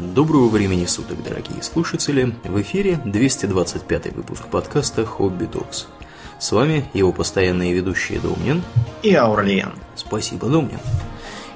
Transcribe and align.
Доброго 0.00 0.48
времени 0.48 0.86
суток, 0.86 1.22
дорогие 1.22 1.62
слушатели! 1.62 2.34
В 2.44 2.58
эфире 2.62 2.98
225 3.04 4.14
выпуск 4.14 4.46
подкаста 4.46 5.04
«Хобби 5.04 5.44
Токс». 5.44 5.88
С 6.38 6.52
вами 6.52 6.88
его 6.94 7.12
постоянные 7.12 7.74
ведущие 7.74 8.18
Домнин 8.18 8.62
и 9.02 9.14
Аурлиен. 9.14 9.72
Спасибо, 9.96 10.48
Домнин. 10.48 10.78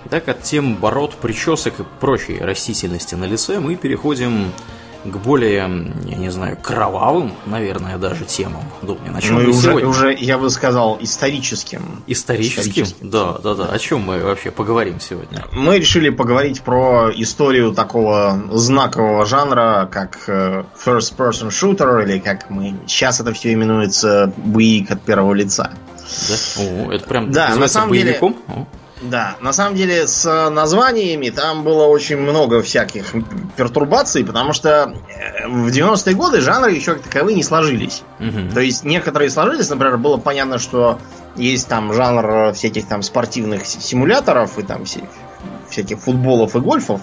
Итак, 0.05 0.29
от 0.29 0.43
тем 0.43 0.77
бород, 0.77 1.15
причесок 1.15 1.81
и 1.81 1.85
прочей 2.01 2.39
растительности 2.39 3.15
на 3.15 3.25
лице 3.25 3.61
мы 3.61 3.77
переходим 3.77 4.53
к 5.05 5.17
более, 5.19 5.55
я 6.07 6.17
не 6.17 6.31
знаю, 6.31 6.57
кровавым, 6.61 7.33
наверное, 7.47 7.99
даже 7.99 8.25
темам. 8.25 8.63
Думаю, 8.83 9.13
на 9.13 9.21
чем 9.21 9.43
ну, 9.43 9.51
уже, 9.51 9.61
сегодня? 9.61 9.89
уже, 9.89 10.15
я 10.15 10.39
бы 10.39 10.51
сказал, 10.51 10.99
историческим. 11.01 12.03
Историческим? 12.07 12.63
историческим? 12.63 13.11
Да, 13.11 13.39
да, 13.43 13.55
да. 13.55 13.67
О 13.67 13.79
чем 13.79 14.01
мы 14.01 14.23
вообще 14.23 14.51
поговорим 14.51 15.01
сегодня? 15.01 15.45
Мы 15.53 15.79
решили 15.79 16.09
поговорить 16.11 16.63
про 16.63 17.11
историю 17.15 17.73
такого 17.73 18.43
знакового 18.53 19.27
жанра, 19.27 19.89
как 19.91 20.19
э, 20.27 20.65
First 20.85 21.17
Person 21.17 21.49
Shooter, 21.51 22.05
или 22.05 22.19
как 22.19 22.49
мы 22.51 22.75
сейчас 22.87 23.21
это 23.21 23.33
все 23.33 23.53
именуется 23.53 24.33
боевик 24.37 24.91
от 24.91 25.03
первого 25.03 25.35
лица. 25.35 25.71
Да? 26.29 26.63
О, 26.63 26.93
это 26.93 27.07
прям 27.07 27.31
да, 27.31 27.55
на 27.57 27.69
самом 27.69 27.91
боевиком? 27.91 28.37
Деле, 28.47 28.67
да, 29.05 29.37
на 29.41 29.53
самом 29.53 29.77
деле 29.77 30.07
с 30.07 30.51
названиями 30.51 31.29
там 31.29 31.63
было 31.63 31.85
очень 31.85 32.17
много 32.17 32.63
всяких 32.63 33.15
пертурбаций, 33.57 34.25
потому 34.25 34.53
что 34.53 34.95
э, 35.09 35.47
в 35.47 35.69
90-е 35.69 36.15
годы 36.15 36.41
жанры 36.41 36.73
еще 36.73 36.95
как 36.95 37.03
таковые 37.03 37.37
не 37.37 37.43
сложились. 37.43 38.03
Угу. 38.19 38.55
То 38.55 38.61
есть 38.61 38.85
некоторые 38.85 39.31
сложились, 39.31 39.69
например, 39.69 39.99
было 39.99 40.17
понятно, 40.17 40.59
что 40.59 40.99
есть 41.37 41.69
там 41.69 41.93
жанр 41.93 42.53
всяких 42.55 42.87
там 42.87 43.03
спортивных 43.03 43.67
симуляторов 43.67 44.59
и 44.59 44.63
там 44.63 44.85
всяких 45.69 45.99
футболов 45.99 46.57
и 46.57 46.61
гольфов. 46.61 47.03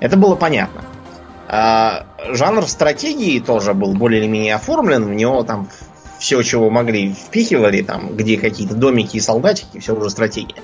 Это 0.00 0.16
было 0.16 0.36
понятно. 0.36 0.84
А 1.48 2.06
жанр 2.30 2.66
стратегии 2.66 3.38
тоже 3.40 3.74
был 3.74 3.94
более 3.94 4.20
или 4.20 4.28
менее 4.28 4.54
оформлен, 4.54 5.04
в 5.04 5.14
него 5.14 5.42
там 5.42 5.68
все, 6.18 6.42
чего 6.42 6.70
могли, 6.70 7.12
впихивали, 7.12 7.82
там, 7.82 8.16
где 8.16 8.38
какие-то 8.38 8.74
домики 8.74 9.16
и 9.16 9.20
солдатики, 9.20 9.78
все 9.78 9.94
уже 9.94 10.10
стратегия. 10.10 10.62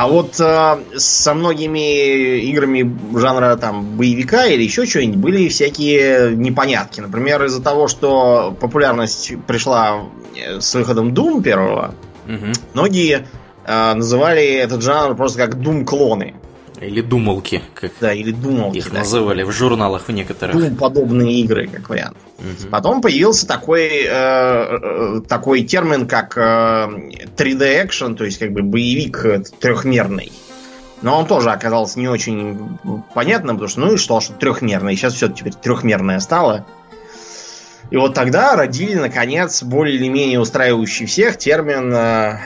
А 0.00 0.08
вот 0.08 0.40
э, 0.40 0.78
со 0.96 1.34
многими 1.34 2.38
играми 2.38 2.90
жанра 3.18 3.54
там 3.56 3.98
боевика 3.98 4.46
или 4.46 4.62
еще 4.62 4.86
что-нибудь 4.86 5.18
были 5.18 5.48
всякие 5.48 6.34
непонятки. 6.34 7.02
Например, 7.02 7.44
из-за 7.44 7.62
того, 7.62 7.86
что 7.86 8.56
популярность 8.58 9.34
пришла 9.46 10.04
э, 10.34 10.58
с 10.58 10.74
выходом 10.74 11.12
Doom 11.12 11.42
первого, 11.42 11.94
угу. 12.26 12.46
многие 12.72 13.26
э, 13.66 13.92
называли 13.92 14.42
этот 14.42 14.80
жанр 14.80 15.14
просто 15.16 15.38
как 15.46 15.56
Doom 15.56 15.84
клоны. 15.84 16.34
Или 16.80 17.02
думалки, 17.02 17.62
как 17.74 17.92
да, 18.00 18.12
или 18.12 18.32
думалки, 18.32 18.78
их 18.78 18.90
да. 18.90 19.00
называли 19.00 19.42
в 19.42 19.52
журналах 19.52 20.08
в 20.08 20.12
некоторых. 20.12 20.56
Doom 20.56 20.76
подобные 20.76 21.40
игры, 21.40 21.68
как 21.68 21.88
вариант. 21.90 22.16
Угу. 22.38 22.70
Потом 22.70 23.02
появился 23.02 23.46
такой, 23.46 24.04
э, 24.04 24.08
э, 24.08 25.20
такой 25.28 25.62
термин, 25.64 26.08
как 26.08 26.38
э, 26.38 26.40
3D 27.36 27.86
action, 27.86 28.14
то 28.14 28.24
есть 28.24 28.38
как 28.38 28.52
бы 28.52 28.62
боевик 28.62 29.26
трехмерный. 29.60 30.32
Но 31.02 31.18
он 31.18 31.26
тоже 31.26 31.50
оказался 31.50 31.98
не 31.98 32.08
очень 32.08 32.78
понятным, 33.14 33.56
потому 33.56 33.68
что 33.68 33.80
ну 33.80 33.94
и 33.94 33.96
что, 33.96 34.20
что 34.20 34.32
трехмерный. 34.34 34.96
Сейчас 34.96 35.14
все 35.14 35.28
теперь 35.28 35.54
трехмерное 35.54 36.20
стало. 36.20 36.66
И 37.90 37.96
вот 37.96 38.14
тогда 38.14 38.54
родили, 38.54 38.94
наконец, 38.94 39.62
более 39.62 39.96
или 39.96 40.08
менее 40.08 40.40
устраивающий 40.40 41.06
всех 41.06 41.36
термин 41.36 41.92
э, 41.92 42.38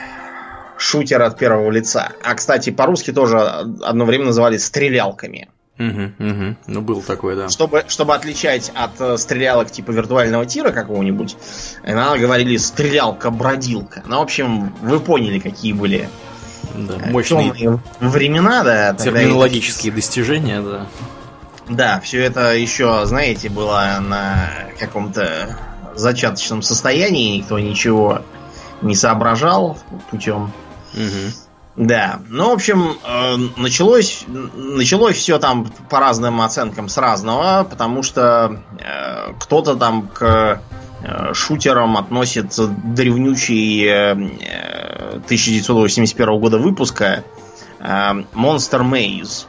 шутер 0.85 1.21
от 1.23 1.37
первого 1.37 1.71
лица. 1.71 2.11
А, 2.23 2.35
кстати, 2.35 2.69
по-русски 2.69 3.11
тоже 3.11 3.37
одно 3.39 4.05
время 4.05 4.25
называли 4.25 4.57
стрелялками. 4.57 5.49
Угу, 5.77 6.29
угу. 6.29 6.55
Ну, 6.67 6.81
был 6.81 7.01
такой, 7.01 7.35
да. 7.35 7.49
Чтобы, 7.49 7.83
чтобы 7.87 8.15
отличать 8.15 8.71
от 8.75 8.91
э, 9.01 9.17
стрелялок 9.17 9.69
типа 9.69 9.91
виртуального 9.91 10.45
тира 10.45 10.71
какого-нибудь, 10.71 11.35
надо 11.83 12.17
говорили 12.17 12.55
стрелялка-бродилка. 12.55 14.03
Ну, 14.05 14.19
в 14.19 14.21
общем, 14.21 14.73
вы 14.81 15.01
поняли, 15.01 15.39
какие 15.39 15.73
были 15.73 16.07
да, 16.75 16.95
э, 17.01 17.11
мощные 17.11 17.81
времена, 17.99 18.63
да. 18.63 18.93
Терминологические 18.93 19.89
это... 19.89 19.97
достижения, 19.97 20.61
да. 20.61 20.87
Да, 21.67 21.99
все 21.99 22.23
это 22.23 22.55
еще, 22.55 23.05
знаете, 23.05 23.49
было 23.49 23.97
на 23.99 24.49
каком-то 24.79 25.57
зачаточном 25.95 26.61
состоянии, 26.61 27.39
никто 27.39 27.57
ничего 27.57 28.21
не 28.81 28.95
соображал 28.95 29.77
путем 30.11 30.53
угу. 30.95 31.31
Да, 31.77 32.21
ну, 32.29 32.51
в 32.51 32.53
общем, 32.53 32.97
э, 33.03 33.35
началось, 33.57 34.23
началось 34.27 35.17
все 35.17 35.39
там 35.39 35.69
по 35.89 35.99
разным 35.99 36.39
оценкам 36.39 36.87
с 36.87 36.97
разного, 36.97 37.67
потому 37.69 38.01
что 38.01 38.61
э, 38.79 39.33
кто-то 39.37 39.75
там 39.75 40.07
к 40.07 40.61
э, 41.03 41.33
шутерам 41.33 41.97
относит 41.97 42.53
древнючий 42.95 43.85
э, 43.85 44.11
1981 45.25 46.39
года 46.39 46.59
выпуска 46.59 47.25
Monster 47.81 48.81
Maze. 48.81 49.47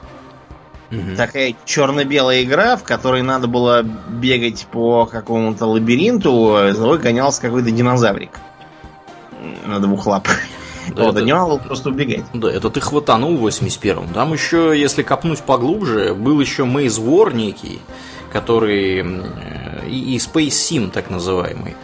Угу. 0.90 1.16
Такая 1.16 1.54
черно-белая 1.64 2.42
игра, 2.42 2.76
в 2.76 2.82
которой 2.82 3.22
надо 3.22 3.46
было 3.46 3.82
бегать 3.82 4.66
по 4.72 5.06
какому-то 5.06 5.66
лабиринту, 5.66 6.58
за 6.72 6.80
тобой 6.80 6.98
гонялся 6.98 7.40
какой-то 7.40 7.70
динозаврик 7.70 8.40
на 9.64 9.78
двух 9.78 10.06
лапах. 10.06 10.38
Да, 10.94 11.04
вот, 11.04 11.16
это... 11.16 11.24
не 11.24 11.32
надо 11.32 11.56
просто 11.58 11.91
убегать. 11.91 12.24
Да, 12.32 12.50
это 12.50 12.70
ты 12.70 12.80
хватанул 12.80 13.36
в 13.36 13.47
81-м. 13.47 14.12
Там 14.12 14.32
еще, 14.32 14.74
если 14.76 15.02
копнуть 15.02 15.41
поглубже, 15.41 16.14
был 16.14 16.41
еще 16.41 16.64
Maze 16.64 17.02
War 17.02 17.34
некий, 17.34 17.80
который 18.32 19.00
и, 19.88 20.14
и 20.14 20.19
Space 20.19 20.48
Sim, 20.48 20.91
так 20.91 21.10
называемый. 21.10 21.76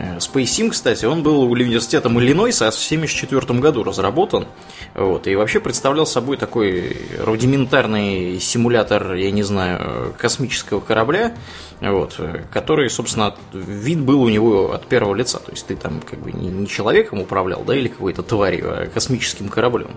Э, 0.00 0.16
Space 0.16 0.44
Sim, 0.44 0.70
кстати, 0.70 1.04
он 1.04 1.22
был 1.22 1.42
университетом 1.42 2.18
Иллинойса 2.18 2.70
в 2.70 2.74
1974 2.74 3.60
году 3.60 3.84
разработан. 3.84 4.46
Вот, 4.94 5.26
и 5.26 5.36
вообще 5.36 5.60
представлял 5.60 6.06
собой 6.06 6.36
такой 6.36 6.96
рудиментарный 7.18 8.40
симулятор, 8.40 9.14
я 9.14 9.30
не 9.30 9.42
знаю, 9.42 10.14
космического 10.18 10.80
корабля, 10.80 11.34
вот, 11.80 12.18
который, 12.52 12.88
собственно, 12.88 13.34
вид 13.52 14.00
был 14.00 14.22
у 14.22 14.28
него 14.28 14.72
от 14.72 14.86
первого 14.86 15.14
лица. 15.14 15.38
То 15.38 15.52
есть 15.52 15.66
ты 15.66 15.76
там 15.76 16.00
как 16.00 16.18
бы 16.20 16.32
не 16.32 16.66
человеком 16.66 17.20
управлял, 17.20 17.62
да, 17.64 17.76
или 17.76 17.88
какой-то 17.88 18.22
тварью, 18.22 18.72
а 18.72 18.86
космическим 18.86 19.48
кораблем. 19.48 19.90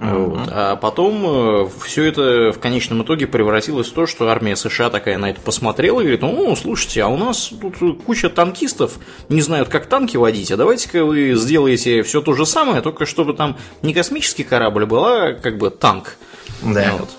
Вот. 0.00 0.48
А 0.52 0.76
потом 0.76 1.24
э, 1.26 1.68
все 1.84 2.04
это 2.04 2.52
в 2.52 2.60
конечном 2.60 3.02
итоге 3.02 3.26
превратилось 3.26 3.88
в 3.88 3.92
то, 3.92 4.06
что 4.06 4.28
армия 4.28 4.54
США 4.54 4.90
такая 4.90 5.18
на 5.18 5.30
это 5.30 5.40
посмотрела 5.40 6.00
и 6.00 6.04
говорит, 6.04 6.22
ну, 6.22 6.54
слушайте, 6.54 7.02
а 7.02 7.08
у 7.08 7.16
нас 7.16 7.50
тут 7.60 8.02
куча 8.04 8.30
танкистов 8.30 8.98
не 9.28 9.42
знают, 9.42 9.68
как 9.68 9.86
танки 9.86 10.16
водить, 10.16 10.52
а 10.52 10.56
давайте-ка 10.56 11.04
вы 11.04 11.34
сделаете 11.34 12.02
все 12.02 12.20
то 12.20 12.34
же 12.34 12.46
самое, 12.46 12.80
только 12.80 13.06
чтобы 13.06 13.34
там 13.34 13.56
не 13.82 13.92
космический 13.92 14.44
корабль 14.44 14.86
был, 14.86 15.04
а 15.04 15.32
как 15.32 15.58
бы 15.58 15.70
танк. 15.70 16.16
Да. 16.62 16.92
Вот. 16.98 17.10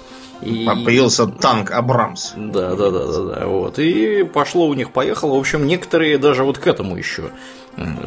И... 0.41 0.65
Появился 0.65 1.27
танк 1.27 1.71
Абрамс. 1.71 2.33
Да, 2.35 2.75
да, 2.75 2.89
да, 2.89 3.05
да, 3.07 3.21
да. 3.35 3.45
Вот. 3.47 3.79
И 3.79 4.23
пошло 4.23 4.67
у 4.67 4.73
них, 4.73 4.91
поехало. 4.91 5.35
В 5.35 5.39
общем, 5.39 5.67
некоторые 5.67 6.17
даже 6.17 6.43
вот 6.43 6.57
к 6.57 6.67
этому 6.67 6.95
еще 6.97 7.31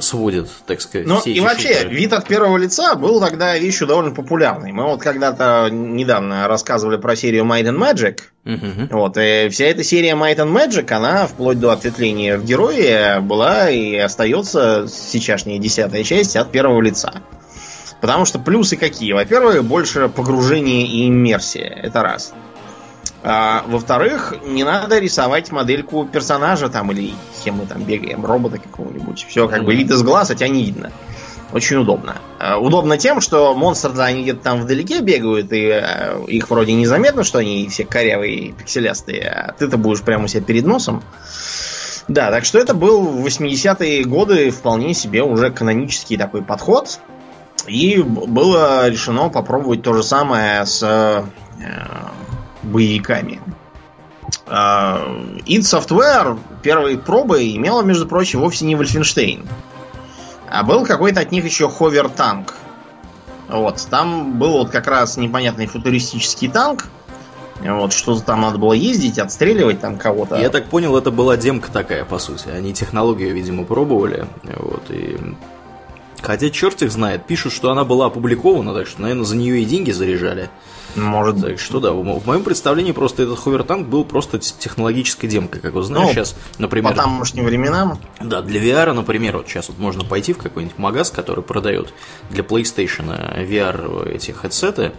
сводят, 0.00 0.48
так 0.66 0.80
сказать. 0.80 1.06
Ну 1.06 1.20
и 1.24 1.40
вообще, 1.40 1.74
шутеры. 1.74 1.94
вид 1.94 2.12
от 2.12 2.26
первого 2.26 2.56
лица 2.56 2.94
был 2.94 3.20
тогда 3.20 3.56
вещью 3.56 3.86
довольно 3.86 4.10
популярной. 4.10 4.72
Мы 4.72 4.84
вот 4.84 5.00
когда-то 5.00 5.68
недавно 5.70 6.48
рассказывали 6.48 6.96
про 6.96 7.16
серию 7.16 7.44
Might 7.44 7.64
and 7.64 7.78
Magic. 7.78 8.20
Uh-huh. 8.44 8.88
Вот, 8.90 9.16
и 9.16 9.48
вся 9.50 9.66
эта 9.66 9.84
серия 9.84 10.14
Might 10.14 10.36
and 10.36 10.52
Magic, 10.52 10.90
она 10.92 11.26
вплоть 11.26 11.60
до 11.60 11.70
ответвления 11.70 12.36
в 12.36 12.44
герое 12.44 13.20
была 13.20 13.70
и 13.70 13.96
остается 13.96 14.86
сейчасшняя 14.88 15.58
десятая 15.58 16.02
часть 16.04 16.36
от 16.36 16.50
первого 16.50 16.80
лица. 16.80 17.22
Потому 18.02 18.24
что 18.24 18.40
плюсы 18.40 18.76
какие? 18.76 19.12
Во-первых, 19.12 19.62
больше 19.62 20.08
погружение 20.08 20.84
и 20.88 21.06
иммерсия. 21.06 21.68
Это 21.82 22.02
раз. 22.02 22.34
А, 23.22 23.64
во-вторых, 23.68 24.34
не 24.44 24.64
надо 24.64 24.98
рисовать 24.98 25.52
модельку 25.52 26.04
персонажа 26.04 26.68
там 26.68 26.90
или 26.90 27.14
кем 27.44 27.58
мы 27.58 27.66
там 27.66 27.84
бегаем, 27.84 28.26
робота 28.26 28.58
какого-нибудь. 28.58 29.24
Все 29.28 29.46
как 29.46 29.64
бы 29.64 29.76
вид 29.76 29.92
из 29.92 30.02
глаз, 30.02 30.32
а 30.32 30.34
тебя 30.34 30.48
не 30.48 30.64
видно. 30.64 30.90
Очень 31.52 31.76
удобно. 31.76 32.16
А, 32.40 32.58
удобно 32.58 32.98
тем, 32.98 33.20
что 33.20 33.54
монстры-то 33.54 34.02
они 34.02 34.22
где-то 34.22 34.42
там 34.42 34.62
вдалеке 34.62 35.00
бегают, 35.00 35.52
и 35.52 35.70
а, 35.70 36.24
их 36.26 36.50
вроде 36.50 36.72
незаметно, 36.72 37.22
что 37.22 37.38
они 37.38 37.68
все 37.68 37.84
корявые 37.84 38.34
и 38.34 38.52
пикселястые, 38.52 39.28
а 39.28 39.52
ты-то 39.52 39.76
будешь 39.76 40.02
прямо 40.02 40.24
у 40.24 40.26
себя 40.26 40.42
перед 40.42 40.66
носом. 40.66 41.04
Да, 42.08 42.32
так 42.32 42.44
что 42.44 42.58
это 42.58 42.74
был 42.74 43.02
в 43.02 43.24
80-е 43.24 44.02
годы 44.06 44.50
вполне 44.50 44.92
себе 44.92 45.22
уже 45.22 45.50
канонический 45.50 46.16
такой 46.16 46.42
подход. 46.42 46.98
И 47.66 48.02
было 48.02 48.88
решено 48.88 49.28
попробовать 49.28 49.82
то 49.82 49.94
же 49.94 50.02
самое 50.02 50.66
с 50.66 50.82
э, 50.82 51.24
боевиками. 52.62 53.40
А, 54.46 55.06
id 55.46 55.60
Software 55.60 56.38
первой 56.62 56.98
пробой 56.98 57.56
имела, 57.56 57.82
между 57.82 58.06
прочим, 58.06 58.40
вовсе 58.40 58.64
не 58.64 58.74
Wolfenstein. 58.74 59.46
А 60.50 60.62
был 60.64 60.84
какой-то 60.84 61.20
от 61.20 61.32
них 61.32 61.44
еще 61.44 61.68
Ховер 61.68 62.08
танк. 62.08 62.54
Вот, 63.48 63.86
там 63.90 64.38
был 64.38 64.52
вот 64.52 64.70
как 64.70 64.86
раз 64.86 65.16
непонятный 65.16 65.66
футуристический 65.66 66.48
танк, 66.48 66.86
Вот, 67.60 67.92
что-то 67.92 68.22
там 68.22 68.40
надо 68.40 68.58
было 68.58 68.72
ездить, 68.72 69.18
отстреливать 69.18 69.80
там 69.80 69.98
кого-то. 69.98 70.36
Я 70.36 70.48
так 70.48 70.66
понял, 70.66 70.96
это 70.96 71.10
была 71.10 71.36
демка 71.36 71.70
такая, 71.70 72.04
по 72.04 72.18
сути. 72.18 72.48
Они 72.48 72.72
технологию, 72.72 73.34
видимо, 73.34 73.64
пробовали. 73.64 74.26
Вот, 74.42 74.90
и 74.90 75.18
Хотя 76.22 76.50
черт 76.50 76.80
их 76.82 76.92
знает, 76.92 77.26
пишут, 77.26 77.52
что 77.52 77.70
она 77.70 77.84
была 77.84 78.06
опубликована, 78.06 78.72
так 78.72 78.86
что, 78.86 79.02
наверное, 79.02 79.24
за 79.24 79.36
нее 79.36 79.60
и 79.60 79.64
деньги 79.64 79.90
заряжали. 79.90 80.48
Может 80.94 81.40
Так 81.40 81.58
что 81.58 81.80
да, 81.80 81.92
в 81.92 82.26
моем 82.26 82.44
представлении 82.44 82.92
просто 82.92 83.22
этот 83.22 83.38
ховертанк 83.38 83.88
был 83.88 84.04
просто 84.04 84.38
технологической 84.38 85.28
демкой, 85.28 85.60
как 85.60 85.72
вы 85.72 85.82
знаете, 85.82 86.08
ну, 86.08 86.12
сейчас, 86.12 86.36
например... 86.58 86.92
По 86.92 86.96
тамошним 86.96 87.44
временам? 87.44 87.98
Да, 88.20 88.42
для 88.42 88.60
VR, 88.62 88.92
например, 88.92 89.38
вот 89.38 89.48
сейчас 89.48 89.68
вот 89.68 89.78
можно 89.78 90.04
пойти 90.04 90.32
в 90.32 90.38
какой-нибудь 90.38 90.78
магаз, 90.78 91.10
который 91.10 91.42
продает 91.42 91.92
для 92.30 92.42
PlayStation 92.44 93.08
VR 93.48 94.08
эти 94.08 94.32
хедсеты, 94.32 94.92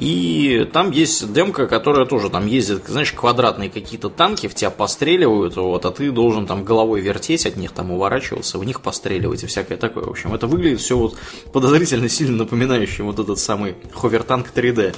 и 0.00 0.66
там 0.72 0.92
есть 0.92 1.30
демка, 1.30 1.66
которая 1.66 2.06
тоже 2.06 2.30
там 2.30 2.46
ездит, 2.46 2.86
знаешь, 2.86 3.12
квадратные 3.12 3.68
какие-то 3.68 4.08
танки, 4.08 4.48
в 4.48 4.54
тебя 4.54 4.70
постреливают, 4.70 5.56
вот, 5.56 5.84
а 5.84 5.90
ты 5.90 6.10
должен 6.10 6.46
там 6.46 6.64
головой 6.64 7.02
вертеть 7.02 7.44
от 7.44 7.56
них, 7.56 7.72
там 7.72 7.90
уворачиваться, 7.90 8.58
в 8.58 8.64
них 8.64 8.80
постреливать 8.80 9.44
и 9.44 9.46
всякое 9.46 9.76
такое. 9.76 10.04
В 10.04 10.08
общем, 10.08 10.32
это 10.32 10.46
выглядит 10.46 10.80
все 10.80 10.96
вот 10.96 11.18
подозрительно 11.52 12.08
сильно 12.08 12.38
напоминающим 12.38 13.04
вот 13.04 13.18
этот 13.18 13.38
самый 13.38 13.76
ховертанк 13.92 14.46
3D. 14.54 14.94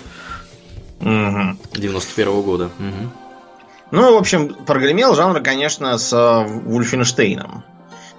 Угу. 1.01 1.59
91 1.73 2.29
-го 2.29 2.43
года. 2.45 2.71
Угу. 2.79 3.11
Ну, 3.91 4.15
в 4.15 4.19
общем, 4.19 4.55
прогремел 4.55 5.17
жанр, 5.17 5.41
конечно, 5.41 5.99
с 5.99 6.13
э, 6.13 6.47
Вульфенштейном. 6.47 7.65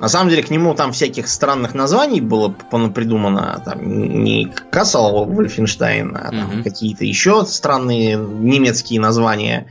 На 0.03 0.09
самом 0.09 0.29
деле 0.29 0.44
к 0.44 0.50
нему 0.50 0.73
там 0.73 0.91
всяких 0.91 1.29
странных 1.29 1.73
названий 1.73 2.19
было 2.19 2.50
придумано. 2.50 3.61
Там 3.63 4.21
не 4.21 4.51
Кассел 4.69 5.23
Вольфенштейн, 5.23 6.17
а 6.17 6.29
там 6.29 6.55
угу. 6.55 6.63
какие-то 6.65 7.05
еще 7.05 7.45
странные 7.45 8.17
немецкие 8.17 9.00
названия. 9.00 9.67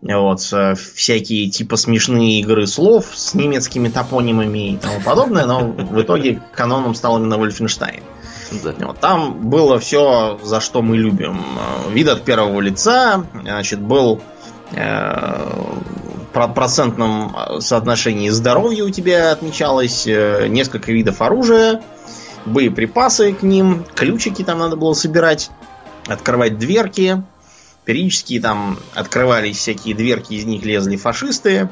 Вот, 0.00 0.40
э, 0.52 0.74
всякие 0.74 1.50
типа 1.50 1.76
смешные 1.76 2.40
игры 2.40 2.66
слов 2.66 3.08
с 3.12 3.34
немецкими 3.34 3.90
топонимами 3.90 4.70
и 4.72 4.76
тому 4.78 5.02
подобное, 5.02 5.44
но 5.44 5.60
в 5.66 6.00
итоге 6.00 6.40
каноном 6.54 6.94
стал 6.94 7.18
именно 7.18 7.36
Вольфенштейн. 7.36 8.02
Да. 8.64 8.74
Вот, 8.78 9.00
там 9.00 9.50
было 9.50 9.78
все, 9.78 10.40
за 10.42 10.60
что 10.60 10.80
мы 10.80 10.96
любим. 10.96 11.44
Вид 11.90 12.08
от 12.08 12.24
первого 12.24 12.62
лица, 12.62 13.26
значит, 13.34 13.80
был 13.80 14.22
э, 14.72 15.46
процентном 16.46 17.34
э, 17.34 17.60
соотношении 17.60 18.28
здоровья 18.28 18.84
у 18.84 18.90
тебя 18.90 19.32
отмечалось, 19.32 20.06
э, 20.06 20.46
несколько 20.48 20.92
видов 20.92 21.20
оружия, 21.20 21.82
боеприпасы 22.46 23.32
к 23.32 23.42
ним, 23.42 23.84
ключики 23.94 24.44
там 24.44 24.58
надо 24.60 24.76
было 24.76 24.94
собирать, 24.94 25.50
открывать 26.06 26.58
дверки. 26.58 27.22
Периодически 27.84 28.38
там 28.38 28.78
открывались 28.94 29.56
всякие 29.56 29.94
дверки, 29.94 30.34
из 30.34 30.44
них 30.44 30.62
лезли 30.64 30.96
фашисты, 30.96 31.70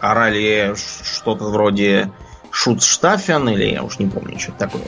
орали 0.00 0.74
что-то 1.02 1.44
вроде 1.46 2.12
Шутштафен 2.58 3.48
или 3.50 3.66
я 3.66 3.84
уж 3.84 4.00
не 4.00 4.06
помню, 4.06 4.36
что 4.40 4.50
такое. 4.50 4.82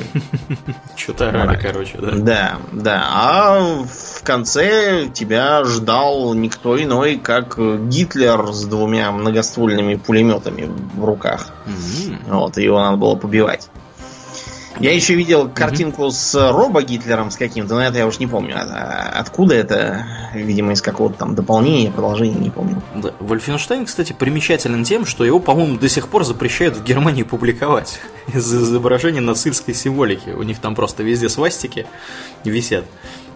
Что-то 0.96 1.28
орали, 1.28 1.56
короче, 1.56 1.98
да. 1.98 2.10
Да, 2.10 2.56
да. 2.72 3.04
А 3.12 3.60
в 3.84 4.24
конце 4.24 5.08
тебя 5.14 5.62
ждал 5.62 6.34
никто 6.34 6.82
иной, 6.82 7.20
как 7.22 7.56
Гитлер 7.88 8.52
с 8.52 8.64
двумя 8.64 9.12
многоствольными 9.12 9.94
пулеметами 9.94 10.68
в 10.94 11.04
руках. 11.04 11.52
Вот, 12.26 12.56
его 12.56 12.80
надо 12.80 12.96
было 12.96 13.14
побивать. 13.14 13.70
Я 14.80 14.94
еще 14.94 15.14
видел 15.14 15.48
картинку 15.48 16.06
mm-hmm. 16.06 16.10
с 16.10 16.52
Робо 16.52 16.82
Гитлером 16.82 17.30
с 17.30 17.36
каким-то, 17.36 17.74
но 17.74 17.82
это 17.82 17.98
я 17.98 18.06
уж 18.06 18.18
не 18.18 18.26
помню. 18.26 18.56
А, 18.56 19.12
откуда 19.14 19.54
это? 19.54 20.06
Видимо, 20.34 20.72
из 20.72 20.80
какого-то 20.80 21.18
там 21.18 21.34
дополнения, 21.34 21.90
продолжения, 21.90 22.38
не 22.38 22.48
помню. 22.48 22.82
Да. 22.94 23.12
Вольфенштейн, 23.20 23.84
кстати, 23.84 24.14
примечателен 24.14 24.82
тем, 24.84 25.04
что 25.04 25.24
его, 25.24 25.38
по-моему, 25.38 25.76
до 25.76 25.88
сих 25.90 26.08
пор 26.08 26.24
запрещают 26.24 26.78
в 26.78 26.82
Германии 26.82 27.24
публиковать 27.24 28.00
из-за 28.34 28.62
изображения 28.62 29.20
нацистской 29.20 29.74
символики. 29.74 30.30
У 30.30 30.42
них 30.42 30.58
там 30.60 30.74
просто 30.74 31.02
везде 31.02 31.28
свастики 31.28 31.86
висят. 32.44 32.86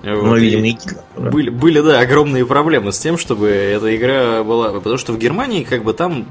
Ну, 0.02 0.28
вот, 0.28 0.38
видимо, 0.38 0.66
и 0.66 0.72
Гитлер. 0.72 1.30
Были, 1.30 1.50
были, 1.50 1.80
да, 1.80 2.00
огромные 2.00 2.46
проблемы 2.46 2.90
с 2.92 2.98
тем, 2.98 3.18
чтобы 3.18 3.48
эта 3.48 3.94
игра 3.94 4.42
была... 4.42 4.72
Потому 4.72 4.96
что 4.96 5.12
в 5.12 5.18
Германии, 5.18 5.64
как 5.64 5.84
бы, 5.84 5.92
там 5.92 6.26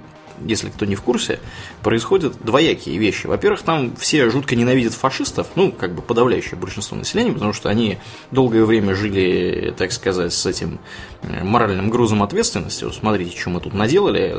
если 0.45 0.69
кто 0.69 0.85
не 0.85 0.95
в 0.95 1.01
курсе, 1.01 1.39
происходят 1.81 2.35
двоякие 2.41 2.97
вещи. 2.97 3.27
Во-первых, 3.27 3.61
там 3.61 3.95
все 3.95 4.29
жутко 4.29 4.55
ненавидят 4.55 4.93
фашистов, 4.93 5.47
ну, 5.55 5.71
как 5.71 5.93
бы 5.95 6.01
подавляющее 6.01 6.55
большинство 6.55 6.97
населения, 6.97 7.31
потому 7.31 7.53
что 7.53 7.69
они 7.69 7.97
долгое 8.31 8.65
время 8.65 8.95
жили, 8.95 9.73
так 9.77 9.91
сказать, 9.91 10.33
с 10.33 10.45
этим 10.45 10.79
э, 11.21 11.43
моральным 11.43 11.89
грузом 11.89 12.23
ответственности. 12.23 12.83
Вот 12.83 12.95
смотрите, 12.95 13.37
что 13.39 13.49
мы 13.49 13.59
тут 13.59 13.73
наделали, 13.73 14.37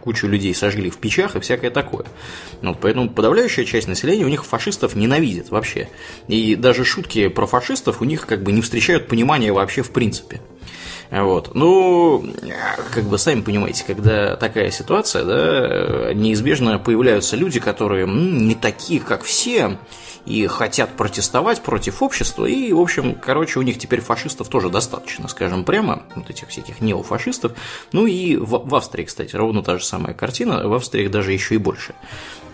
кучу 0.00 0.26
людей 0.26 0.54
сожгли 0.54 0.90
в 0.90 0.98
печах 0.98 1.36
и 1.36 1.40
всякое 1.40 1.70
такое. 1.70 2.06
Вот, 2.62 2.78
поэтому 2.80 3.08
подавляющая 3.10 3.64
часть 3.64 3.88
населения 3.88 4.24
у 4.24 4.28
них 4.28 4.44
фашистов 4.44 4.94
ненавидит 4.94 5.50
вообще. 5.50 5.88
И 6.28 6.54
даже 6.56 6.84
шутки 6.84 7.28
про 7.28 7.46
фашистов 7.46 8.00
у 8.00 8.04
них 8.04 8.26
как 8.26 8.42
бы 8.42 8.52
не 8.52 8.62
встречают 8.62 9.08
понимания 9.08 9.52
вообще 9.52 9.82
в 9.82 9.90
принципе. 9.90 10.40
Вот. 11.10 11.54
Ну, 11.54 12.24
как 12.92 13.04
бы 13.04 13.18
сами 13.18 13.40
понимаете, 13.40 13.84
когда 13.86 14.36
такая 14.36 14.70
ситуация, 14.70 15.24
да, 15.24 16.14
неизбежно 16.14 16.78
появляются 16.78 17.36
люди, 17.36 17.60
которые 17.60 18.06
не 18.06 18.54
такие, 18.54 19.00
как 19.00 19.22
все, 19.22 19.78
и 20.26 20.46
хотят 20.46 20.90
протестовать 20.96 21.62
против 21.62 22.02
общества, 22.02 22.46
и, 22.46 22.72
в 22.72 22.80
общем, 22.80 23.14
короче, 23.14 23.58
у 23.58 23.62
них 23.62 23.78
теперь 23.78 24.00
фашистов 24.00 24.48
тоже 24.48 24.70
достаточно, 24.70 25.28
скажем 25.28 25.64
прямо, 25.64 26.02
вот 26.14 26.30
этих 26.30 26.48
всяких 26.48 26.80
неофашистов. 26.80 27.52
Ну 27.92 28.06
и 28.06 28.36
в, 28.36 28.68
в 28.68 28.74
Австрии, 28.74 29.04
кстати, 29.04 29.36
ровно 29.36 29.62
та 29.62 29.78
же 29.78 29.84
самая 29.84 30.14
картина, 30.14 30.66
в 30.66 30.72
Австрии 30.74 31.04
их 31.04 31.10
даже 31.10 31.32
еще 31.32 31.54
и 31.54 31.58
больше. 31.58 31.94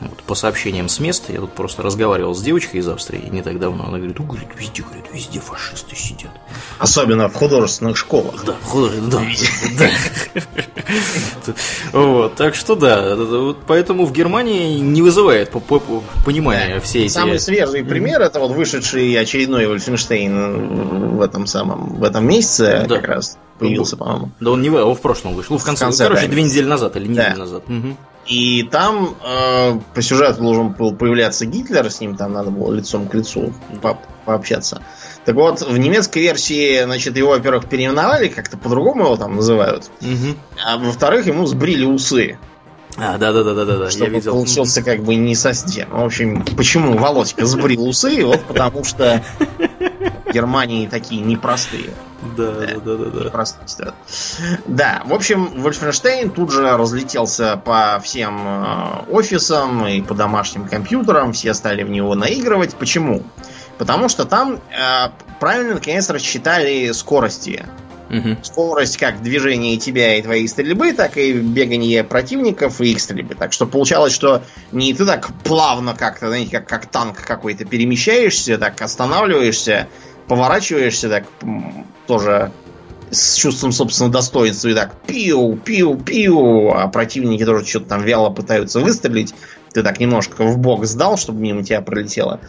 Вот, 0.00 0.22
по 0.22 0.34
сообщениям 0.34 0.88
с 0.88 0.98
места, 0.98 1.30
я 1.32 1.40
тут 1.40 1.52
просто 1.52 1.82
разговаривал 1.82 2.34
с 2.34 2.40
девочкой 2.40 2.80
из 2.80 2.88
Австрии 2.88 3.28
не 3.30 3.42
так 3.42 3.58
давно, 3.58 3.84
она 3.84 3.98
говорит, 3.98 4.16
говорит, 4.16 4.48
везде, 4.56 4.82
говорит, 4.82 5.04
везде 5.12 5.40
фашисты 5.40 5.94
сидят. 5.94 6.30
Особенно 6.78 7.28
в 7.28 7.34
художественных 7.34 7.98
школах. 7.98 8.42
Да, 8.46 8.54
в 8.62 8.64
художественных, 8.64 9.78
да. 9.78 11.54
Вот, 11.92 12.34
так 12.36 12.54
что 12.54 12.76
да, 12.76 13.54
поэтому 13.66 14.06
в 14.06 14.12
Германии 14.12 14.78
не 14.78 15.02
вызывает 15.02 15.50
понимания 15.50 16.80
все 16.80 17.04
эти... 17.04 17.12
Самый 17.12 17.38
свежий 17.66 17.86
пример, 17.86 18.20
это 18.22 18.40
вот 18.40 18.52
вышедший 18.52 19.14
очередной 19.18 19.66
Вольфенштейн 19.66 21.16
в 21.16 21.20
этом 21.20 21.46
самом, 21.46 21.96
в 21.96 22.04
этом 22.04 22.26
месяце 22.26 22.86
как 22.88 23.06
раз 23.06 23.38
появился, 23.58 23.96
по-моему. 23.96 24.30
Да 24.40 24.52
он 24.52 24.62
не 24.62 24.70
в, 24.70 24.76
он 24.76 24.94
в 24.94 25.00
прошлом 25.00 25.34
вышел. 25.34 25.54
Ну, 25.54 25.58
в 25.58 25.64
конце, 25.64 25.84
в 25.84 25.88
конце 25.88 26.04
короче, 26.04 26.26
да, 26.26 26.32
две 26.32 26.42
недели 26.42 26.66
назад 26.66 26.96
или 26.96 27.08
неделю 27.08 27.32
да. 27.32 27.36
назад. 27.36 27.62
Угу. 27.68 27.96
И 28.26 28.62
там 28.70 29.16
э, 29.24 29.78
по 29.94 30.02
сюжету 30.02 30.42
должен 30.42 30.70
был 30.70 30.94
появляться 30.94 31.46
Гитлер, 31.46 31.90
с 31.90 32.00
ним 32.00 32.16
там 32.16 32.32
надо 32.32 32.50
было 32.50 32.72
лицом 32.72 33.08
к 33.08 33.14
лицу 33.14 33.52
по 33.82 33.98
пообщаться. 34.24 34.82
Так 35.24 35.34
вот, 35.34 35.62
в 35.62 35.76
немецкой 35.76 36.20
версии, 36.20 36.84
значит, 36.84 37.16
его, 37.16 37.30
во-первых, 37.30 37.68
переименовали, 37.68 38.28
как-то 38.28 38.56
по-другому 38.56 39.04
его 39.04 39.16
там 39.16 39.36
называют. 39.36 39.90
Угу. 40.00 40.36
А 40.64 40.78
во-вторых, 40.78 41.26
ему 41.26 41.46
сбрили 41.46 41.84
усы. 41.84 42.38
А, 42.96 43.18
да, 43.18 43.32
да, 43.32 43.42
да, 43.44 43.54
да, 43.54 43.64
да, 43.64 43.90
Чтобы 43.90 44.04
я 44.06 44.10
видел. 44.10 44.32
получился 44.32 44.82
как 44.82 45.02
бы 45.02 45.14
не 45.14 45.34
совсем. 45.34 45.88
В 45.90 46.04
общем, 46.04 46.44
почему 46.56 46.96
Володька 46.96 47.46
сбрил 47.46 47.86
усы? 47.86 48.24
Вот 48.24 48.42
потому 48.42 48.84
что 48.84 49.22
Германии 50.32 50.86
такие 50.86 51.22
непростые. 51.22 51.90
Да, 52.36 52.52
да, 52.52 52.66
да, 52.84 52.96
да. 52.96 53.04
да. 53.10 53.24
Непростые 53.24 53.68
ситуации. 53.68 53.94
Да, 54.66 55.02
в 55.06 55.14
общем, 55.14 55.60
Вольфенштейн 55.60 56.30
тут 56.30 56.50
же 56.52 56.76
разлетелся 56.76 57.56
по 57.56 58.00
всем 58.02 58.40
э, 58.46 59.10
офисам 59.10 59.86
и 59.86 60.02
по 60.02 60.14
домашним 60.14 60.68
компьютерам. 60.68 61.32
Все 61.32 61.54
стали 61.54 61.82
в 61.82 61.90
него 61.90 62.14
наигрывать. 62.14 62.74
Почему? 62.74 63.22
Потому 63.78 64.08
что 64.08 64.26
там 64.26 64.54
э, 64.54 65.10
правильно 65.38 65.74
наконец 65.74 66.10
рассчитали 66.10 66.92
скорости 66.92 67.64
Угу. 68.10 68.38
Скорость 68.42 68.96
как 68.96 69.22
движения 69.22 69.76
тебя 69.76 70.16
и 70.16 70.22
твоей 70.22 70.48
стрельбы, 70.48 70.92
так 70.92 71.16
и 71.16 71.32
бегание 71.32 72.02
противников 72.02 72.80
и 72.80 72.90
их 72.90 73.00
стрельбы. 73.00 73.36
Так 73.36 73.52
что 73.52 73.66
получалось, 73.66 74.12
что 74.12 74.42
не 74.72 74.92
ты 74.92 75.06
так 75.06 75.30
плавно 75.44 75.94
как-то, 75.94 76.28
знаете, 76.28 76.50
как, 76.50 76.68
как 76.68 76.86
танк 76.86 77.20
какой-то 77.22 77.64
перемещаешься, 77.64 78.58
так 78.58 78.82
останавливаешься, 78.82 79.88
поворачиваешься, 80.26 81.08
так 81.08 81.24
тоже 82.08 82.52
с 83.10 83.36
чувством 83.36 83.72
собственного 83.72 84.12
достоинства 84.12 84.68
и 84.68 84.74
так 84.74 84.94
пиу, 85.06 85.56
пиу, 85.56 85.96
пиу, 85.96 86.70
а 86.70 86.88
противники 86.88 87.44
тоже 87.44 87.66
что-то 87.66 87.86
там 87.86 88.02
вяло 88.02 88.30
пытаются 88.30 88.80
выстрелить. 88.80 89.34
Ты 89.72 89.82
так 89.82 90.00
немножко 90.00 90.44
в 90.44 90.58
бок 90.58 90.84
сдал, 90.84 91.16
чтобы 91.16 91.40
мимо 91.40 91.62
тебя 91.62 91.80
пролетело. 91.80 92.40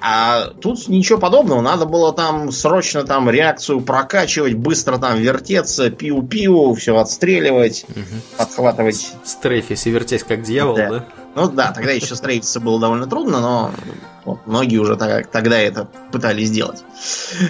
А 0.00 0.50
тут 0.60 0.88
ничего 0.88 1.18
подобного. 1.18 1.60
Надо 1.60 1.84
было 1.84 2.12
там 2.12 2.52
срочно 2.52 3.04
там 3.04 3.28
реакцию 3.28 3.80
прокачивать, 3.80 4.54
быстро 4.54 4.98
там 4.98 5.18
вертеться, 5.18 5.90
пиу-пиу, 5.90 6.74
все 6.74 6.96
отстреливать, 6.96 7.84
угу. 7.88 8.04
подхватывать. 8.38 9.12
Стрейфись 9.24 9.86
и 9.86 9.90
вертеть 9.90 10.22
как 10.22 10.42
дьявол, 10.42 10.76
да? 10.76 10.90
да? 10.90 11.04
Ну 11.34 11.48
да, 11.48 11.72
тогда 11.72 11.90
еще 11.90 12.14
стрейфиться 12.14 12.60
было 12.60 12.80
довольно 12.80 13.06
трудно, 13.06 13.40
но 13.40 13.70
Вот, 14.24 14.46
многие 14.46 14.78
уже 14.78 14.96
тогда 14.96 15.58
это 15.58 15.86
пытались 16.12 16.48
сделать. 16.48 16.82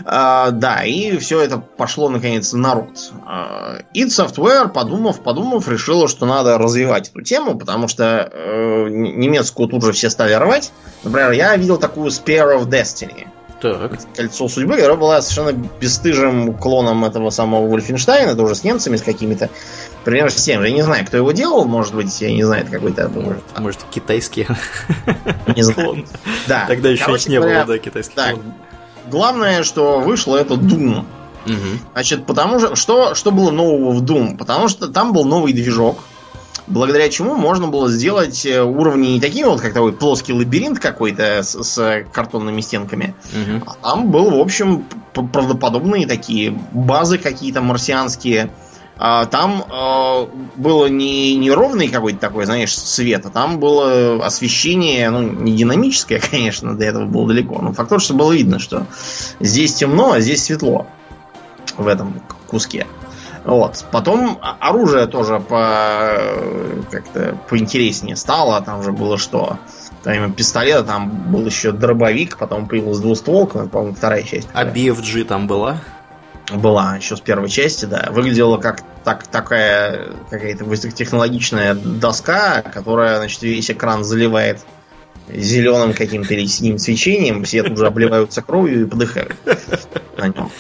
А, 0.05 0.51
да, 0.51 0.83
и 0.85 1.17
все 1.19 1.41
это 1.41 1.59
пошло 1.59 2.09
наконец 2.09 2.53
на 2.53 2.75
рот. 2.75 3.13
А, 3.27 3.79
id 3.95 4.07
Software, 4.07 4.69
подумав, 4.69 5.21
подумав, 5.21 5.69
решила, 5.69 6.09
что 6.09 6.27
надо 6.27 6.59
развивать 6.59 7.11
эту 7.11 7.23
тему, 7.23 7.57
потому 7.57 7.87
что 7.87 8.31
э, 8.33 8.89
немецкую 8.89 9.69
тут 9.69 9.85
же 9.85 9.93
все 9.93 10.11
стали 10.11 10.35
рвать. 10.35 10.73
Например, 11.05 11.31
я 11.31 11.55
видел 11.57 11.77
такую 11.77 12.09
Spear 12.11 12.59
of 12.59 12.69
Destiny. 12.69 13.29
Так. 13.61 13.93
Кольцо 14.15 14.49
судьбы, 14.49 14.75
которая 14.75 14.97
была 14.97 15.23
совершенно 15.23 15.57
бесстыжим 15.81 16.55
клоном 16.55 17.05
этого 17.05 17.31
самого 17.31 17.67
Вольфенштейна, 17.67 18.35
тоже 18.35 18.57
с 18.57 18.65
немцами, 18.65 18.97
с 18.97 19.03
какими-то 19.03 19.49
примерно 20.05 20.31
с 20.31 20.43
тем 20.43 20.61
же. 20.61 20.69
Я 20.69 20.75
не 20.75 20.83
знаю, 20.83 21.07
кто 21.07 21.17
его 21.17 21.33
делал, 21.33 21.65
может 21.65 21.95
быть, 21.95 22.21
я 22.21 22.33
не 22.33 22.45
знаю, 22.45 22.63
это 22.63 22.73
какой-то... 22.73 23.09
Может, 23.09 23.43
может 23.59 23.81
китайский 23.91 24.47
не 25.57 25.63
знаю. 25.63 26.05
Да. 26.47 26.67
Тогда 26.67 26.91
еще 26.91 27.05
Короче, 27.05 27.31
не 27.31 27.41
было, 27.41 27.65
да, 27.65 27.79
китайский 27.79 28.15
так, 28.15 28.37
Главное, 29.11 29.65
что 29.65 30.01
вышло, 30.01 30.37
это 30.37 30.55
Doom. 30.55 31.05
Угу. 31.47 31.55
Значит, 31.93 32.27
потому 32.27 32.59
что, 32.59 32.75
что... 32.75 33.15
Что 33.15 33.31
было 33.31 33.51
нового 33.51 33.93
в 33.93 34.03
Doom? 34.03 34.39
Потому 34.39 34.69
что 34.69 34.89
там 34.89 35.13
был 35.13 35.25
новый 35.25 35.53
движок, 35.53 35.99
благодаря 36.67 37.09
чему 37.09 37.37
можно 37.37 37.69
было 37.69 37.91
сделать 37.91 38.47
э, 38.47 38.63
уровни 38.63 39.09
не 39.09 39.21
такими 39.21 39.47
вот, 39.47 39.61
как 39.61 39.75
такой 39.75 39.93
плоский 39.93 40.33
лабиринт 40.33 40.79
какой-то 40.79 41.43
с, 41.43 41.63
с 41.63 42.05
картонными 42.13 42.61
стенками, 42.61 43.15
угу. 43.33 43.63
а 43.67 43.75
там 43.83 44.11
был, 44.11 44.31
в 44.31 44.41
общем, 44.41 44.85
правдоподобные 45.13 46.07
такие 46.07 46.59
базы 46.73 47.19
какие-то 47.19 47.61
марсианские, 47.61 48.51
а, 48.97 49.27
там 49.27 49.65
а, 49.71 50.29
было 50.57 50.87
не, 50.87 51.37
не 51.37 51.51
ровный 51.51 51.89
какой-то 51.89 52.19
такой, 52.19 52.45
знаешь, 52.47 52.77
свет, 52.77 53.27
а 53.27 53.31
там 53.31 53.59
было 53.59 54.25
освещение, 54.25 55.11
ну, 55.11 55.23
не 55.23 55.57
динамическое, 55.57 56.21
конечно, 56.31 56.77
до 56.77 56.85
этого 56.85 57.07
было 57.07 57.29
далеко, 57.29 57.61
но 57.61 57.73
факт 57.73 58.01
что 58.01 58.15
было 58.15 58.33
видно, 58.33 58.59
что 58.59 58.87
здесь 59.41 59.75
темно, 59.75 60.13
а 60.13 60.21
здесь 60.21 60.45
светло 60.45 60.87
в 61.77 61.87
этом 61.87 62.23
куске. 62.47 62.87
Вот. 63.45 63.85
Потом 63.93 64.39
оружие 64.41 65.07
тоже 65.07 65.39
по 65.39 66.17
как-то 66.91 67.37
поинтереснее 67.49 68.17
стало. 68.17 68.61
Там 68.63 68.83
же 68.83 68.91
было 68.91 69.19
что? 69.19 69.59
Помимо 70.03 70.33
пистолета 70.33 70.85
там 70.85 71.31
был 71.31 71.45
еще 71.45 71.73
дробовик, 71.73 72.39
потом 72.39 72.67
появилась 72.67 73.01
двустволка, 73.01 73.67
по-моему, 73.67 73.95
вторая 73.95 74.23
часть. 74.23 74.49
А 74.55 74.65
BFG 74.65 75.25
там 75.25 75.47
была? 75.47 75.81
Была 76.53 76.97
еще 76.97 77.17
с 77.17 77.21
первой 77.21 77.49
части, 77.49 77.87
да. 77.87 78.09
Выглядела 78.11 78.59
как 78.59 78.83
так, 79.03 79.27
такая 79.27 80.09
какая-то 80.31 80.65
высокотехнологичная 80.65 81.75
доска, 81.75 82.63
которая, 82.63 83.17
значит, 83.17 83.43
весь 83.43 83.71
экран 83.71 84.05
заливает 84.05 84.61
зеленым 85.29 85.95
каким-то 85.95 86.35
или 86.35 86.47
синим 86.47 86.79
свечением, 86.79 87.45
все 87.45 87.63
тут 87.63 87.79
же 87.79 87.87
обливаются 87.87 88.43
кровью 88.43 88.83
и 88.83 88.87
подыхают 88.87 89.35
на 90.19 90.29
нем. 90.29 90.51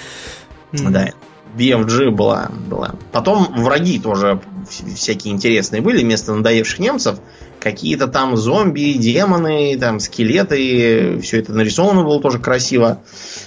Да. 0.72 1.10
BFG 1.56 2.10
была, 2.10 2.50
была. 2.66 2.96
Потом 3.12 3.62
враги 3.62 4.00
тоже 4.00 4.40
всякие 4.68 5.32
интересные 5.32 5.82
были, 5.82 6.02
вместо 6.02 6.34
надоевших 6.34 6.80
немцев. 6.80 7.18
Какие-то 7.60 8.08
там 8.08 8.36
зомби, 8.36 8.94
демоны, 8.94 9.78
там 9.78 10.00
скелеты, 10.00 11.20
все 11.20 11.38
это 11.38 11.52
нарисовано 11.52 12.02
было 12.02 12.20
тоже 12.20 12.38
красиво. 12.38 13.02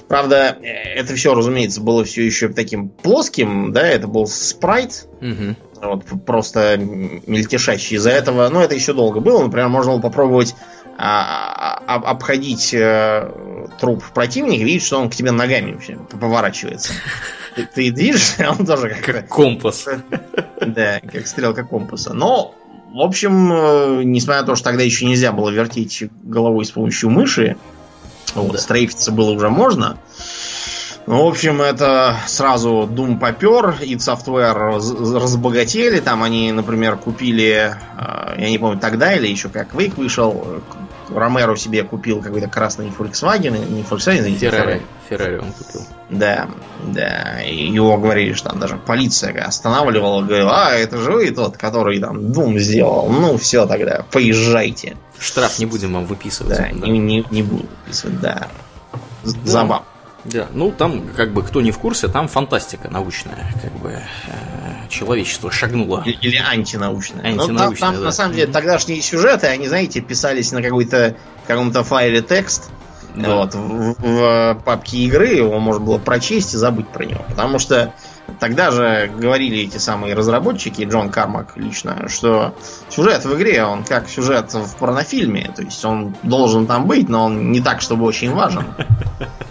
Правда, 0.07 0.57
э, 0.61 0.67
это 0.95 1.15
все, 1.15 1.33
разумеется, 1.33 1.81
было 1.81 2.03
все 2.05 2.25
еще 2.25 2.49
таким 2.49 2.89
плоским, 2.89 3.73
да, 3.73 3.85
это 3.85 4.07
был 4.07 4.27
спрайт, 4.27 5.07
угу. 5.21 5.55
вот, 5.81 6.05
просто 6.25 6.77
мельтешащий. 6.77 7.97
Из-за 7.97 8.11
этого, 8.11 8.47
ну, 8.49 8.61
это 8.61 8.75
еще 8.75 8.93
долго 8.93 9.19
было, 9.19 9.43
например, 9.43 9.67
можно 9.67 9.93
было 9.93 10.01
попробовать 10.01 10.55
а, 10.97 11.81
а, 11.85 11.95
обходить 11.95 12.73
а, 12.73 13.69
труп 13.79 14.03
противника, 14.13 14.63
видеть, 14.63 14.83
что 14.83 14.99
он 14.99 15.09
к 15.09 15.15
тебе 15.15 15.31
ногами 15.31 15.73
вообще 15.73 15.97
поворачивается. 15.97 16.93
Ты, 17.55 17.67
ты 17.73 17.91
движешься, 17.91 18.49
он 18.57 18.65
тоже 18.65 18.89
как, 18.89 19.01
как 19.01 19.27
компас. 19.27 19.87
Да, 20.61 21.01
как 21.01 21.27
стрелка 21.27 21.63
компаса. 21.63 22.13
Но 22.13 22.55
в 22.93 23.01
общем, 23.01 23.51
э, 23.51 24.03
несмотря 24.05 24.41
на 24.41 24.47
то, 24.47 24.55
что 24.55 24.65
тогда 24.65 24.83
еще 24.83 25.05
нельзя 25.05 25.31
было 25.31 25.49
вертеть 25.49 26.05
головой 26.23 26.65
с 26.65 26.71
помощью 26.71 27.09
мыши, 27.09 27.57
вот, 28.35 28.51
да. 28.53 28.57
стрейфиться 28.57 29.11
было 29.11 29.31
уже 29.31 29.49
можно. 29.49 29.97
Ну, 31.07 31.23
в 31.23 31.27
общем, 31.29 31.61
это 31.61 32.17
сразу 32.27 32.87
Doom 32.91 33.17
попер, 33.17 33.77
и 33.81 33.95
Software 33.95 34.77
разбогатели. 35.17 36.01
Там 36.01 36.21
они, 36.21 36.51
например, 36.51 36.97
купили, 36.97 37.73
э, 37.97 38.35
я 38.37 38.49
не 38.49 38.57
помню, 38.57 38.77
тогда 38.77 39.13
или 39.13 39.27
еще 39.27 39.47
как 39.47 39.73
Quake 39.73 39.95
вышел, 39.95 40.61
Ромеро 41.09 41.55
себе 41.55 41.83
купил 41.83 42.21
какой-то 42.21 42.49
красный 42.49 42.87
Volkswagen, 42.89 43.71
не 43.71 43.83
Volkswagen, 43.83 44.19
извините, 44.19 44.49
Феррари. 44.49 44.81
Феррари 45.07 45.37
он 45.37 45.53
купил. 45.53 45.81
Да, 46.09 46.49
да. 46.83 47.41
И 47.41 47.71
его 47.71 47.97
говорили, 47.97 48.33
что 48.33 48.49
там 48.49 48.59
даже 48.59 48.75
полиция 48.75 49.45
останавливала, 49.45 50.21
говорила, 50.23 50.67
а, 50.67 50.71
это 50.73 50.97
же 50.97 51.11
вы 51.11 51.31
тот, 51.31 51.55
который 51.55 52.01
там 52.01 52.33
Дум 52.33 52.59
сделал. 52.59 53.07
Ну, 53.09 53.37
все 53.37 53.65
тогда, 53.65 54.03
поезжайте. 54.11 54.97
Штраф 55.17 55.57
не 55.57 55.65
будем 55.65 55.93
вам 55.93 56.05
выписывать. 56.05 56.57
Да, 56.57 56.63
да. 56.63 56.87
Не, 56.87 56.99
не, 56.99 57.25
не 57.31 57.43
буду 57.43 57.65
выписывать, 57.85 58.19
да. 58.19 58.47
да. 59.23 59.83
Да, 60.31 60.47
ну 60.53 60.71
там, 60.71 61.07
как 61.15 61.31
бы, 61.33 61.41
кто 61.41 61.61
не 61.61 61.71
в 61.71 61.77
курсе, 61.77 62.07
там 62.09 62.27
фантастика 62.27 62.89
научная, 62.89 63.53
как 63.61 63.71
бы 63.73 63.91
э, 63.91 64.89
человечество 64.89 65.51
шагнуло. 65.51 66.03
Или, 66.05 66.17
или 66.21 66.35
антинаучная. 66.35 67.23
антинаучная 67.23 67.69
ну, 67.69 67.75
там, 67.75 67.75
там 67.75 67.95
да. 67.95 68.01
на 68.01 68.11
самом 68.11 68.35
деле 68.35 68.51
тогдашние 68.51 69.01
сюжеты, 69.01 69.47
они, 69.47 69.67
знаете, 69.67 70.01
писались 70.01 70.51
на 70.51 70.61
какой-то 70.61 71.15
каком-то 71.47 71.83
файле 71.83 72.21
текст. 72.21 72.69
Да. 73.15 73.35
Вот, 73.35 73.55
в, 73.55 73.95
в 73.99 74.61
папке 74.63 74.97
игры 74.99 75.27
его 75.27 75.59
можно 75.59 75.83
было 75.83 75.97
прочесть 75.97 76.53
и 76.53 76.57
забыть 76.57 76.89
про 76.89 77.03
него. 77.03 77.25
Потому 77.29 77.57
что 77.57 77.93
тогда 78.39 78.69
же 78.69 79.09
говорили 79.17 79.63
эти 79.63 79.77
самые 79.77 80.13
разработчики, 80.13 80.83
Джон 80.83 81.09
Кармак 81.09 81.55
лично, 81.55 82.09
что 82.09 82.53
сюжет 82.89 83.25
в 83.25 83.35
игре, 83.35 83.63
он 83.63 83.83
как 83.85 84.07
сюжет 84.07 84.53
в 84.53 84.75
порнофильме. 84.75 85.51
То 85.55 85.63
есть 85.63 85.83
он 85.83 86.15
должен 86.21 86.67
там 86.67 86.85
быть, 86.85 87.09
но 87.09 87.25
он 87.25 87.51
не 87.51 87.61
так, 87.61 87.81
чтобы 87.81 88.05
очень 88.05 88.33
важен. 88.33 88.65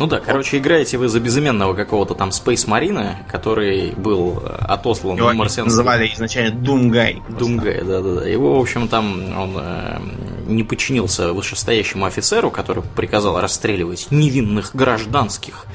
Ну 0.00 0.06
да, 0.06 0.18
короче, 0.18 0.56
играете 0.56 0.96
вы 0.96 1.08
за 1.08 1.20
безыменного 1.20 1.74
какого-то 1.74 2.14
там 2.14 2.30
Space 2.30 2.66
Marine, 2.66 3.16
который 3.28 3.90
был 3.90 4.42
отослан 4.60 5.18
Его 5.18 5.30
марсианским... 5.34 5.64
называли 5.64 6.10
изначально 6.14 6.58
Думгай. 6.58 7.22
Думгай, 7.28 7.82
да-да-да. 7.84 8.26
Его, 8.26 8.56
в 8.56 8.62
общем, 8.62 8.88
там 8.88 9.38
он 9.38 9.56
э, 9.58 10.00
не 10.46 10.64
подчинился 10.64 11.34
вышестоящему 11.34 12.06
офицеру, 12.06 12.50
который 12.50 12.82
приказал 12.96 13.38
расстреливать 13.42 14.06
невинных 14.10 14.74
гражданских. 14.74 15.66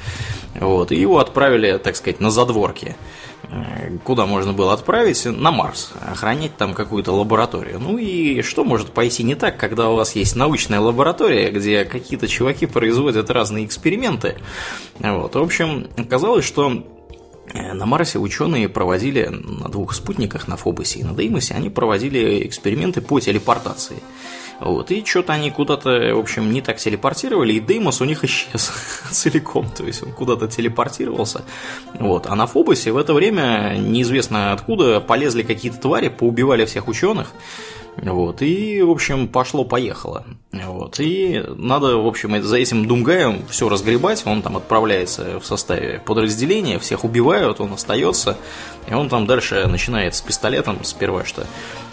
Вот, 0.54 0.90
и 0.90 0.96
его 0.96 1.20
отправили, 1.20 1.78
так 1.78 1.94
сказать, 1.94 2.18
на 2.18 2.32
задворки. 2.32 2.96
Э, 3.50 3.96
куда 4.04 4.26
можно 4.26 4.52
было 4.52 4.72
отправить? 4.72 5.24
На 5.24 5.50
Марс. 5.50 5.92
Охранять 6.00 6.56
там 6.56 6.74
какую-то 6.74 7.12
лабораторию. 7.12 7.78
Ну 7.78 7.98
и 7.98 8.42
что 8.42 8.64
может 8.64 8.90
пойти 8.90 9.22
не 9.22 9.34
так, 9.34 9.56
когда 9.56 9.88
у 9.90 9.96
вас 9.96 10.16
есть 10.16 10.36
научная 10.36 10.80
лаборатория, 10.80 11.50
где 11.50 11.84
какие-то 11.84 12.28
чуваки 12.28 12.66
производят 12.66 13.30
разные 13.30 13.64
эксперименты? 13.64 14.36
Вот. 14.98 15.34
В 15.34 15.42
общем, 15.42 15.88
оказалось, 15.96 16.44
что 16.44 16.84
э, 17.52 17.72
на 17.72 17.86
Марсе 17.86 18.18
ученые 18.18 18.68
проводили 18.68 19.26
на 19.26 19.68
двух 19.68 19.94
спутниках, 19.94 20.48
на 20.48 20.56
Фобосе 20.56 21.00
и 21.00 21.04
на 21.04 21.14
Деймосе, 21.14 21.54
они 21.54 21.70
проводили 21.70 22.46
эксперименты 22.46 23.00
по 23.00 23.20
телепортации. 23.20 23.96
Вот, 24.60 24.90
и 24.90 25.04
что-то 25.04 25.34
они 25.34 25.50
куда-то, 25.50 26.14
в 26.14 26.18
общем, 26.18 26.50
не 26.50 26.62
так 26.62 26.78
телепортировали, 26.78 27.54
и 27.54 27.60
Деймос 27.60 28.00
у 28.00 28.04
них 28.04 28.24
исчез 28.24 28.72
целиком, 29.10 29.70
то 29.70 29.84
есть 29.84 30.02
он 30.02 30.12
куда-то 30.12 30.48
телепортировался. 30.48 31.44
Вот, 31.94 32.26
а 32.26 32.34
на 32.34 32.46
Фобосе 32.46 32.92
в 32.92 32.96
это 32.96 33.12
время 33.12 33.76
неизвестно 33.78 34.52
откуда 34.52 35.00
полезли 35.00 35.42
какие-то 35.42 35.78
твари, 35.78 36.08
поубивали 36.08 36.64
всех 36.64 36.88
ученых, 36.88 37.32
вот, 38.02 38.42
и, 38.42 38.82
в 38.82 38.90
общем, 38.90 39.26
пошло-поехало. 39.26 40.24
Вот, 40.52 41.00
и 41.00 41.42
надо, 41.56 41.96
в 41.96 42.06
общем, 42.06 42.42
за 42.42 42.56
этим 42.56 42.86
Думгаем 42.86 43.46
все 43.48 43.68
разгребать, 43.68 44.26
он 44.26 44.42
там 44.42 44.56
отправляется 44.56 45.40
в 45.40 45.46
составе 45.46 46.02
подразделения, 46.04 46.78
всех 46.78 47.04
убивают, 47.04 47.60
он 47.60 47.72
остается, 47.72 48.36
и 48.88 48.94
он 48.94 49.08
там 49.08 49.26
дальше 49.26 49.66
начинает 49.66 50.14
с 50.14 50.20
пистолетом, 50.20 50.78
сперва 50.84 51.24
что 51.24 51.46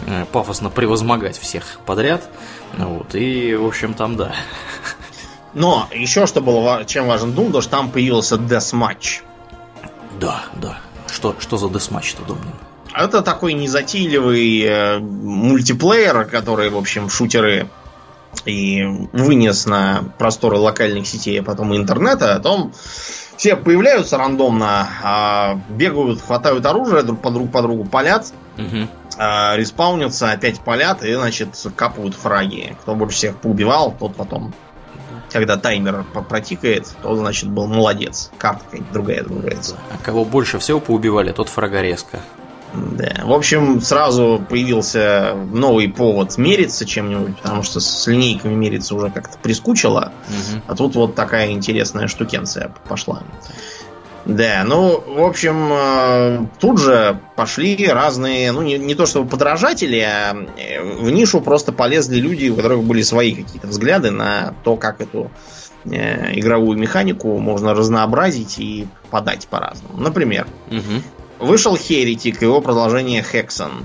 э, 0.06 0.26
пафосно 0.30 0.68
превозмогать 0.68 1.38
всех 1.38 1.80
подряд, 1.86 2.28
вот, 2.76 3.14
и, 3.14 3.54
в 3.54 3.66
общем, 3.66 3.94
там 3.94 4.16
да. 4.16 4.34
Но 5.54 5.88
еще 5.92 6.26
что 6.26 6.40
было, 6.40 6.84
чем 6.84 7.06
важен 7.06 7.30
Doom, 7.30 7.52
то 7.52 7.60
что 7.60 7.70
там 7.70 7.90
появился 7.90 8.36
Deathmatch. 8.36 9.22
Да, 10.20 10.44
да. 10.56 10.80
Что, 11.06 11.36
что 11.38 11.56
за 11.56 11.66
Deathmatch-то, 11.66 12.24
Домнин? 12.26 12.52
Это 12.94 13.22
такой 13.22 13.54
незатейливый 13.54 14.62
э, 14.62 14.98
мультиплеер, 14.98 16.24
который, 16.26 16.70
в 16.70 16.76
общем, 16.76 17.08
шутеры 17.08 17.68
и 18.44 18.84
вынес 19.12 19.66
на 19.66 20.04
просторы 20.18 20.58
локальных 20.58 21.06
сетей, 21.06 21.40
а 21.40 21.42
потом 21.42 21.76
интернета, 21.76 22.34
о 22.34 22.40
том, 22.40 22.72
все 23.36 23.56
появляются 23.56 24.16
рандомно, 24.16 24.88
а 25.02 25.60
бегают, 25.68 26.20
хватают 26.20 26.64
оружие, 26.66 27.02
друг 27.02 27.20
по 27.20 27.30
другу 27.30 27.48
по 27.48 27.62
другу 27.62 27.84
палят, 27.84 28.32
угу. 28.56 28.88
а, 29.18 29.56
респаунятся, 29.56 30.30
опять 30.30 30.60
палят 30.60 31.02
и, 31.02 31.14
значит, 31.14 31.56
капают 31.76 32.14
фраги. 32.14 32.76
Кто 32.82 32.94
больше 32.94 33.16
всех 33.16 33.36
поубивал, 33.38 33.94
тот 33.98 34.14
потом 34.14 34.54
когда 35.32 35.56
таймер 35.56 36.04
протикает, 36.28 36.86
то, 37.02 37.16
значит, 37.16 37.50
был 37.50 37.66
молодец. 37.66 38.30
Карта 38.38 38.62
какая-нибудь 38.66 38.92
другая 38.92 39.24
другается. 39.24 39.76
А 39.90 39.98
кого 40.00 40.24
больше 40.24 40.60
всего 40.60 40.78
поубивали, 40.78 41.32
тот 41.32 41.48
фрагорезка. 41.48 42.20
Да. 42.74 43.24
В 43.24 43.32
общем, 43.32 43.80
сразу 43.80 44.44
появился 44.48 45.34
новый 45.52 45.88
повод 45.88 46.36
мериться 46.38 46.84
чем-нибудь, 46.84 47.38
потому 47.38 47.62
что 47.62 47.80
с 47.80 48.06
линейками 48.06 48.54
мериться 48.54 48.94
уже 48.94 49.10
как-то 49.10 49.38
прискучило. 49.38 50.12
Угу. 50.28 50.62
А 50.66 50.74
тут 50.74 50.94
вот 50.96 51.14
такая 51.14 51.52
интересная 51.52 52.08
штукенция 52.08 52.72
пошла. 52.88 53.22
Да, 54.24 54.64
ну, 54.64 55.02
в 55.06 55.22
общем, 55.22 55.68
э, 55.70 56.46
тут 56.58 56.80
же 56.80 57.20
пошли 57.36 57.86
разные, 57.86 58.52
ну, 58.52 58.62
не, 58.62 58.78
не 58.78 58.94
то 58.94 59.04
чтобы 59.04 59.28
подражатели, 59.28 59.98
а 59.98 60.34
э, 60.56 60.82
в 60.82 61.10
нишу 61.10 61.42
просто 61.42 61.72
полезли 61.72 62.18
люди, 62.20 62.48
у 62.48 62.56
которых 62.56 62.84
были 62.84 63.02
свои 63.02 63.34
какие-то 63.34 63.66
взгляды 63.66 64.10
на 64.10 64.54
то, 64.64 64.76
как 64.76 65.02
эту 65.02 65.30
э, 65.84 66.38
игровую 66.38 66.78
механику 66.78 67.36
можно 67.38 67.74
разнообразить 67.74 68.58
и 68.58 68.86
подать 69.10 69.46
по-разному. 69.46 70.00
Например, 70.00 70.46
угу. 70.70 71.02
Вышел 71.38 71.74
Heretic, 71.76 72.38
его 72.40 72.60
продолжение 72.60 73.22
Hexen. 73.22 73.84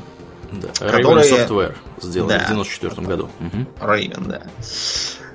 Да, 0.51 0.69
Raven 0.79 1.21
Software 1.21 1.75
сделали 2.01 2.29
да. 2.29 2.39
в 2.45 2.47
94 2.47 3.07
году. 3.07 3.29
Угу. 3.39 3.65
Raven, 3.81 4.27
да. 4.27 4.41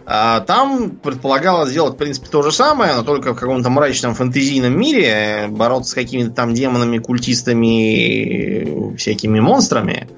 А 0.06 0.40
там 0.40 0.90
предполагалось 0.90 1.70
сделать, 1.70 1.94
в 1.94 1.96
принципе, 1.96 2.28
то 2.28 2.42
же 2.42 2.52
самое, 2.52 2.94
но 2.94 3.04
только 3.04 3.32
в 3.32 3.38
каком-то 3.38 3.70
мрачном 3.70 4.14
фэнтезийном 4.14 4.78
мире, 4.78 5.46
бороться 5.48 5.92
с 5.92 5.94
какими-то 5.94 6.30
там 6.30 6.52
демонами, 6.52 6.98
культистами, 6.98 8.96
всякими 8.96 9.40
монстрами. 9.40 10.08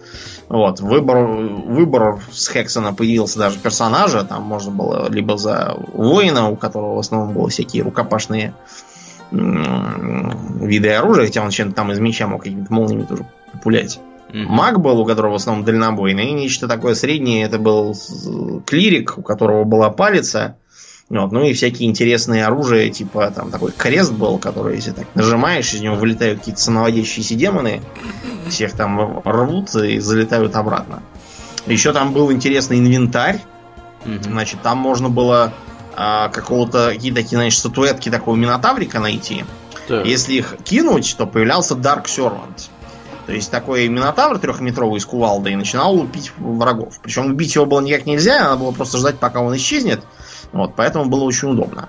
Вот, 0.48 0.80
выбор, 0.80 1.26
выбор 1.26 2.20
с 2.32 2.48
Хексона 2.48 2.94
появился 2.94 3.38
даже 3.38 3.58
персонажа. 3.58 4.24
Там 4.24 4.42
можно 4.42 4.72
было 4.72 5.08
либо 5.08 5.36
за 5.36 5.76
воина, 5.92 6.48
у 6.48 6.56
которого 6.56 6.96
в 6.96 6.98
основном 6.98 7.34
были 7.34 7.50
всякие 7.50 7.82
рукопашные 7.82 8.54
виды 9.30 10.90
оружия, 10.90 11.26
хотя 11.26 11.42
он 11.42 11.50
чем-то 11.50 11.74
там 11.74 11.92
из 11.92 11.98
меча 11.98 12.26
мог 12.26 12.42
какими-то 12.42 12.72
молниями 12.72 13.04
тоже 13.04 13.26
пулять. 13.62 14.00
Маг 14.32 14.80
был, 14.80 15.00
у 15.00 15.06
которого 15.06 15.32
в 15.32 15.36
основном 15.36 15.64
дальнобойный, 15.64 16.28
и 16.28 16.32
нечто 16.32 16.68
такое 16.68 16.94
среднее, 16.94 17.44
это 17.44 17.58
был 17.58 17.96
клирик, 18.66 19.18
у 19.18 19.22
которого 19.22 19.64
была 19.64 19.90
палица. 19.90 20.56
Вот, 21.08 21.30
ну 21.30 21.44
и 21.44 21.52
всякие 21.52 21.88
интересные 21.88 22.44
оружия, 22.44 22.90
типа 22.90 23.30
там 23.30 23.52
такой 23.52 23.70
крест 23.70 24.12
был, 24.12 24.38
который, 24.38 24.74
если 24.74 24.90
так 24.90 25.06
нажимаешь, 25.14 25.72
из 25.72 25.80
него 25.80 25.94
вылетают 25.94 26.40
какие-то 26.40 26.60
самоводящиеся 26.60 27.36
демоны, 27.36 27.80
всех 28.48 28.72
там 28.72 29.20
рвут 29.24 29.72
и 29.76 30.00
залетают 30.00 30.56
обратно. 30.56 31.04
Еще 31.66 31.92
там 31.92 32.12
был 32.12 32.32
интересный 32.32 32.80
инвентарь. 32.80 33.40
Значит, 34.04 34.62
там 34.62 34.78
можно 34.78 35.08
было 35.08 35.52
а, 35.96 36.28
какого-то 36.28 36.90
какие-то 36.92 37.22
значит, 37.22 37.58
статуэтки 37.58 38.10
такого 38.10 38.36
минотаврика 38.36 39.00
найти. 39.00 39.44
Так. 39.88 40.04
Если 40.06 40.34
их 40.34 40.56
кинуть, 40.64 41.16
то 41.16 41.26
появлялся 41.26 41.74
Dark 41.74 42.04
Servant. 42.04 42.68
То 43.26 43.32
есть 43.32 43.50
такой 43.50 43.88
минотавр 43.88 44.38
трехметровый 44.38 45.00
с 45.00 45.06
кувалдой 45.06 45.56
начинал 45.56 45.94
лупить 45.94 46.32
врагов. 46.38 47.00
Причем 47.02 47.26
убить 47.26 47.54
его 47.54 47.66
было 47.66 47.80
никак 47.80 48.06
нельзя, 48.06 48.44
надо 48.44 48.56
было 48.58 48.72
просто 48.72 48.98
ждать, 48.98 49.18
пока 49.18 49.40
он 49.40 49.56
исчезнет. 49.56 50.04
Вот, 50.52 50.74
поэтому 50.76 51.06
было 51.06 51.24
очень 51.24 51.48
удобно. 51.48 51.88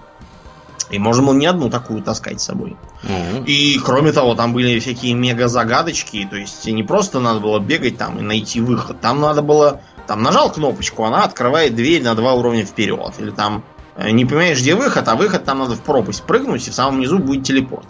И 0.89 0.99
можно 0.99 1.23
было 1.23 1.33
не 1.33 1.45
одну 1.45 1.69
такую 1.69 2.01
таскать 2.01 2.39
с 2.39 2.45
собой. 2.45 2.77
Угу. 3.03 3.43
И 3.45 3.77
кроме 3.79 4.13
того, 4.13 4.35
там 4.35 4.53
были 4.53 4.79
всякие 4.79 5.13
мега 5.13 5.47
загадочки. 5.47 6.25
То 6.29 6.37
есть 6.37 6.65
не 6.65 6.83
просто 6.83 7.19
надо 7.19 7.39
было 7.39 7.59
бегать 7.59 7.97
там 7.97 8.17
и 8.19 8.21
найти 8.21 8.61
выход. 8.61 9.01
Там 9.01 9.19
надо 9.19 9.41
было. 9.41 9.81
Там 10.07 10.23
нажал 10.23 10.49
кнопочку, 10.49 11.03
она 11.03 11.25
открывает 11.25 11.75
дверь 11.75 12.01
на 12.01 12.15
два 12.15 12.33
уровня 12.33 12.65
вперед. 12.65 13.13
Или 13.19 13.31
там 13.31 13.65
не 13.97 14.25
понимаешь, 14.25 14.59
где 14.59 14.75
выход, 14.75 15.07
а 15.07 15.15
выход 15.15 15.43
там 15.43 15.59
надо 15.59 15.75
в 15.75 15.81
пропасть 15.81 16.23
прыгнуть, 16.23 16.67
и 16.67 16.71
в 16.71 16.73
самом 16.73 16.99
низу 16.99 17.19
будет 17.19 17.43
телепорт. 17.43 17.87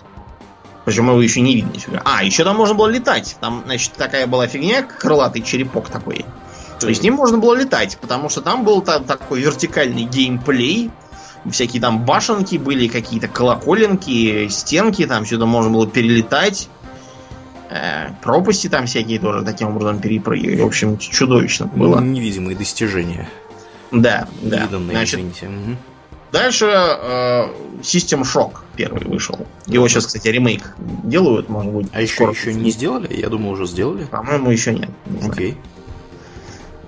Причем 0.85 1.09
его 1.09 1.21
еще 1.21 1.41
не 1.41 1.53
видно 1.53 1.73
нифига. 1.73 2.01
А, 2.05 2.23
еще 2.23 2.45
там 2.45 2.55
можно 2.55 2.73
было 2.73 2.87
летать. 2.87 3.35
Там, 3.41 3.63
значит, 3.65 3.91
такая 3.93 4.25
была 4.25 4.47
фигня, 4.47 4.83
крылатый 4.83 5.41
черепок 5.41 5.89
такой. 5.89 6.25
То 6.79 6.87
есть 6.87 7.01
с 7.01 7.03
ним 7.03 7.15
можно 7.15 7.39
было 7.39 7.55
летать, 7.55 7.97
потому 7.99 8.29
что 8.29 8.41
там 8.41 8.63
был 8.63 8.81
там, 8.81 9.03
такой 9.03 9.41
вертикальный 9.41 10.03
геймплей. 10.03 10.91
Всякие 11.51 11.81
там 11.81 12.05
башенки 12.05 12.55
были, 12.55 12.87
какие-то 12.87 13.27
колоколенки, 13.27 14.47
стенки, 14.47 15.05
там 15.05 15.25
сюда 15.25 15.45
можно 15.45 15.71
было 15.71 15.87
перелетать. 15.87 16.69
Э, 17.69 18.11
пропасти 18.21 18.69
там 18.69 18.85
всякие 18.85 19.19
тоже 19.19 19.43
таким 19.43 19.67
образом 19.67 19.99
перепрыгивали. 19.99 20.61
В 20.61 20.65
общем, 20.65 20.97
чудовищно 20.97 21.65
было. 21.65 21.99
Невидимые 21.99 22.55
достижения. 22.55 23.27
Да, 23.91 24.27
да. 24.41 24.63
Виданные, 24.63 24.91
Значит, 24.91 25.19
извините. 25.19 25.47
Угу. 25.47 25.77
Дальше 26.31 26.65
э, 26.65 27.47
System 27.81 28.23
Shock 28.23 28.51
первый 28.75 29.05
вышел. 29.05 29.39
Его 29.65 29.87
сейчас, 29.87 30.07
кстати, 30.07 30.27
ремейк 30.27 30.75
делают, 31.03 31.49
может 31.49 31.71
быть. 31.71 31.87
А 31.93 32.01
еще, 32.01 32.25
еще 32.25 32.53
не 32.53 32.71
сделали? 32.71 33.13
Я 33.13 33.29
думаю, 33.29 33.53
уже 33.53 33.65
сделали. 33.65 34.05
По-моему, 34.05 34.51
еще 34.51 34.73
нет. 34.73 34.89
Не 35.05 35.29
Окей. 35.29 35.57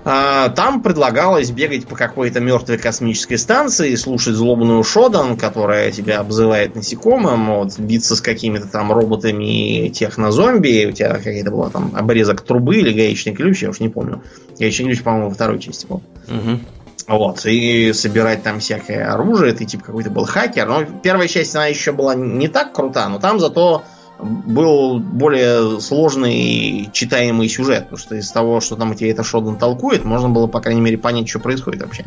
А, 0.02 0.48
там 0.48 0.82
предлагалось 0.82 1.50
бегать 1.50 1.86
по 1.86 1.94
какой-то 1.94 2.40
мертвой 2.40 2.78
космической 2.78 3.36
станции, 3.36 3.94
слушать 3.96 4.34
злобную 4.34 4.82
SHODAN, 4.82 5.36
которая 5.36 5.92
тебя 5.92 6.20
обзывает 6.20 6.74
насекомым, 6.74 7.46
вот, 7.48 7.78
биться 7.78 8.16
с 8.16 8.20
какими-то 8.22 8.66
там 8.66 8.92
роботами 8.92 9.88
технозомби. 9.88 10.86
У 10.86 10.92
тебя 10.92 11.10
какая-то 11.14 11.50
была 11.50 11.68
там 11.68 11.92
обрезок 11.94 12.40
трубы 12.40 12.78
или 12.78 12.92
гаечный 12.92 13.34
ключ, 13.34 13.62
я 13.62 13.70
уж 13.70 13.80
не 13.80 13.90
помню. 13.90 14.22
Гаечный 14.58 14.86
ключ, 14.86 15.02
по-моему, 15.02 15.28
во 15.28 15.34
второй 15.34 15.58
части 15.58 15.86
был. 15.86 16.02
Угу. 16.28 16.60
Вот, 17.06 17.44
и 17.46 17.92
собирать 17.92 18.42
там 18.42 18.60
всякое 18.60 19.12
оружие, 19.12 19.52
ты 19.52 19.64
типа 19.64 19.84
какой-то 19.84 20.10
был 20.10 20.24
хакер. 20.24 20.66
Но 20.66 20.84
первая 20.84 21.28
часть, 21.28 21.54
она 21.54 21.66
еще 21.66 21.92
была 21.92 22.14
не 22.14 22.48
так 22.48 22.72
крута, 22.72 23.08
но 23.08 23.18
там 23.18 23.40
зато 23.40 23.84
был 24.18 24.98
более 24.98 25.80
сложный 25.80 26.90
читаемый 26.92 27.48
сюжет, 27.48 27.84
потому 27.84 27.98
что 27.98 28.14
из 28.16 28.30
того, 28.30 28.60
что 28.60 28.76
там 28.76 28.94
тебе 28.94 29.10
это 29.10 29.22
SHODAN 29.22 29.56
толкует, 29.56 30.04
можно 30.04 30.28
было, 30.28 30.46
по 30.46 30.60
крайней 30.60 30.80
мере, 30.80 30.98
понять, 30.98 31.28
что 31.28 31.38
происходит 31.38 31.82
вообще. 31.82 32.04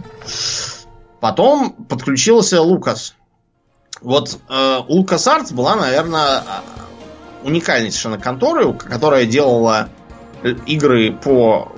Потом 1.19 1.71
подключился 1.71 2.61
Лукас. 2.61 3.15
Вот 4.01 4.37
э, 4.49 4.79
у 4.87 5.05
Артс 5.09 5.51
была, 5.53 5.75
наверное, 5.75 6.43
уникальной 7.43 7.91
совершенно 7.91 8.19
конторы, 8.19 8.73
которая 8.73 9.25
делала 9.25 9.89
игры 10.65 11.13
по 11.13 11.71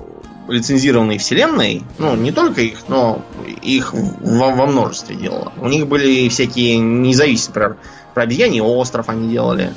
лицензированной 0.48 1.18
вселенной, 1.18 1.82
ну, 1.98 2.14
не 2.16 2.32
только 2.32 2.60
их, 2.60 2.88
но 2.88 3.22
их 3.62 3.92
во, 3.92 4.50
во 4.50 4.66
множестве 4.66 5.16
делала. 5.16 5.52
У 5.60 5.68
них 5.68 5.86
были 5.86 6.28
всякие 6.28 6.78
независимые, 6.78 7.48
например, 7.48 7.76
про 8.14 8.22
обезьяний 8.22 8.60
остров 8.60 9.08
они 9.08 9.28
делали, 9.28 9.74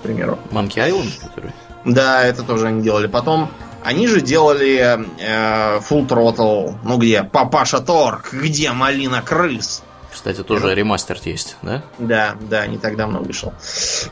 к 0.00 0.02
примеру. 0.02 0.38
Monkey 0.50 0.90
Island, 0.90 1.10
который? 1.22 1.52
Да, 1.84 2.22
это 2.22 2.42
тоже 2.42 2.66
они 2.66 2.82
делали. 2.82 3.06
Потом 3.06 3.50
они 3.82 4.06
же 4.06 4.20
делали 4.20 4.98
э, 5.18 5.80
Full 5.80 6.06
Throttle, 6.06 6.74
ну 6.84 6.98
где, 6.98 7.22
Папаша 7.24 7.80
Торг, 7.80 8.32
где 8.32 8.72
Малина 8.72 9.22
Крыс. 9.22 9.82
Кстати, 10.12 10.42
тоже 10.42 10.66
это... 10.66 10.74
ремастер 10.74 11.18
есть, 11.24 11.56
да? 11.62 11.82
Да, 11.98 12.36
да, 12.40 12.66
не 12.66 12.78
так 12.78 12.96
давно 12.96 13.20
вышел. 13.20 13.52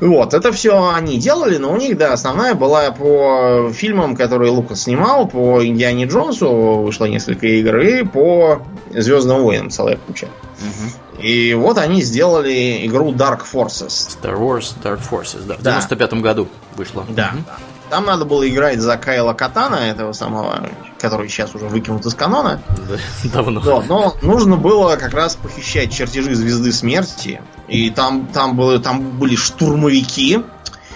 Вот, 0.01 0.35
это 0.35 0.53
все 0.53 0.93
они 0.93 1.19
делали, 1.19 1.59
но 1.59 1.73
у 1.73 1.77
них, 1.77 1.99
да, 1.99 2.13
основная 2.13 2.55
была 2.55 2.91
по 2.91 3.71
фильмам, 3.73 4.17
которые 4.17 4.51
Лукас 4.51 4.83
снимал, 4.83 5.29
по 5.29 5.65
Индиане 5.65 6.07
Джонсу 6.07 6.83
вышло 6.83 7.05
несколько 7.05 7.47
игр, 7.47 7.79
и 7.79 8.03
по 8.05 8.63
Звездным 8.91 9.43
войнам 9.43 9.71
целая 9.71 9.97
куча. 9.97 10.27
Угу. 10.27 11.23
И 11.23 11.55
вот 11.55 11.79
они 11.79 12.03
сделали 12.03 12.87
игру 12.87 13.13
Dark 13.13 13.43
Forces. 13.51 13.89
Star 13.89 14.39
Wars 14.39 14.75
Dark 14.83 15.01
Forces, 15.09 15.45
да. 15.47 15.55
В 15.57 15.63
да. 15.63 15.73
95 15.73 16.15
году 16.15 16.49
вышла. 16.77 17.05
Да, 17.09 17.33
угу. 17.35 17.45
Там 17.91 18.07
надо 18.07 18.25
было 18.25 18.49
играть 18.49 18.81
за 18.81 18.97
Кайла 18.97 19.33
Катана, 19.33 19.75
этого 19.75 20.13
самого, 20.13 20.69
который 21.01 21.29
сейчас 21.29 21.55
уже 21.57 21.67
выкинут 21.67 22.07
из 22.07 22.15
канона. 22.15 22.63
Да, 22.89 22.97
давно. 23.43 23.61
Да, 23.61 23.83
но 23.89 24.17
нужно 24.23 24.57
было 24.57 24.95
как 24.97 25.13
раз 25.13 25.35
похищать 25.35 25.93
чертежи 25.93 26.35
Звезды 26.35 26.73
Смерти. 26.73 27.43
И 27.67 27.91
там, 27.91 28.29
там, 28.33 28.57
было, 28.57 28.79
там 28.79 29.19
были 29.19 29.35
штурмовики. 29.35 30.39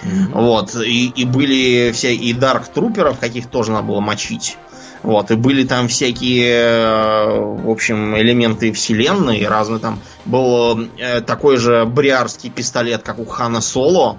Mm-hmm. 0.03 0.31
Вот, 0.33 0.75
и, 0.75 1.07
и 1.09 1.25
были 1.25 1.91
все 1.91 2.15
и 2.15 2.33
Дарк 2.33 2.67
Труперов, 2.67 3.19
каких 3.19 3.47
тоже 3.47 3.71
надо 3.71 3.87
было 3.87 3.99
мочить. 3.99 4.57
Вот, 5.03 5.29
и 5.31 5.35
были 5.35 5.65
там 5.65 5.87
всякие, 5.87 6.51
э, 6.51 7.39
в 7.39 7.69
общем, 7.69 8.17
элементы 8.17 8.71
вселенной, 8.71 9.45
разные 9.47 9.79
там. 9.79 9.99
Был 10.25 10.87
э, 10.97 11.21
такой 11.21 11.57
же 11.57 11.85
бриарский 11.85 12.49
пистолет, 12.49 13.03
как 13.03 13.19
у 13.19 13.25
Хана 13.25 13.61
Соло, 13.61 14.17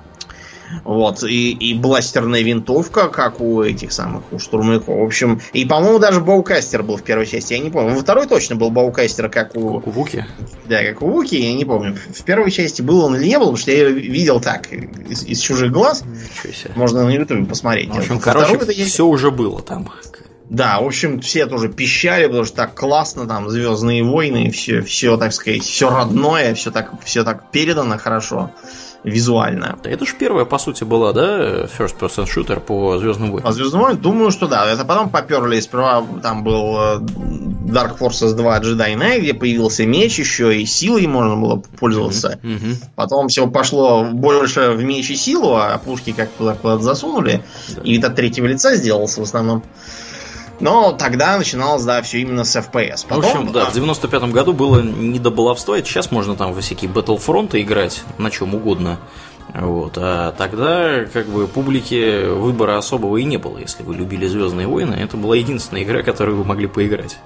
вот, 0.84 1.22
и, 1.22 1.52
и 1.52 1.74
бластерная 1.74 2.42
винтовка, 2.42 3.08
как 3.08 3.40
у 3.40 3.62
этих 3.62 3.92
самых, 3.92 4.24
у 4.32 4.38
штурмовиков. 4.38 4.96
В 4.98 5.02
общем, 5.02 5.40
и, 5.52 5.64
по-моему, 5.64 5.98
даже 5.98 6.20
Баукастер 6.20 6.82
был 6.82 6.96
в 6.96 7.02
первой 7.02 7.26
части, 7.26 7.54
я 7.54 7.58
не 7.58 7.70
помню. 7.70 7.94
Во 7.94 8.00
второй 8.00 8.26
точно 8.26 8.56
был 8.56 8.70
Баукастер, 8.70 9.28
как 9.28 9.56
у... 9.56 9.78
Как 9.78 9.86
у 9.86 9.90
Вуки? 9.90 10.26
Да, 10.66 10.82
как 10.82 11.02
у 11.02 11.06
Вуки, 11.08 11.34
я 11.34 11.54
не 11.54 11.64
помню. 11.64 11.96
В 12.14 12.22
первой 12.24 12.50
части 12.50 12.82
был 12.82 13.04
он 13.04 13.16
или 13.16 13.26
не 13.26 13.38
был, 13.38 13.46
потому 13.46 13.56
что 13.56 13.70
я 13.70 13.88
ее 13.88 13.92
видел 13.92 14.40
так, 14.40 14.72
из, 14.72 15.24
из 15.24 15.40
чужих 15.40 15.72
глаз. 15.72 16.04
Можно 16.74 17.04
на 17.04 17.10
ютубе 17.10 17.44
посмотреть. 17.44 17.88
Ну, 17.88 17.94
в 17.94 17.98
общем, 17.98 18.20
короче, 18.20 18.54
это 18.54 18.72
все 18.72 19.04
я... 19.04 19.04
уже 19.04 19.30
было 19.30 19.62
там. 19.62 19.90
Да, 20.48 20.80
в 20.80 20.86
общем, 20.86 21.20
все 21.20 21.46
тоже 21.46 21.68
пищали, 21.68 22.26
потому 22.26 22.44
что 22.44 22.56
так 22.56 22.74
классно, 22.74 23.26
там, 23.26 23.50
Звездные 23.50 24.04
войны, 24.04 24.50
все, 24.52 24.80
все, 24.80 25.16
так 25.16 25.32
сказать, 25.32 25.62
все 25.62 25.90
родное, 25.90 26.54
все 26.54 26.70
так, 26.70 26.92
все 27.04 27.24
так 27.24 27.50
передано 27.50 27.98
хорошо 27.98 28.52
визуально. 29.04 29.78
Да 29.82 29.90
это 29.90 30.04
же 30.04 30.14
первая, 30.18 30.44
по 30.44 30.58
сути, 30.58 30.84
была, 30.84 31.12
да, 31.12 31.64
first 31.64 31.98
person 31.98 32.26
shooter 32.26 32.60
по 32.60 32.98
Звездным 32.98 33.30
войнам? 33.30 33.44
По 33.46 33.52
Звездным 33.52 33.82
войнам, 33.82 34.00
думаю, 34.00 34.30
что 34.30 34.48
да. 34.48 34.70
Это 34.70 34.84
потом 34.84 35.10
поперли, 35.10 35.60
сперва 35.60 36.04
там 36.22 36.42
был 36.42 36.76
э, 36.76 36.98
Dark 37.66 37.98
Forces 37.98 38.34
2 38.34 38.60
Jedi 38.60 38.94
Knight, 38.96 39.20
где 39.20 39.34
появился 39.34 39.86
меч 39.86 40.18
еще, 40.18 40.56
и 40.60 40.66
силой 40.66 41.06
можно 41.06 41.36
было 41.36 41.56
пользоваться. 41.78 42.38
Mm-hmm. 42.42 42.58
Mm-hmm. 42.58 42.84
Потом 42.94 43.28
все 43.28 43.46
пошло 43.46 44.04
больше 44.04 44.70
в 44.70 44.82
меч 44.82 45.10
и 45.10 45.16
силу, 45.16 45.56
а 45.56 45.78
пушки 45.78 46.12
как 46.12 46.30
куда-то 46.32 46.78
засунули. 46.78 47.42
Да. 47.74 47.82
И 47.82 47.92
вид 47.92 48.04
от 48.04 48.14
третьего 48.16 48.46
лица 48.46 48.74
сделался 48.76 49.20
в 49.20 49.24
основном. 49.24 49.62
Но 50.60 50.92
тогда 50.92 51.36
начиналось, 51.36 51.84
да, 51.84 52.00
все 52.02 52.20
именно 52.20 52.44
с 52.44 52.56
FPS. 52.56 53.06
Потом, 53.08 53.22
в 53.22 53.26
общем, 53.26 53.52
да, 53.52 53.66
в 53.66 53.74
95-м 53.74 54.32
году 54.32 54.52
было 54.52 54.80
не 54.80 55.18
до 55.18 55.30
баловства, 55.30 55.78
сейчас 55.78 56.10
можно 56.10 56.34
там 56.36 56.52
в 56.52 56.60
всякие 56.60 56.90
Battlefront 56.90 57.60
играть, 57.60 58.02
на 58.18 58.30
чем 58.30 58.54
угодно. 58.54 58.98
Вот. 59.54 59.94
А 59.96 60.32
тогда, 60.32 61.04
как 61.12 61.26
бы, 61.26 61.46
публике 61.46 62.28
выбора 62.28 62.78
особого 62.78 63.16
и 63.18 63.24
не 63.24 63.36
было. 63.36 63.58
Если 63.58 63.82
вы 63.82 63.94
любили 63.94 64.26
Звездные 64.26 64.66
войны, 64.66 64.94
это 64.94 65.16
была 65.16 65.36
единственная 65.36 65.82
игра, 65.82 66.02
которую 66.02 66.38
вы 66.38 66.44
могли 66.44 66.66
поиграть. 66.66 67.18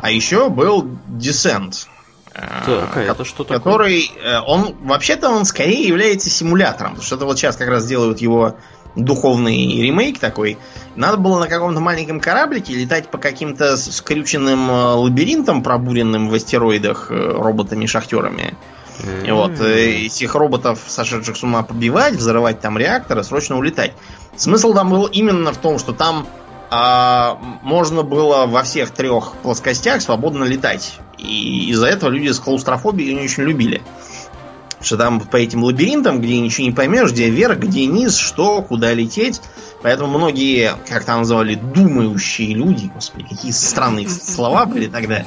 А 0.00 0.10
еще 0.10 0.48
был 0.48 0.86
Descent. 1.08 1.86
Так, 2.32 2.96
а 2.96 3.00
это 3.00 3.24
что 3.24 3.44
такое? 3.44 3.58
Который, 3.58 4.12
э, 4.22 4.38
он, 4.46 4.76
вообще-то 4.82 5.30
он 5.30 5.44
скорее 5.44 5.86
является 5.86 6.30
симулятором, 6.30 6.92
потому 6.92 7.04
что 7.04 7.16
это 7.16 7.24
вот 7.24 7.38
сейчас 7.38 7.56
как 7.56 7.68
раз 7.68 7.86
делают 7.86 8.20
его 8.20 8.56
духовный 8.96 9.80
ремейк 9.82 10.18
такой. 10.18 10.58
Надо 10.96 11.16
было 11.16 11.38
на 11.38 11.48
каком-то 11.48 11.80
маленьком 11.80 12.20
кораблике 12.20 12.74
летать 12.74 13.08
по 13.08 13.18
каким-то 13.18 13.76
скрюченным 13.76 14.70
э, 14.70 14.94
лабиринтам, 14.94 15.62
пробуренным 15.62 16.28
в 16.28 16.34
астероидах 16.34 17.10
э, 17.10 17.14
роботами-шахтерами. 17.14 18.54
Mm-hmm. 18.98 19.34
Вот, 19.34 19.60
э, 19.60 20.06
этих 20.06 20.34
роботов, 20.34 20.80
сошедших 20.86 21.36
с 21.36 21.42
ума, 21.42 21.62
побивать, 21.62 22.14
взрывать 22.14 22.60
там 22.60 22.76
реакторы, 22.76 23.22
срочно 23.22 23.56
улетать. 23.56 23.92
Смысл 24.36 24.74
там 24.74 24.90
был 24.90 25.06
именно 25.06 25.52
в 25.52 25.58
том, 25.58 25.78
что 25.78 25.92
там 25.92 26.26
а, 26.70 27.36
можно 27.62 28.02
было 28.02 28.46
во 28.46 28.62
всех 28.62 28.90
трех 28.90 29.32
плоскостях 29.42 30.00
свободно 30.02 30.44
летать. 30.44 30.98
И 31.18 31.70
из-за 31.70 31.86
этого 31.86 32.10
люди 32.10 32.28
с 32.28 32.38
клаустрофобией 32.38 33.14
не 33.14 33.24
очень 33.24 33.42
любили. 33.42 33.82
Что 34.80 34.96
там 34.96 35.20
по 35.20 35.36
этим 35.36 35.62
лабиринтам, 35.62 36.20
где 36.20 36.40
ничего 36.40 36.66
не 36.66 36.72
поймешь, 36.72 37.12
где 37.12 37.28
вверх, 37.28 37.58
где 37.58 37.86
низ, 37.86 38.16
что, 38.16 38.62
куда 38.62 38.94
лететь. 38.94 39.40
Поэтому 39.82 40.18
многие, 40.18 40.72
как 40.88 41.04
там 41.04 41.20
называли, 41.20 41.54
думающие 41.54 42.54
люди, 42.54 42.90
господи, 42.94 43.26
какие 43.28 43.52
странные 43.52 44.08
слова 44.08 44.64
были 44.66 44.86
тогда. 44.86 45.26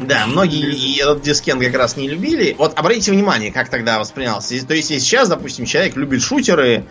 Да, 0.00 0.26
многие 0.26 1.00
этот 1.00 1.22
дискен 1.22 1.58
как 1.58 1.74
раз 1.74 1.96
не 1.96 2.08
любили. 2.08 2.54
Вот 2.58 2.78
обратите 2.78 3.12
внимание, 3.12 3.52
как 3.52 3.68
тогда 3.68 3.98
воспринялся. 3.98 4.48
То 4.66 4.74
есть, 4.74 4.90
если 4.90 4.98
сейчас, 4.98 5.28
допустим, 5.28 5.64
человек 5.64 5.96
любит 5.96 6.22
шутеры, 6.22 6.84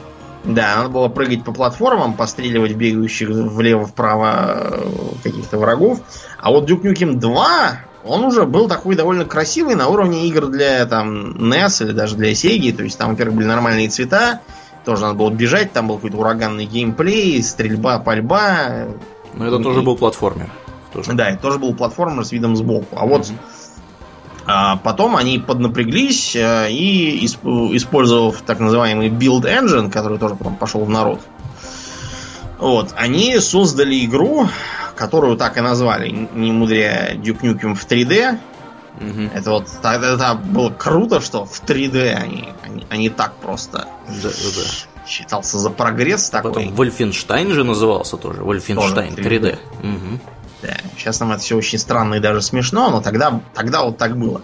Да, 0.45 0.77
надо 0.77 0.89
было 0.89 1.09
прыгать 1.09 1.43
по 1.43 1.51
платформам, 1.51 2.13
постреливать 2.13 2.73
бегающих 2.73 3.29
влево-вправо 3.29 4.79
каких-то 5.23 5.57
врагов. 5.57 6.01
А 6.39 6.51
вот 6.51 6.69
Duke 6.69 6.83
Nukem 6.83 7.15
2 7.15 7.79
он 8.05 8.23
уже 8.23 8.45
был 8.45 8.67
такой 8.67 8.95
довольно 8.95 9.25
красивый 9.25 9.75
на 9.75 9.87
уровне 9.87 10.27
игр 10.27 10.47
для 10.47 10.85
там 10.85 11.31
NES 11.31 11.85
или 11.85 11.91
даже 11.91 12.15
для 12.15 12.31
Sega. 12.31 12.71
То 12.73 12.83
есть 12.83 12.97
там, 12.97 13.11
во-первых, 13.11 13.37
были 13.37 13.47
нормальные 13.47 13.89
цвета, 13.89 14.41
тоже 14.85 15.01
надо 15.01 15.15
было 15.15 15.29
бежать, 15.29 15.73
там 15.73 15.87
был 15.87 15.95
какой-то 15.95 16.17
ураганный 16.17 16.65
геймплей, 16.65 17.41
стрельба, 17.41 17.99
пальба. 17.99 18.87
Но 19.33 19.47
это 19.47 19.57
и... 19.57 19.63
тоже 19.63 19.81
был 19.81 19.97
платформер. 19.97 20.49
Тоже. 20.93 21.13
Да, 21.13 21.29
это 21.29 21.41
тоже 21.41 21.59
был 21.59 21.73
платформер 21.73 22.23
с 22.23 22.31
видом 22.31 22.55
сбоку. 22.55 22.95
А 22.97 23.05
вот 23.05 23.29
а 24.47 24.77
потом 24.77 25.15
они 25.15 25.39
поднапряглись 25.39 26.35
а, 26.35 26.67
и, 26.67 27.25
использовав 27.25 28.41
так 28.43 28.59
называемый 28.59 29.09
Build 29.09 29.43
Engine, 29.43 29.89
который 29.89 30.19
тоже 30.19 30.35
потом 30.35 30.55
пошел 30.55 30.85
в 30.85 30.89
народ, 30.89 31.21
вот, 32.59 32.93
они 32.95 33.39
создали 33.39 34.05
игру, 34.05 34.47
которую 34.95 35.37
так 35.37 35.57
и 35.57 35.61
назвали, 35.61 36.09
не 36.09 36.51
мудря 36.51 37.13
Duke 37.15 37.41
Nukem 37.41 37.75
в 37.75 37.85
3D. 37.87 38.39
Угу. 39.01 39.29
Это 39.33 39.51
вот 39.51 39.67
тогда 39.81 40.13
это 40.13 40.35
было 40.35 40.69
круто, 40.69 41.19
что 41.19 41.45
в 41.45 41.61
3D 41.63 42.13
они, 42.13 42.49
они, 42.63 42.85
они 42.89 43.09
так 43.09 43.35
просто. 43.35 43.87
Да, 44.07 44.29
да, 44.29 44.29
да. 44.29 45.05
Считался 45.07 45.57
за 45.57 45.69
прогресс 45.69 46.29
такой. 46.29 46.53
Потом 46.53 46.75
Вольфенштайн 46.75 47.51
же 47.51 47.63
назывался 47.63 48.17
тоже. 48.17 48.41
Вольфенштайн 48.41 49.13
3D. 49.13 49.23
3D. 49.23 49.57
Угу. 49.79 50.19
Да. 50.61 50.77
Сейчас 50.97 51.19
нам 51.19 51.33
это 51.33 51.41
все 51.41 51.57
очень 51.57 51.77
странно 51.77 52.15
и 52.15 52.19
даже 52.19 52.41
смешно, 52.41 52.89
но 52.89 53.01
тогда, 53.01 53.41
тогда 53.53 53.83
вот 53.83 53.97
так 53.97 54.17
было. 54.17 54.41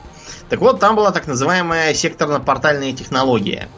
Так 0.50 0.60
вот, 0.60 0.82
там 0.82 0.97
была 0.97 1.12
так 1.12 1.28
называемая 1.28 1.93
секторно-портальная 1.93 2.91
технология. 2.91 3.69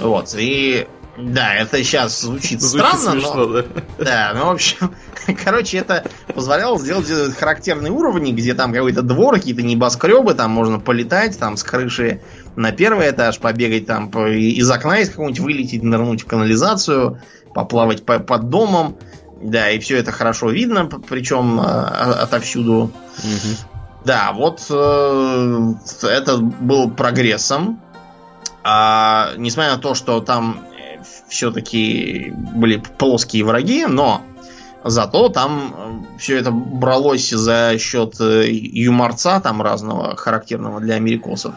Вот. 0.00 0.34
И 0.36 0.88
да, 1.16 1.54
это 1.54 1.82
сейчас 1.84 2.22
звучит, 2.22 2.62
звучит 2.62 2.86
странно, 2.86 3.20
смешно, 3.20 3.46
но... 3.46 3.62
Да. 3.62 3.64
да, 3.98 4.32
ну, 4.34 4.46
в 4.46 4.50
общем, 4.52 4.94
короче, 5.44 5.78
это 5.78 6.04
позволяло 6.34 6.78
сделать 6.78 7.36
характерные 7.36 7.92
уровни, 7.92 8.32
где 8.32 8.54
там 8.54 8.72
какой-то 8.72 9.02
двор, 9.02 9.34
какие-то 9.34 9.62
небоскребы, 9.62 10.32
там 10.32 10.50
можно 10.52 10.80
полетать, 10.80 11.38
там 11.38 11.58
с 11.58 11.64
крыши 11.64 12.22
на 12.56 12.72
первый 12.72 13.10
этаж, 13.10 13.38
побегать 13.38 13.86
там 13.86 14.08
из 14.08 14.70
окна 14.70 15.00
из 15.00 15.10
какого-нибудь 15.10 15.40
вылететь, 15.40 15.82
нырнуть 15.82 16.22
в 16.22 16.26
канализацию, 16.26 17.20
поплавать 17.54 18.06
по 18.06 18.18
под 18.18 18.48
домом. 18.48 18.96
Да, 19.42 19.70
и 19.70 19.80
все 19.80 19.98
это 19.98 20.12
хорошо 20.12 20.50
видно, 20.50 20.86
причем 20.86 21.60
а, 21.60 22.20
отовсюду. 22.22 22.92
Угу. 23.18 24.04
Да, 24.04 24.32
вот 24.32 24.64
э, 24.70 25.72
это 26.04 26.36
был 26.38 26.90
прогрессом. 26.90 27.80
А, 28.64 29.32
несмотря 29.36 29.72
на 29.72 29.78
то, 29.78 29.94
что 29.94 30.20
там 30.20 30.64
все-таки 31.32 32.32
были 32.36 32.76
плоские 32.98 33.44
враги, 33.44 33.86
но 33.86 34.22
зато 34.84 35.28
там 35.30 35.74
э, 36.14 36.18
все 36.18 36.36
это 36.36 36.50
бралось 36.50 37.30
за 37.30 37.76
счет 37.78 38.20
э, 38.20 38.50
юморца 38.50 39.40
там 39.40 39.62
разного, 39.62 40.14
характерного 40.16 40.80
для 40.80 40.96
америкосов. 40.96 41.54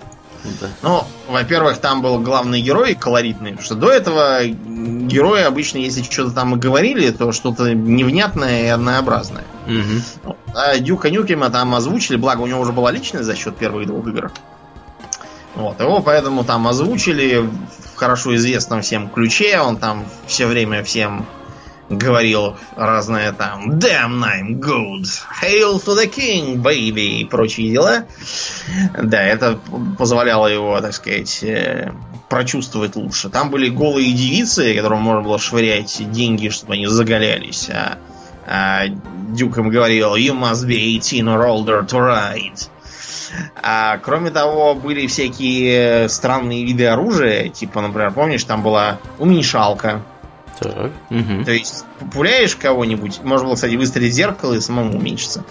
Да. 0.61 0.67
Ну, 0.83 1.03
во-первых, 1.27 1.79
там 1.79 2.01
был 2.03 2.19
главный 2.19 2.61
герой 2.61 2.93
колоритный, 2.93 3.51
потому 3.51 3.65
что 3.65 3.75
до 3.75 3.91
этого 3.91 4.43
герои 4.45 5.41
обычно, 5.41 5.79
если 5.79 6.03
что-то 6.03 6.31
там 6.31 6.55
и 6.55 6.59
говорили, 6.59 7.09
то 7.09 7.31
что-то 7.31 7.73
невнятное 7.73 8.65
и 8.65 8.67
однообразное. 8.67 9.43
Угу. 9.65 10.35
А 10.53 10.77
Дюка 10.77 11.09
Нюкема 11.09 11.49
там 11.49 11.73
озвучили, 11.73 12.15
благо 12.15 12.41
у 12.41 12.47
него 12.47 12.61
уже 12.61 12.73
была 12.73 12.91
личность 12.91 13.25
за 13.25 13.35
счет 13.35 13.57
первых 13.57 13.87
двух 13.87 14.07
игр. 14.07 14.31
Вот, 15.55 15.79
его 15.79 16.01
поэтому 16.01 16.43
там 16.43 16.67
озвучили 16.67 17.37
в 17.37 17.95
хорошо 17.95 18.35
известном 18.35 18.81
всем 18.81 19.09
ключе, 19.09 19.59
он 19.59 19.77
там 19.77 20.05
все 20.27 20.47
время 20.47 20.83
всем 20.83 21.25
говорил 21.89 22.55
разное 22.75 23.31
там 23.31 23.77
Damn 23.77 24.23
I'm 24.23 24.59
good, 24.59 25.05
Hail 25.41 25.83
to 25.83 25.95
the 25.95 26.07
King, 26.07 26.57
baby 26.57 27.19
и 27.19 27.25
прочие 27.25 27.71
дела. 27.71 28.05
Да, 29.01 29.21
это 29.21 29.59
позволяло 29.97 30.47
его, 30.47 30.79
так 30.81 30.93
сказать, 30.93 31.43
э, 31.43 31.91
прочувствовать 32.29 32.95
лучше. 32.95 33.29
Там 33.29 33.49
были 33.49 33.69
голые 33.69 34.11
девицы, 34.13 34.73
которым 34.75 35.01
можно 35.01 35.21
было 35.21 35.39
швырять 35.39 36.01
деньги, 36.11 36.49
чтобы 36.49 36.73
они 36.73 36.87
заголялись. 36.87 37.69
А, 37.69 37.97
а 38.47 38.87
Дюк 39.29 39.57
им 39.57 39.69
говорил 39.69 40.15
You 40.15 40.33
must 40.33 40.65
be 40.67 40.97
18 40.97 41.23
or 41.27 41.45
older 41.45 41.85
to 41.85 41.99
ride. 41.99 42.69
А 43.61 43.97
кроме 43.97 44.31
того, 44.31 44.75
были 44.75 45.07
всякие 45.07 46.09
странные 46.09 46.65
виды 46.65 46.85
оружия. 46.85 47.49
Типа, 47.49 47.81
например, 47.81 48.11
помнишь, 48.11 48.43
там 48.43 48.63
была 48.63 48.99
уменьшалка 49.19 50.01
так. 50.59 50.91
Угу. 51.09 51.43
То 51.45 51.51
есть, 51.51 51.85
пуляешь 52.13 52.55
кого-нибудь, 52.55 53.21
можно 53.23 53.47
было, 53.47 53.55
кстати, 53.55 53.75
выстрелить 53.75 54.13
в 54.13 54.15
зеркало 54.15 54.53
и 54.53 54.59
самому 54.59 54.97
уменьшиться. 54.97 55.43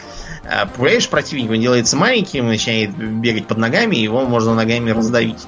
А 0.45 0.67
пуляешь 0.67 1.09
противника, 1.09 1.53
он 1.53 1.61
делается 1.61 1.97
маленьким, 1.97 2.47
начинает 2.49 2.97
бегать 2.97 3.47
под 3.47 3.59
ногами, 3.59 3.97
его 3.97 4.25
можно 4.25 4.55
ногами 4.55 4.91
раздавить. 4.91 5.47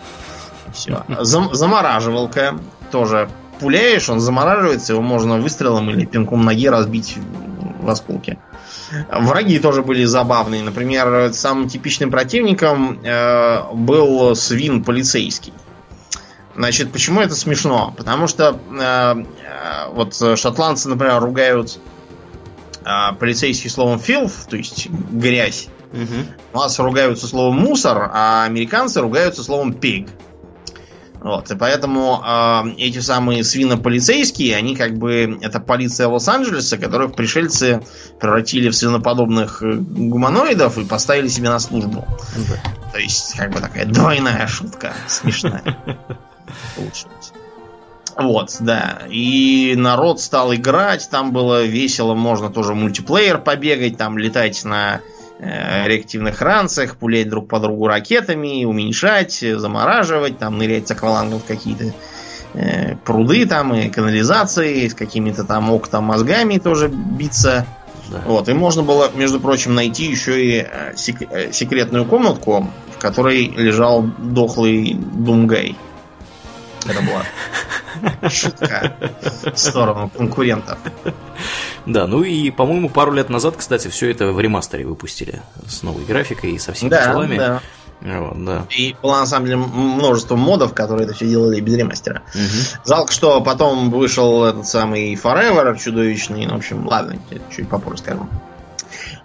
Все. 0.72 1.04
Зам 1.20 1.54
замораживалка 1.54 2.58
тоже. 2.90 3.28
Пуляешь, 3.60 4.08
он 4.10 4.20
замораживается, 4.20 4.92
его 4.92 5.02
можно 5.02 5.38
выстрелом 5.38 5.88
или 5.90 6.04
пинком 6.04 6.44
ноги 6.44 6.68
разбить 6.68 7.16
в 7.80 7.88
осколке. 7.88 8.38
Враги 9.10 9.58
тоже 9.58 9.82
были 9.82 10.04
забавные. 10.04 10.62
Например, 10.62 11.32
самым 11.32 11.68
типичным 11.68 12.10
противником 12.10 13.00
э, 13.02 13.72
был 13.74 14.34
свин 14.36 14.84
полицейский. 14.84 15.52
Значит, 16.56 16.90
почему 16.90 17.20
это 17.20 17.34
смешно? 17.34 17.92
Потому 17.96 18.26
что 18.26 18.58
э, 18.70 19.24
э, 19.44 19.92
вот 19.92 20.14
шотландцы, 20.38 20.88
например, 20.88 21.20
ругают 21.20 21.78
э, 22.84 23.14
полицейский 23.18 23.68
словом 23.68 23.98
filth, 23.98 24.48
то 24.48 24.56
есть 24.56 24.88
грязь. 24.88 25.68
Угу. 25.92 26.54
У 26.54 26.56
нас 26.56 26.78
ругаются 26.78 27.26
словом 27.26 27.58
мусор, 27.58 28.10
а 28.12 28.44
американцы 28.44 29.00
ругаются 29.00 29.44
словом 29.44 29.72
pig. 29.72 30.08
Вот, 31.26 31.50
и 31.50 31.56
поэтому 31.56 32.22
э, 32.24 32.74
эти 32.78 33.00
самые 33.00 33.42
свинополицейские, 33.42 34.54
они 34.54 34.76
как 34.76 34.96
бы 34.96 35.40
это 35.42 35.58
полиция 35.58 36.06
Лос-Анджелеса, 36.06 36.78
которых 36.78 37.16
пришельцы 37.16 37.82
превратили 38.20 38.68
в 38.68 38.76
свиноподобных 38.76 39.60
э, 39.60 39.72
гуманоидов 39.72 40.78
и 40.78 40.84
поставили 40.84 41.26
себе 41.26 41.48
на 41.50 41.58
службу. 41.58 42.06
Да. 42.48 42.92
То 42.92 43.00
есть, 43.00 43.36
как 43.36 43.50
бы 43.50 43.58
такая 43.58 43.86
двойная 43.86 44.46
шутка 44.46 44.92
смешная. 45.08 45.64
получилось. 46.76 47.32
Вот, 48.16 48.56
да. 48.60 49.00
И 49.10 49.74
народ 49.76 50.20
стал 50.20 50.54
играть, 50.54 51.08
там 51.10 51.32
было 51.32 51.64
весело, 51.64 52.14
можно 52.14 52.50
тоже 52.50 52.74
мультиплеер 52.74 53.38
побегать, 53.38 53.98
там 53.98 54.16
летать 54.16 54.64
на 54.64 55.00
реактивных 55.38 56.40
ранцах, 56.40 56.96
пулять 56.96 57.28
друг 57.28 57.48
по 57.48 57.60
другу 57.60 57.86
ракетами, 57.86 58.64
уменьшать, 58.64 59.38
замораживать, 59.40 60.38
там 60.38 60.58
нырять 60.58 60.88
с 60.88 60.90
аквалангом 60.92 61.40
в 61.40 61.44
какие-то 61.44 61.92
э, 62.54 62.96
пруды 63.04 63.46
там 63.46 63.74
и 63.74 63.90
канализации, 63.90 64.88
с 64.88 64.94
какими-то 64.94 65.44
там 65.44 65.70
октом 65.70 66.04
мозгами 66.04 66.58
тоже 66.58 66.88
биться. 66.88 67.66
Да. 68.08 68.22
Вот, 68.24 68.48
и 68.48 68.52
можно 68.52 68.82
было, 68.82 69.10
между 69.14 69.40
прочим, 69.40 69.74
найти 69.74 70.04
еще 70.04 70.44
и 70.44 70.66
э, 70.68 70.92
сек- 70.94 71.28
э, 71.30 71.52
секретную 71.52 72.04
комнатку, 72.04 72.70
в 72.94 72.98
которой 72.98 73.48
лежал 73.48 74.02
дохлый 74.02 74.94
Думгай. 74.94 75.76
Это 76.88 77.02
была 77.02 78.28
шутка 78.28 78.96
в 79.54 79.56
сторону 79.56 80.10
конкурентов. 80.14 80.78
Да, 81.86 82.06
ну 82.06 82.22
и, 82.22 82.50
по-моему, 82.50 82.88
пару 82.88 83.12
лет 83.12 83.30
назад, 83.30 83.54
кстати, 83.56 83.88
все 83.88 84.10
это 84.10 84.32
в 84.32 84.40
ремастере 84.40 84.86
выпустили 84.86 85.40
с 85.66 85.82
новой 85.82 86.04
графикой 86.04 86.52
и 86.52 86.58
со 86.58 86.72
всеми 86.72 86.90
да, 86.90 87.06
делами. 87.06 87.36
Да. 87.36 87.62
Вот, 88.00 88.44
да. 88.44 88.66
И 88.76 88.94
было 89.02 89.20
на 89.20 89.26
самом 89.26 89.46
деле 89.46 89.58
множество 89.58 90.36
модов, 90.36 90.74
которые 90.74 91.06
это 91.06 91.14
все 91.14 91.26
делали 91.26 91.60
без 91.60 91.76
ремастера. 91.76 92.22
Угу. 92.34 92.86
Жалко, 92.86 93.12
что 93.12 93.40
потом 93.40 93.90
вышел 93.90 94.44
этот 94.44 94.66
самый 94.66 95.14
Forever 95.14 95.78
чудовищный. 95.78 96.46
Ну, 96.46 96.54
в 96.54 96.56
общем, 96.58 96.86
ладно, 96.86 97.16
чуть 97.54 97.68
попозже 97.68 97.98
скажу. 97.98 98.28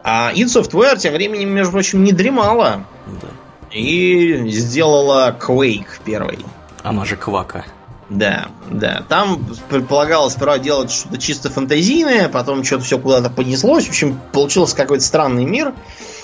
А 0.03 0.31
id 0.33 0.45
Software 0.45 0.97
тем 0.97 1.13
временем, 1.13 1.49
между 1.49 1.73
прочим, 1.73 2.03
не 2.03 2.11
дремала. 2.11 2.85
Да. 3.21 3.27
И 3.71 4.49
сделала 4.49 5.35
Quake 5.39 5.99
первый. 6.03 6.39
Она 6.83 7.05
же 7.05 7.15
Квака. 7.15 7.65
Да, 8.09 8.47
да. 8.69 9.03
Там 9.07 9.45
предполагалось 9.69 10.33
сперва 10.33 10.59
делать 10.59 10.91
что-то 10.91 11.17
чисто 11.17 11.49
фантазийное, 11.49 12.27
потом 12.27 12.63
что-то 12.63 12.83
все 12.83 12.99
куда-то 12.99 13.29
понеслось. 13.29 13.85
В 13.85 13.89
общем, 13.89 14.19
получился 14.33 14.75
какой-то 14.75 15.03
странный 15.03 15.45
мир, 15.45 15.73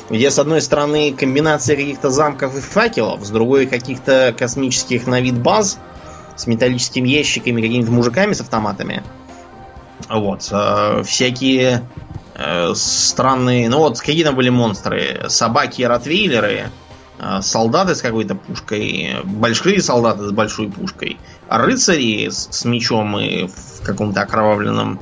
где 0.10 0.30
с 0.30 0.38
одной 0.38 0.62
стороны 0.62 1.14
комбинация 1.14 1.78
каких-то 1.78 2.10
замков 2.10 2.58
и 2.58 2.60
факелов, 2.60 3.26
с 3.26 3.30
другой 3.30 3.68
каких-то 3.68 4.36
космических 4.38 5.08
на 5.08 5.22
вид 5.22 5.38
баз 5.38 5.80
с 6.36 6.46
металлическими 6.46 7.08
ящиками, 7.08 7.62
какими-то 7.62 7.92
мужиками 7.92 8.34
с 8.34 8.42
автоматами. 8.42 9.02
Вот. 10.10 10.50
Э, 10.52 11.04
всякие 11.06 11.88
э, 12.36 12.74
странные... 12.76 13.70
Ну 13.70 13.80
вот, 13.80 14.00
какие 14.00 14.26
там 14.26 14.36
были 14.36 14.50
монстры? 14.50 15.26
Собаки 15.30 15.82
и 15.82 15.86
ротвейлеры 15.86 16.70
солдаты 17.42 17.96
с 17.96 18.02
какой-то 18.02 18.36
пушкой, 18.36 19.18
большие 19.24 19.82
солдаты 19.82 20.28
с 20.28 20.32
большой 20.32 20.70
пушкой, 20.70 21.18
рыцари 21.50 22.30
с, 22.30 22.50
с 22.52 22.66
мечом 22.66 23.18
и 23.18 23.48
в 23.48 23.82
каком-то 23.84 24.22
окровавленном 24.22 25.00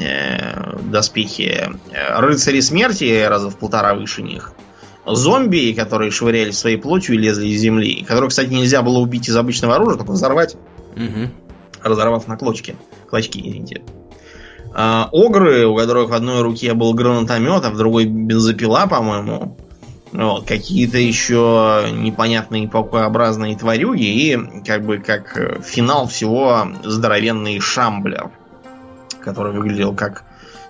э, 0.00 0.78
доспехе, 0.82 1.72
э, 1.90 2.20
рыцари 2.20 2.60
смерти 2.60 3.24
раза 3.24 3.50
в 3.50 3.58
полтора 3.58 3.94
выше 3.94 4.22
них, 4.22 4.52
зомби, 5.06 5.74
которые 5.76 6.10
швыряли 6.10 6.50
своей 6.52 6.76
плотью 6.76 7.16
и 7.16 7.18
лезли 7.18 7.48
из 7.48 7.60
земли, 7.60 8.04
которых, 8.04 8.30
кстати, 8.30 8.48
нельзя 8.48 8.82
было 8.82 8.98
убить 8.98 9.28
из 9.28 9.36
обычного 9.36 9.74
оружия, 9.74 9.98
только 9.98 10.12
взорвать, 10.12 10.56
угу. 10.96 11.30
разорвав 11.82 12.26
на 12.28 12.36
клочки, 12.36 12.76
клочки, 13.08 13.38
извините. 13.38 13.82
Э, 14.74 15.04
огры, 15.12 15.66
у 15.66 15.76
которых 15.76 16.10
в 16.10 16.14
одной 16.14 16.42
руке 16.42 16.72
был 16.74 16.94
гранатомет, 16.94 17.64
а 17.64 17.70
в 17.70 17.76
другой 17.76 18.06
бензопила, 18.06 18.86
по-моему, 18.86 19.56
вот, 20.12 20.46
какие-то 20.46 20.98
еще 20.98 21.88
непонятные 21.92 22.68
паукообразные 22.68 23.56
тварюги 23.56 24.04
и 24.04 24.62
как 24.66 24.84
бы 24.84 24.98
как 24.98 25.62
финал 25.64 26.06
всего 26.06 26.66
здоровенный 26.84 27.58
шамблер, 27.60 28.30
который 29.20 29.52
выглядел 29.52 29.94
как 29.94 30.24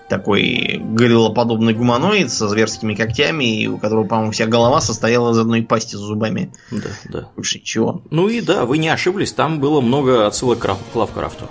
такой 0.09 0.79
гориллоподобный 0.81 1.73
гуманоид 1.73 2.31
со 2.31 2.47
зверскими 2.47 2.95
когтями, 2.95 3.63
и 3.63 3.67
у 3.67 3.79
которого, 3.79 4.07
по-моему, 4.07 4.33
вся 4.33 4.47
голова 4.47 4.81
состояла 4.81 5.33
из 5.33 5.39
одной 5.39 5.63
пасти 5.63 5.97
с 5.97 6.01
зубами. 6.01 6.53
Да, 6.71 6.89
да. 7.07 7.29
Больше 7.35 7.59
ничего. 7.59 8.03
Ну 8.11 8.29
и 8.29 8.43
да, 8.43 8.67
вы 8.67 8.79
не 8.79 8.91
ошиблись, 8.91 9.33
там 9.33 9.59
было 9.59 9.81
много 9.81 10.27
отсылок 10.27 10.59
к 10.59 10.95
Лавкрафту. 10.95 11.49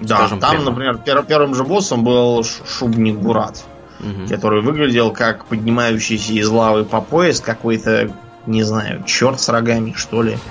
Да, 0.00 0.28
там, 0.28 0.38
прямо. 0.38 0.64
например, 0.64 0.98
пер 0.98 1.24
первым 1.24 1.54
же 1.54 1.64
боссом 1.64 2.04
был 2.04 2.44
Шубник 2.44 3.16
Гурат 3.16 3.64
угу. 4.00 4.28
который 4.28 4.62
выглядел 4.62 5.12
как 5.12 5.46
поднимающийся 5.46 6.32
из 6.32 6.48
лавы 6.48 6.84
по 6.84 7.00
пояс 7.00 7.40
какой-то, 7.40 8.10
не 8.46 8.62
знаю, 8.62 9.04
черт 9.04 9.40
с 9.40 9.48
рогами, 9.48 9.92
что 9.96 10.22
ли. 10.22 10.38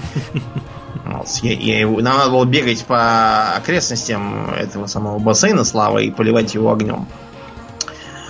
Я, 1.42 1.54
я 1.54 1.80
его, 1.80 2.02
нам 2.02 2.18
надо 2.18 2.32
было 2.32 2.46
бегать 2.46 2.84
по 2.86 3.54
окрестностям 3.56 4.50
этого 4.50 4.88
самого 4.88 5.20
бассейна 5.20 5.64
с 5.64 5.74
лавой 5.74 6.08
и 6.08 6.12
поливать 6.12 6.54
его 6.56 6.72
огнем. 6.72 7.08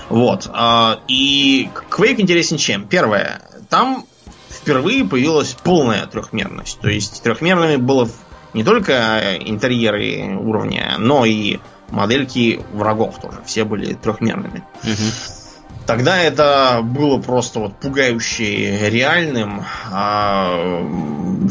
Вот. 0.09 0.49
А, 0.51 0.99
и 1.07 1.69
Quake 1.89 2.21
интересен 2.21 2.57
чем? 2.57 2.85
Первое. 2.85 3.41
Там 3.69 4.05
впервые 4.49 5.05
появилась 5.05 5.55
полная 5.63 6.05
трехмерность. 6.05 6.79
То 6.79 6.89
есть 6.89 7.23
трехмерными 7.23 7.77
было 7.77 8.09
не 8.53 8.63
только 8.63 9.37
интерьеры 9.39 10.37
уровня, 10.37 10.95
но 10.97 11.25
и 11.25 11.59
модельки 11.95 12.61
врагов 12.73 13.19
тоже. 13.19 13.39
Все 13.45 13.63
были 13.63 13.93
трехмерными. 13.93 14.63
Угу. 14.83 15.35
Тогда 15.85 16.19
это 16.19 16.81
было 16.83 17.19
просто 17.19 17.59
вот 17.59 17.75
пугающе 17.75 18.89
реальным. 18.89 19.63
А, 19.91 20.83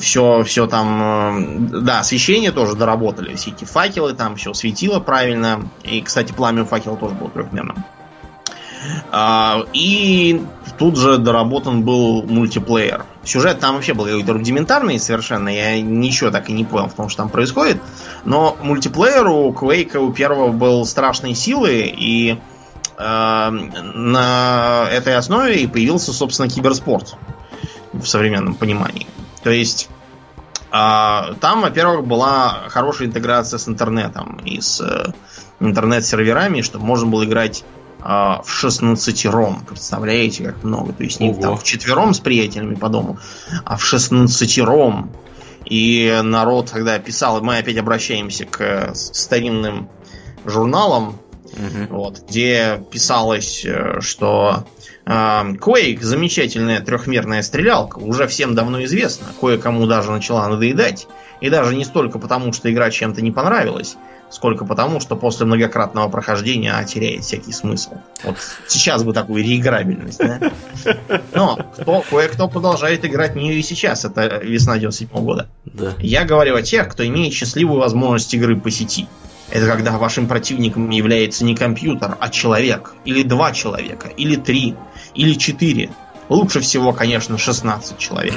все, 0.00 0.42
все 0.42 0.66
там... 0.66 1.68
Да, 1.84 2.00
освещение 2.00 2.50
тоже 2.50 2.74
доработали. 2.74 3.34
Все 3.36 3.50
эти 3.50 3.64
факелы 3.64 4.12
там, 4.12 4.36
все 4.36 4.52
светило 4.52 4.98
правильно. 4.98 5.68
И, 5.84 6.00
кстати, 6.02 6.32
пламя 6.32 6.64
факела 6.64 6.96
тоже 6.96 7.14
было 7.14 7.30
трехмерным. 7.30 7.84
А, 9.12 9.64
и 9.72 10.42
тут 10.78 10.96
же 10.96 11.18
доработан 11.18 11.82
был 11.82 12.22
мультиплеер. 12.24 13.06
Сюжет 13.24 13.58
там 13.60 13.74
вообще 13.76 13.94
был 13.94 14.04
какой-то 14.04 14.34
рудиментарный 14.34 14.98
совершенно. 14.98 15.48
Я 15.48 15.80
ничего 15.80 16.30
так 16.30 16.50
и 16.50 16.52
не 16.52 16.64
понял 16.64 16.88
в 16.88 16.94
том, 16.94 17.08
что 17.08 17.22
там 17.22 17.30
происходит. 17.30 17.80
Но 18.24 18.56
мультиплеер 18.62 19.26
у 19.26 19.50
Quake 19.52 19.96
у 19.96 20.12
первого 20.12 20.52
был 20.52 20.84
страшной 20.84 21.34
силы, 21.34 21.82
и 21.84 22.38
э, 22.98 23.50
на 23.50 24.88
этой 24.90 25.16
основе 25.16 25.62
и 25.62 25.66
появился, 25.66 26.12
собственно, 26.12 26.48
киберспорт 26.48 27.16
в 27.92 28.06
современном 28.06 28.54
понимании. 28.54 29.06
То 29.42 29.50
есть 29.50 29.88
э, 30.70 31.34
там, 31.40 31.62
во-первых, 31.62 32.06
была 32.06 32.64
хорошая 32.68 33.08
интеграция 33.08 33.58
с 33.58 33.68
интернетом 33.68 34.40
и 34.44 34.60
с 34.60 34.82
интернет-серверами, 35.60 36.60
чтобы 36.60 36.84
можно 36.84 37.06
было 37.06 37.24
играть 37.24 37.64
э, 38.04 38.42
в 38.44 38.48
16 38.48 39.26
ром. 39.26 39.64
Представляете, 39.66 40.44
как 40.44 40.62
много. 40.62 40.92
То 40.92 41.02
есть 41.02 41.20
не 41.20 41.30
Ого. 41.30 41.40
там 41.40 41.56
в 41.56 41.64
четвером 41.64 42.14
с 42.14 42.20
приятелями 42.20 42.74
по 42.74 42.88
дому, 42.88 43.18
а 43.64 43.76
в 43.76 43.84
16 43.84 44.58
ром. 44.60 45.10
И 45.64 46.20
народ, 46.22 46.70
когда 46.70 46.98
писал, 46.98 47.40
мы 47.40 47.58
опять 47.58 47.78
обращаемся 47.78 48.44
к 48.44 48.94
старинным 48.94 49.88
журналам, 50.44 51.18
угу. 51.44 51.96
вот, 51.96 52.22
где 52.28 52.82
писалось, 52.90 53.64
э, 53.64 54.00
что 54.00 54.66
э, 55.06 55.10
Quake 55.10 56.02
замечательная 56.02 56.80
трехмерная 56.80 57.42
стрелялка, 57.42 57.98
уже 57.98 58.26
всем 58.26 58.54
давно 58.54 58.84
известно, 58.84 59.26
кое-кому 59.40 59.86
даже 59.86 60.10
начала 60.10 60.48
надоедать, 60.48 61.06
и 61.40 61.50
даже 61.50 61.74
не 61.74 61.84
столько 61.84 62.18
потому, 62.18 62.52
что 62.52 62.70
игра 62.72 62.90
чем-то 62.90 63.22
не 63.22 63.30
понравилась, 63.30 63.96
сколько 64.34 64.64
потому, 64.64 64.98
что 64.98 65.14
после 65.14 65.46
многократного 65.46 66.08
прохождения 66.08 66.72
она 66.72 66.84
теряет 66.84 67.22
всякий 67.22 67.52
смысл. 67.52 67.94
Вот 68.24 68.36
сейчас 68.66 69.04
бы 69.04 69.12
такую 69.12 69.44
реиграбельность, 69.44 70.18
да? 70.18 70.40
Но 71.32 71.56
кто, 71.78 72.04
кое-кто 72.10 72.48
продолжает 72.48 73.04
играть 73.04 73.34
в 73.34 73.36
нее 73.36 73.54
и 73.54 73.62
сейчас. 73.62 74.04
Это 74.04 74.38
весна 74.38 74.76
97 74.76 75.08
года. 75.24 75.48
Да. 75.64 75.92
Я 75.98 76.24
говорю 76.24 76.56
о 76.56 76.62
тех, 76.62 76.88
кто 76.88 77.06
имеет 77.06 77.32
счастливую 77.32 77.78
возможность 77.78 78.34
игры 78.34 78.58
по 78.58 78.70
сети. 78.72 79.06
Это 79.50 79.68
когда 79.68 79.96
вашим 79.98 80.26
противником 80.26 80.90
является 80.90 81.44
не 81.44 81.54
компьютер, 81.54 82.16
а 82.18 82.28
человек. 82.28 82.94
Или 83.04 83.22
два 83.22 83.52
человека. 83.52 84.08
Или 84.08 84.34
три. 84.34 84.74
Или 85.14 85.34
четыре. 85.34 85.90
Лучше 86.28 86.58
всего, 86.58 86.92
конечно, 86.92 87.38
16 87.38 87.98
человек. 87.98 88.34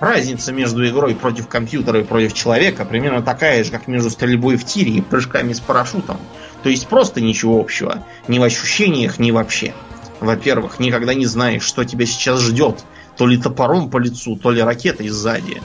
Разница 0.00 0.52
между 0.52 0.86
игрой 0.86 1.14
против 1.14 1.48
компьютера 1.48 2.00
и 2.00 2.04
против 2.04 2.34
человека 2.34 2.84
примерно 2.84 3.22
такая 3.22 3.62
же, 3.64 3.70
как 3.70 3.86
между 3.86 4.10
стрельбой 4.10 4.56
в 4.56 4.64
тире 4.64 4.92
и 4.92 5.00
прыжками 5.00 5.52
с 5.52 5.60
парашютом. 5.60 6.18
То 6.62 6.68
есть 6.68 6.88
просто 6.88 7.20
ничего 7.20 7.60
общего. 7.60 8.04
Ни 8.26 8.38
в 8.38 8.42
ощущениях, 8.42 9.18
ни 9.18 9.30
вообще. 9.30 9.74
Во-первых, 10.20 10.78
никогда 10.78 11.14
не 11.14 11.26
знаешь, 11.26 11.62
что 11.62 11.84
тебя 11.84 12.06
сейчас 12.06 12.40
ждет. 12.40 12.84
То 13.16 13.26
ли 13.26 13.36
топором 13.36 13.90
по 13.90 13.98
лицу, 13.98 14.36
то 14.36 14.50
ли 14.50 14.60
ракетой 14.62 15.08
сзади. 15.08 15.62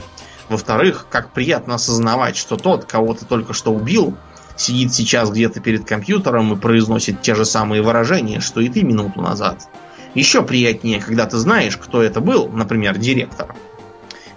Во-вторых, 0.48 1.06
как 1.10 1.32
приятно 1.32 1.76
осознавать, 1.76 2.36
что 2.36 2.56
тот, 2.56 2.84
кого 2.84 3.14
ты 3.14 3.24
только 3.24 3.54
что 3.54 3.72
убил, 3.72 4.16
сидит 4.56 4.92
сейчас 4.92 5.30
где-то 5.30 5.60
перед 5.60 5.84
компьютером 5.84 6.52
и 6.52 6.56
произносит 6.56 7.22
те 7.22 7.34
же 7.34 7.44
самые 7.44 7.82
выражения, 7.82 8.40
что 8.40 8.60
и 8.60 8.68
ты 8.68 8.82
минуту 8.82 9.20
назад. 9.20 9.68
Еще 10.14 10.42
приятнее, 10.42 11.00
когда 11.00 11.26
ты 11.26 11.36
знаешь, 11.38 11.76
кто 11.76 12.02
это 12.02 12.20
был, 12.20 12.48
например, 12.48 12.98
директор. 12.98 13.54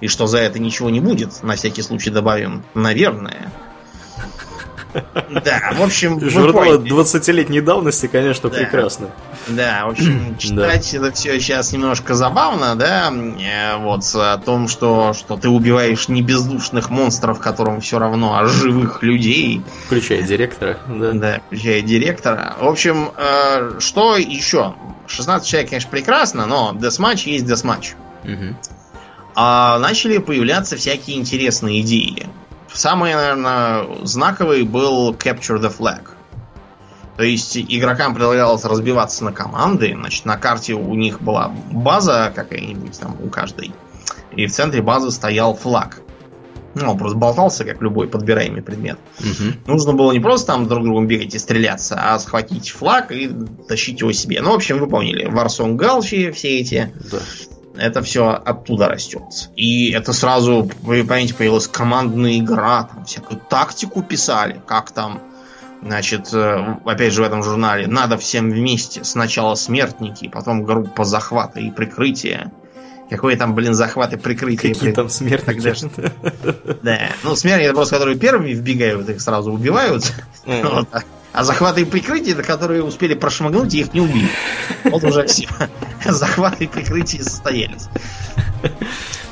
И 0.04 0.10
что 0.10 0.28
за 0.28 0.40
это 0.40 0.60
ничего 0.60 0.90
не 0.90 1.00
будет, 1.00 1.42
на 1.44 1.56
всякий 1.56 1.82
случай 1.82 2.10
добавим, 2.10 2.66
наверное. 2.74 3.50
Да, 4.94 5.72
в 5.78 5.82
общем... 5.82 6.20
Журналы 6.30 6.76
20-летней 6.76 7.62
давности, 7.62 8.08
конечно, 8.08 8.50
да. 8.50 8.58
прекрасно. 8.58 9.12
Да, 9.48 9.86
в 9.86 9.92
общем, 9.92 10.36
читать 10.40 10.90
да. 10.92 10.98
это 10.98 11.16
все 11.16 11.40
сейчас 11.40 11.72
немножко 11.72 12.16
забавно, 12.16 12.76
да, 12.76 13.14
э, 13.14 13.78
вот, 13.78 14.04
о 14.14 14.38
том, 14.40 14.68
что, 14.68 15.14
что 15.14 15.38
ты 15.38 15.48
убиваешь 15.48 16.10
не 16.10 16.22
бездушных 16.22 16.90
монстров, 16.90 17.40
которым 17.40 17.80
все 17.80 17.98
равно, 17.98 18.38
а 18.38 18.46
живых 18.46 19.04
людей. 19.04 19.62
Включая 19.86 20.22
директора, 20.24 20.80
да. 20.86 21.14
Да, 21.14 21.42
включая 21.48 21.82
директора. 21.82 22.58
В 22.60 22.68
общем, 22.68 23.12
э, 23.16 23.80
что 23.80 24.18
еще? 24.18 24.76
16 25.08 25.48
человек, 25.48 25.70
конечно, 25.70 25.90
прекрасно, 25.90 26.46
но 26.46 26.76
десматч 26.78 27.26
есть 27.26 27.46
десматч. 27.46 27.94
Угу. 28.26 28.56
А 29.36 29.80
начали 29.80 30.18
появляться 30.20 30.78
всякие 30.78 31.18
интересные 31.18 31.82
идеи. 31.82 32.28
Самый, 32.72 33.14
наверное, 33.14 33.86
знаковый 34.04 34.64
был 34.64 35.14
Capture 35.14 35.60
the 35.60 35.76
Flag. 35.76 36.10
То 37.18 37.24
есть 37.24 37.56
игрокам 37.58 38.16
предлагалось 38.16 38.66
разбиваться 38.66 39.24
на 39.24 39.32
команды. 39.32 39.96
Значит, 39.96 40.26
на 40.26 40.38
карте 40.38 40.74
у 40.74 40.96
них 40.96 41.22
была 41.22 41.52
база 41.72 42.32
какая-нибудь 42.36 43.00
там 43.00 43.16
у 43.24 43.30
каждой. 43.30 43.72
И 44.36 44.48
в 44.48 44.52
центре 44.52 44.82
базы 44.82 45.12
стоял 45.12 45.56
флаг. 45.56 46.02
Ну, 46.76 46.90
он 46.90 46.98
просто 46.98 47.20
болтался, 47.20 47.66
как 47.66 47.84
любой 47.84 48.08
подбираемый 48.08 48.64
предмет. 48.64 48.98
Угу. 49.20 49.72
Нужно 49.72 49.94
было 49.94 50.12
не 50.12 50.20
просто 50.20 50.48
там 50.48 50.68
друг 50.68 50.84
другом 50.84 51.06
бегать 51.06 51.36
и 51.36 51.40
стреляться, 51.40 52.00
а 52.02 52.18
схватить 52.18 52.72
флаг 52.72 53.12
и 53.12 53.30
тащить 53.68 54.02
его 54.02 54.12
себе. 54.12 54.42
Ну, 54.42 54.52
в 54.52 54.56
общем, 54.56 54.80
вы 54.80 54.88
помнили. 54.88 55.26
Варсон 55.26 55.78
Галчи 55.78 56.32
все 56.32 56.60
эти. 56.60 56.92
Да 57.12 57.20
это 57.76 58.02
все 58.02 58.30
оттуда 58.30 58.88
растет. 58.88 59.50
И 59.56 59.92
это 59.92 60.14
сразу, 60.14 60.70
вы 60.82 61.04
понимаете, 61.04 61.34
появилась 61.34 61.68
командная 61.68 62.38
игра, 62.38 62.84
там 62.84 63.06
всякую 63.06 63.40
тактику 63.40 64.04
писали, 64.04 64.62
как 64.66 64.92
там, 64.92 65.22
значит, 65.82 66.34
э, 66.34 66.78
опять 66.86 67.14
же 67.14 67.22
в 67.22 67.26
этом 67.26 67.44
журнале, 67.44 67.88
надо 67.88 68.18
всем 68.18 68.52
вместе, 68.52 69.04
сначала 69.04 69.56
смертники, 69.56 70.28
потом 70.28 70.64
группа 70.64 71.04
захвата 71.04 71.60
и 71.60 71.72
прикрытия. 71.72 72.52
Какой 73.10 73.36
там, 73.36 73.54
блин, 73.54 73.74
захват 73.74 74.14
и 74.14 74.18
прикрытие. 74.18 74.74
Какие 74.74 74.92
там 74.92 75.10
смертники? 75.10 75.76
Да. 76.82 77.00
Ну, 77.24 77.36
смертники 77.36 77.66
это 77.68 77.76
просто, 77.76 77.96
которые 77.96 78.18
первыми 78.18 78.54
вбегают, 78.54 79.10
их 79.10 79.22
сразу 79.22 79.52
убивают. 79.52 80.12
Вот. 80.46 80.88
А 81.34 81.44
захваты 81.44 81.82
и 81.82 81.86
прикрытия, 81.86 82.36
до 82.36 82.44
которые 82.44 82.84
успели 82.84 83.16
прошмыгнуть, 83.16 83.74
их 83.74 83.94
не 83.94 84.02
убили. 84.02 84.30
Вот 84.86 85.04
уже 85.04 85.26
все. 85.26 85.48
Захваты 86.06 86.66
и 86.66 86.68
прикрытия 86.68 87.24
состоялись. 87.24 87.90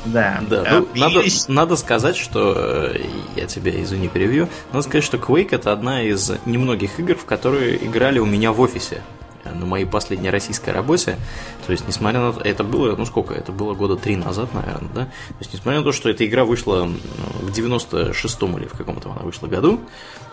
Да. 0.04 0.42
да. 0.50 0.66
Ну, 0.68 0.88
надо, 0.96 1.22
надо 1.46 1.76
сказать, 1.76 2.16
что 2.16 2.54
э, 2.56 3.06
я 3.36 3.46
тебя, 3.46 3.70
извини, 3.80 4.08
перевью. 4.08 4.48
Надо 4.72 4.82
сказать, 4.82 5.04
что 5.04 5.16
Quake 5.16 5.50
это 5.52 5.72
одна 5.72 6.02
из 6.02 6.32
немногих 6.44 6.98
игр, 6.98 7.14
в 7.14 7.24
которые 7.24 7.76
играли 7.86 8.18
у 8.18 8.26
меня 8.26 8.50
в 8.50 8.60
офисе 8.60 9.00
на 9.44 9.66
моей 9.66 9.84
последней 9.84 10.30
российской 10.30 10.70
работе. 10.70 11.18
То 11.66 11.72
есть, 11.72 11.86
несмотря 11.86 12.20
на 12.20 12.40
это 12.42 12.64
было, 12.64 12.94
ну 12.96 13.04
сколько, 13.04 13.34
это 13.34 13.52
было 13.52 13.74
года 13.74 13.96
три 13.96 14.16
назад, 14.16 14.54
наверное, 14.54 14.90
да? 14.94 15.04
То 15.04 15.36
есть, 15.40 15.52
несмотря 15.52 15.80
на 15.80 15.84
то, 15.84 15.92
что 15.92 16.08
эта 16.08 16.26
игра 16.26 16.44
вышла 16.44 16.86
в 16.86 17.50
96-м 17.50 18.58
или 18.58 18.66
в 18.66 18.72
каком-то 18.72 19.10
она 19.10 19.22
вышла 19.22 19.46
году, 19.46 19.80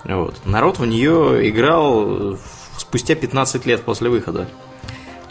вот, 0.04 0.36
народ 0.45 0.80
в 0.80 0.86
нее 0.86 1.50
играл 1.50 2.38
спустя 2.78 3.15
15 3.15 3.65
лет 3.65 3.84
после 3.84 4.10
выхода. 4.10 4.48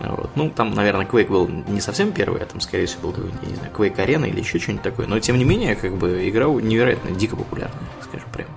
Вот. 0.00 0.30
Ну, 0.36 0.50
там, 0.50 0.74
наверное, 0.74 1.06
Quake 1.06 1.28
был 1.28 1.48
не 1.48 1.80
совсем 1.80 2.12
первый, 2.12 2.40
а 2.42 2.46
там, 2.46 2.60
скорее 2.60 2.86
всего, 2.86 3.08
был 3.08 3.12
какой-нибудь, 3.12 3.48
не 3.48 3.56
знаю, 3.56 3.72
Quake 3.76 3.96
Arena 3.96 4.28
или 4.28 4.38
еще 4.38 4.58
что-нибудь 4.60 4.84
такое. 4.84 5.06
Но, 5.06 5.18
тем 5.18 5.38
не 5.38 5.44
менее, 5.44 5.74
как 5.74 5.96
бы, 5.96 6.28
игра 6.28 6.46
невероятно 6.46 7.10
дико 7.10 7.34
популярная, 7.34 7.80
скажем 8.04 8.28
прямо. 8.32 8.50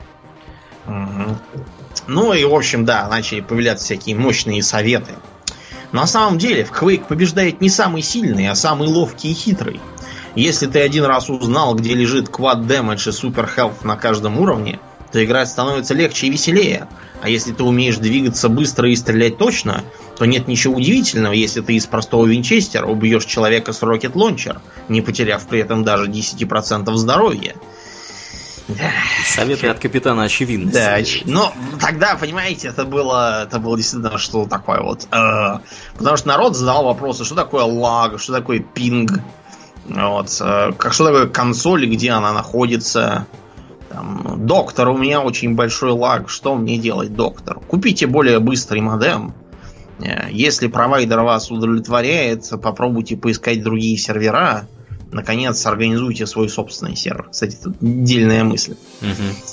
Угу. 0.86 1.38
Ну 2.14 2.34
и, 2.34 2.44
в 2.44 2.54
общем, 2.54 2.84
да, 2.84 3.08
начали 3.08 3.40
появляться 3.40 3.86
всякие 3.86 4.18
мощные 4.18 4.62
советы. 4.64 5.14
На 5.94 6.06
самом 6.06 6.38
деле, 6.38 6.66
в 6.66 6.72
Quake 6.72 7.08
побеждает 7.08 7.62
не 7.62 7.70
самый 7.70 8.02
сильный, 8.02 8.50
а 8.50 8.56
самый 8.56 8.90
ловкий 8.90 9.32
и 9.32 9.34
хитрый. 9.34 9.80
Если 10.36 10.68
ты 10.68 10.82
один 10.82 11.06
раз 11.06 11.30
узнал, 11.30 11.74
где 11.74 11.94
лежит 11.94 12.28
Quad 12.28 12.68
Damage 12.68 13.08
и 13.08 13.12
Super 13.12 13.50
Health 13.56 13.86
на 13.88 13.96
каждом 13.96 14.42
уровне, 14.42 14.82
то 15.14 15.24
играть 15.24 15.48
становится 15.48 15.94
легче 15.94 16.28
и 16.28 16.32
веселее. 16.32 16.90
А 17.22 17.30
если 17.30 17.54
ты 17.54 17.64
умеешь 17.64 17.96
двигаться 17.96 18.50
быстро 18.50 18.90
и 18.90 18.96
стрелять 18.98 19.38
точно, 19.38 19.86
то 20.18 20.26
нет 20.26 20.50
ничего 20.50 20.76
удивительного, 20.76 21.32
если 21.32 21.62
ты 21.62 21.76
из 21.76 21.86
простого 21.86 22.26
винчестера 22.26 22.88
убьешь 22.88 23.24
человека 23.24 23.72
с 23.72 23.82
Launcher, 23.82 24.60
не 24.90 25.02
потеряв 25.02 25.48
при 25.48 25.62
этом 25.62 25.86
даже 25.86 26.08
10% 26.08 26.94
здоровья. 26.96 27.56
Советы 29.26 29.68
от 29.68 29.80
капитана 29.80 30.24
очевидности. 30.24 31.24
Да, 31.26 31.32
но 31.32 31.54
тогда, 31.80 32.16
понимаете, 32.16 32.70
это 32.70 32.86
было, 32.86 33.44
это 33.44 33.60
было 33.60 33.78
действительно 33.78 34.18
что 34.18 34.46
такое 34.46 34.82
вот. 34.82 35.08
Э, 35.12 35.60
потому 35.98 36.18
что 36.18 36.28
народ 36.28 36.56
задал 36.56 36.86
вопросы, 36.86 37.26
что 37.26 37.36
такое 37.36 37.64
лаг, 37.64 38.20
что 38.20 38.34
такое 38.34 38.60
пинг, 38.60 39.20
вот, 39.86 40.38
э, 40.40 40.72
как 40.78 40.94
что 40.94 41.06
такое 41.06 41.28
консоль, 41.28 41.86
где 41.88 42.12
она 42.12 42.34
находится. 42.34 43.28
Там, 43.90 44.46
доктор, 44.46 44.90
у 44.90 44.98
меня 44.98 45.22
очень 45.22 45.56
большой 45.56 45.92
лаг, 45.92 46.30
что 46.30 46.56
мне 46.56 46.78
делать, 46.78 47.14
доктор? 47.14 47.60
Купите 47.60 48.08
более 48.08 48.40
быстрый 48.40 48.82
модем. 48.82 49.34
Э, 50.00 50.30
если 50.32 50.68
провайдер 50.68 51.20
вас 51.22 51.52
удовлетворяет, 51.52 52.50
попробуйте 52.62 53.18
поискать 53.18 53.62
другие 53.64 53.98
сервера 53.98 54.68
наконец 55.12 55.66
организуйте 55.66 56.26
свой 56.26 56.50
собственный 56.50 56.96
сервер. 56.96 57.28
Кстати, 57.32 57.58
тут 57.62 57.76
дельная 57.80 58.44
мысль. 58.44 58.76
Угу. 59.02 59.52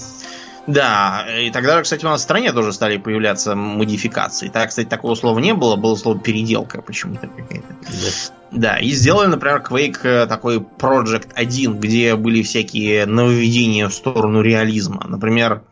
Да, 0.68 1.24
и 1.40 1.50
тогда, 1.50 1.80
кстати, 1.82 2.04
у 2.04 2.08
нас 2.08 2.20
в 2.20 2.24
стране 2.24 2.52
тоже 2.52 2.74
стали 2.74 2.98
появляться 2.98 3.54
модификации. 3.54 4.48
Так, 4.48 4.68
кстати, 4.68 4.86
такого 4.86 5.14
слова 5.14 5.38
не 5.38 5.54
было, 5.54 5.76
было 5.76 5.96
слово 5.96 6.18
переделка 6.18 6.82
почему-то 6.82 7.26
какая-то. 7.26 7.74
Да. 7.90 8.34
Да, 8.50 8.78
и 8.78 8.90
сделали, 8.90 9.28
например, 9.28 9.62
Quake 9.68 10.00
э, 10.04 10.26
такой 10.26 10.58
Project 10.58 11.30
1, 11.34 11.80
где 11.80 12.16
были 12.16 12.42
всякие 12.42 13.04
нововведения 13.06 13.88
в 13.88 13.94
сторону 13.94 14.40
реализма. 14.40 15.04
Например, 15.06 15.62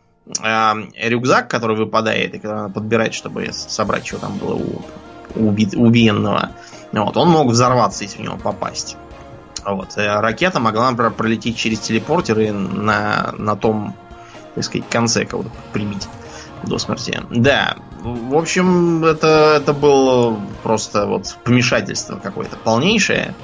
э, 0.43 0.73
рюкзак, 0.95 1.47
который 1.47 1.75
выпадает, 1.75 2.35
и 2.35 2.39
когда 2.39 2.63
надо 2.63 2.73
подбирать, 2.73 3.13
чтобы 3.13 3.49
собрать, 3.51 4.05
что 4.05 4.17
там 4.17 4.37
было 4.37 4.55
у, 4.55 4.81
у 5.35 5.47
убиенного. 5.49 6.51
Вот, 6.91 7.17
он 7.17 7.29
мог 7.29 7.47
взорваться, 7.49 8.03
если 8.03 8.17
в 8.17 8.21
него 8.21 8.37
попасть. 8.37 8.97
Вот. 9.67 9.97
Э, 9.97 10.21
ракета 10.21 10.59
могла, 10.59 10.89
например, 10.89 11.11
пролететь 11.11 11.57
через 11.57 11.79
телепортер 11.79 12.39
и 12.39 12.51
на, 12.51 13.33
на 13.37 13.55
том, 13.57 13.95
так 14.55 14.63
сказать, 14.63 14.87
конце 14.89 15.25
кого-то 15.25 15.51
прибить. 15.73 16.07
До 16.63 16.79
смерти. 16.79 17.21
Да. 17.29 17.75
В 18.01 18.35
общем, 18.35 19.05
это, 19.05 19.57
это 19.61 19.73
было 19.73 20.39
просто 20.63 21.05
вот 21.05 21.37
помешательство 21.43 22.15
какое-то 22.15 22.55
полнейшее. 22.55 23.35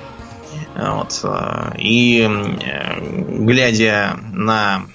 Вот. 0.76 1.20
Э, 1.24 1.74
и 1.78 2.22
э, 2.22 3.00
глядя 3.44 4.18
на 4.32 4.86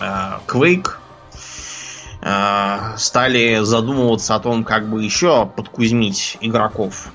Quake, 0.00 0.90
стали 2.96 3.64
задумываться 3.64 4.36
о 4.36 4.40
том, 4.40 4.62
как 4.62 4.88
бы 4.88 5.02
еще 5.02 5.46
подкузмить 5.46 6.36
игроков 6.40 7.10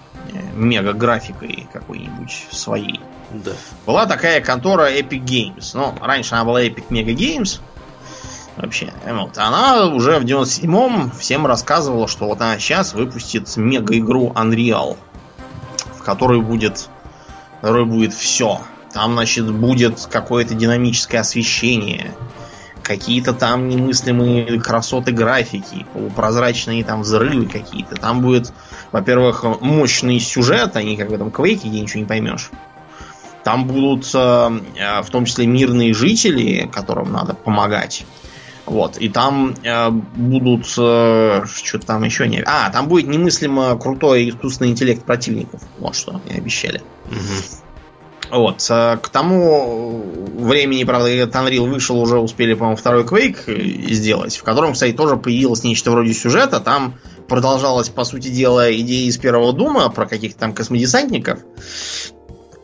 мега 0.53 0.93
графикой 0.93 1.67
какой-нибудь 1.71 2.47
своей. 2.51 2.99
Да. 3.33 3.51
Была 3.85 4.05
такая 4.05 4.41
контора 4.41 4.91
Epic 4.91 5.23
Games. 5.23 5.71
Ну, 5.73 5.93
раньше 6.01 6.35
она 6.35 6.45
была 6.45 6.63
Epic 6.63 6.85
Mega 6.89 7.15
Games. 7.15 7.59
Вообще. 8.55 8.93
Вот. 9.05 9.37
Она 9.37 9.87
уже 9.87 10.19
в 10.19 10.25
97-м 10.25 11.11
всем 11.11 11.47
рассказывала, 11.47 12.07
что 12.07 12.25
вот 12.25 12.39
она 12.41 12.59
сейчас 12.59 12.93
выпустит 12.93 13.55
мега-игру 13.57 14.31
Unreal, 14.35 14.97
в 15.97 16.03
которой 16.03 16.39
будет, 16.39 16.89
в 17.57 17.61
которой 17.61 17.85
будет 17.85 18.13
все. 18.13 18.61
Там, 18.93 19.13
значит, 19.13 19.51
будет 19.51 20.07
какое-то 20.11 20.53
динамическое 20.53 21.21
освещение, 21.21 22.13
какие-то 22.83 23.33
там 23.33 23.67
немыслимые 23.67 24.59
красоты 24.61 25.11
графики, 25.11 25.87
полупрозрачные 25.93 26.83
там 26.83 27.01
взрывы 27.01 27.47
какие-то. 27.47 27.95
Там 27.95 28.21
будет, 28.21 28.53
во-первых, 28.91 29.43
мощный 29.61 30.19
сюжет, 30.19 30.75
а 30.75 30.83
не 30.83 30.95
как 30.95 31.09
в 31.09 31.13
этом 31.13 31.31
квейке, 31.31 31.69
где 31.69 31.79
ничего 31.79 32.01
не 32.01 32.05
поймешь. 32.05 32.51
Там 33.43 33.67
будут 33.67 34.09
э, 34.13 34.59
э, 34.77 35.01
в 35.01 35.09
том 35.09 35.25
числе 35.25 35.45
мирные 35.45 35.93
жители, 35.93 36.69
которым 36.71 37.11
надо 37.11 37.33
помогать. 37.33 38.05
Вот, 38.65 38.97
и 38.97 39.09
там 39.09 39.55
э, 39.63 39.89
будут 39.89 40.65
э, 40.77 41.43
что-то 41.45 41.85
там 41.85 42.03
еще 42.03 42.27
не. 42.27 42.41
А, 42.45 42.69
там 42.69 42.87
будет 42.87 43.07
немыслимо 43.07 43.77
крутой 43.77 44.29
искусственный 44.29 44.71
интеллект 44.71 45.03
противников. 45.03 45.61
Вот 45.79 45.95
что 45.95 46.13
мне 46.13 46.37
обещали. 46.37 46.81
Угу. 47.07 48.37
Вот. 48.39 48.65
Э, 48.69 48.97
к 49.01 49.09
тому 49.09 50.01
времени, 50.37 50.85
правда, 50.85 51.09
Unreal 51.09 51.69
вышел, 51.69 51.99
уже 51.99 52.19
успели, 52.19 52.53
по-моему, 52.53 52.77
второй 52.77 53.03
Quake 53.03 53.91
сделать, 53.91 54.37
в 54.37 54.43
котором, 54.43 54.73
кстати, 54.73 54.93
тоже 54.93 55.17
появилось 55.17 55.63
нечто 55.63 55.91
вроде 55.91 56.13
сюжета. 56.13 56.61
Там 56.61 56.95
продолжалась, 57.27 57.89
по 57.89 58.05
сути 58.05 58.29
дела, 58.29 58.73
идея 58.73 59.09
из 59.09 59.17
первого 59.17 59.51
Дума 59.51 59.89
про 59.89 60.07
каких-то 60.07 60.39
там 60.39 60.53
космодесантников. 60.53 61.39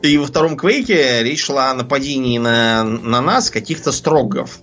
И 0.01 0.17
во 0.17 0.25
втором 0.25 0.55
Квейке 0.55 1.23
речь 1.23 1.43
шла 1.43 1.71
о 1.71 1.73
нападении 1.73 2.37
на, 2.37 2.83
на 2.83 3.21
нас 3.21 3.49
каких-то 3.49 3.91
строгов. 3.91 4.59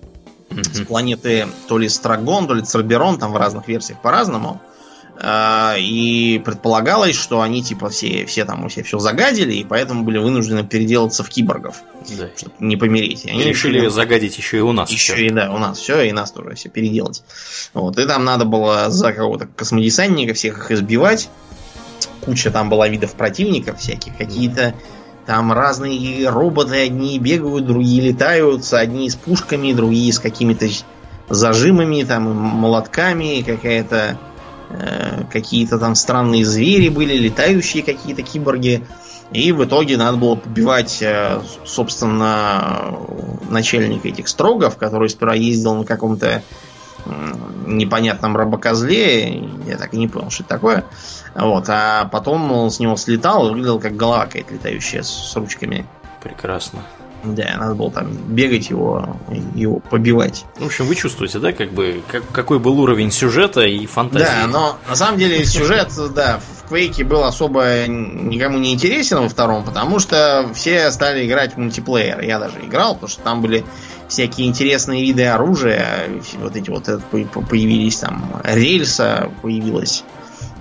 Mm-hmm. 0.49 0.73
С 0.73 0.87
планеты 0.87 1.47
то 1.67 1.77
ли 1.77 1.89
Страгон, 1.89 2.47
то 2.47 2.53
ли 2.53 2.63
Церберон, 2.63 3.19
там 3.19 3.33
в 3.33 3.37
разных 3.37 3.67
версиях 3.67 4.01
по-разному. 4.01 4.61
А, 5.19 5.75
и 5.77 6.39
предполагалось, 6.39 7.15
что 7.15 7.41
они 7.41 7.63
типа 7.63 7.89
все, 7.89 8.25
все 8.25 8.45
там 8.45 8.65
у 8.65 8.69
себя 8.69 8.83
все 8.83 8.99
загадили, 8.99 9.53
и 9.53 9.63
поэтому 9.63 10.03
были 10.03 10.19
вынуждены 10.19 10.63
переделаться 10.63 11.23
в 11.23 11.29
киборгов, 11.29 11.81
да. 12.17 12.29
чтобы 12.35 12.53
не 12.59 12.77
помереть. 12.77 13.25
И 13.25 13.29
они 13.31 13.41
и 13.41 13.43
решили 13.45 13.77
решили 13.77 13.89
загадить 13.89 14.37
еще 14.37 14.57
и 14.57 14.61
у 14.61 14.73
нас. 14.73 14.91
Еще 14.91 15.13
все. 15.13 15.25
и 15.25 15.29
да, 15.31 15.51
у 15.51 15.57
нас 15.57 15.79
все, 15.79 16.01
и 16.01 16.11
нас 16.11 16.31
тоже 16.31 16.53
все 16.53 16.69
переделать. 16.69 17.23
Вот. 17.73 17.97
И 17.97 18.05
там 18.05 18.25
надо 18.25 18.45
было 18.45 18.91
за 18.91 19.11
кого-то 19.11 19.47
космодесантника 19.47 20.35
всех 20.35 20.57
их 20.59 20.71
избивать. 20.71 21.29
Куча 22.21 22.51
там 22.51 22.69
была 22.69 22.87
видов 22.87 23.13
противников 23.15 23.79
всяких, 23.79 24.15
какие-то 24.17 24.75
там 25.27 25.51
разные 25.51 26.29
роботы, 26.29 26.85
одни 26.85 27.19
бегают, 27.19 27.65
другие 27.65 28.01
летают, 28.01 28.63
одни 28.71 29.09
с 29.09 29.15
пушками, 29.15 29.73
другие 29.73 30.13
с 30.13 30.19
какими-то 30.19 30.67
зажимами, 31.27 32.03
там, 32.03 32.33
молотками, 32.33 33.43
какая-то 33.45 34.17
э, 34.69 35.23
какие-то 35.29 35.79
там 35.79 35.95
странные 35.95 36.45
звери 36.45 36.87
были, 36.87 37.17
летающие 37.17 37.83
какие-то 37.83 38.21
киборги. 38.21 38.87
И 39.33 39.51
в 39.51 39.65
итоге 39.65 39.97
надо 39.97 40.15
было 40.15 40.35
побивать, 40.35 40.99
э, 41.01 41.41
собственно, 41.65 42.97
начальника 43.49 44.07
этих 44.07 44.29
строгов, 44.29 44.77
который 44.77 45.09
сперва 45.09 45.35
ездил 45.35 45.75
на 45.75 45.83
каком-то 45.83 46.41
непонятном 47.65 48.37
рабокозле. 48.37 49.49
Я 49.65 49.77
так 49.77 49.93
и 49.93 49.97
не 49.97 50.07
понял, 50.07 50.29
что 50.29 50.43
это 50.43 50.49
такое. 50.49 50.85
Вот, 51.35 51.65
а 51.69 52.05
потом 52.05 52.51
он 52.51 52.71
с 52.71 52.79
него 52.79 52.95
слетал 52.95 53.47
и 53.47 53.49
выглядел 53.51 53.79
как 53.79 53.95
голова 53.95 54.25
какая-то 54.25 54.53
летающая 54.53 55.03
с 55.03 55.35
ручками. 55.35 55.85
Прекрасно. 56.23 56.81
Да, 57.23 57.55
надо 57.57 57.75
было 57.75 57.91
там 57.91 58.11
бегать 58.11 58.69
его, 58.69 59.17
его 59.55 59.79
побивать. 59.79 60.45
В 60.57 60.65
общем, 60.65 60.85
вы 60.85 60.95
чувствуете, 60.95 61.39
да, 61.39 61.51
как 61.51 61.71
бы 61.71 62.01
как, 62.07 62.23
какой 62.31 62.59
был 62.59 62.79
уровень 62.79 63.11
сюжета 63.11 63.61
и 63.61 63.85
фантазии. 63.85 64.25
Да, 64.25 64.47
но 64.47 64.77
на 64.87 64.95
самом 64.95 65.17
деле 65.17 65.43
сюжет, 65.43 65.91
да, 66.13 66.39
в 66.39 66.71
Quake 66.71 67.03
был 67.03 67.23
особо 67.23 67.87
никому 67.87 68.59
не 68.59 68.73
интересен 68.73 69.21
во 69.21 69.29
втором, 69.29 69.63
потому 69.63 69.99
что 69.99 70.49
все 70.53 70.91
стали 70.91 71.25
играть 71.25 71.55
в 71.55 71.57
мультиплеер. 71.57 72.21
Я 72.21 72.39
даже 72.39 72.59
играл, 72.63 72.93
потому 72.93 73.09
что 73.09 73.23
там 73.23 73.41
были 73.41 73.65
всякие 74.07 74.47
интересные 74.47 75.01
виды 75.01 75.25
оружия, 75.25 76.09
вот 76.39 76.55
эти 76.55 76.69
вот 76.69 76.85
появились 77.49 77.97
там 77.97 78.41
рельса 78.43 79.31
появилась 79.41 80.03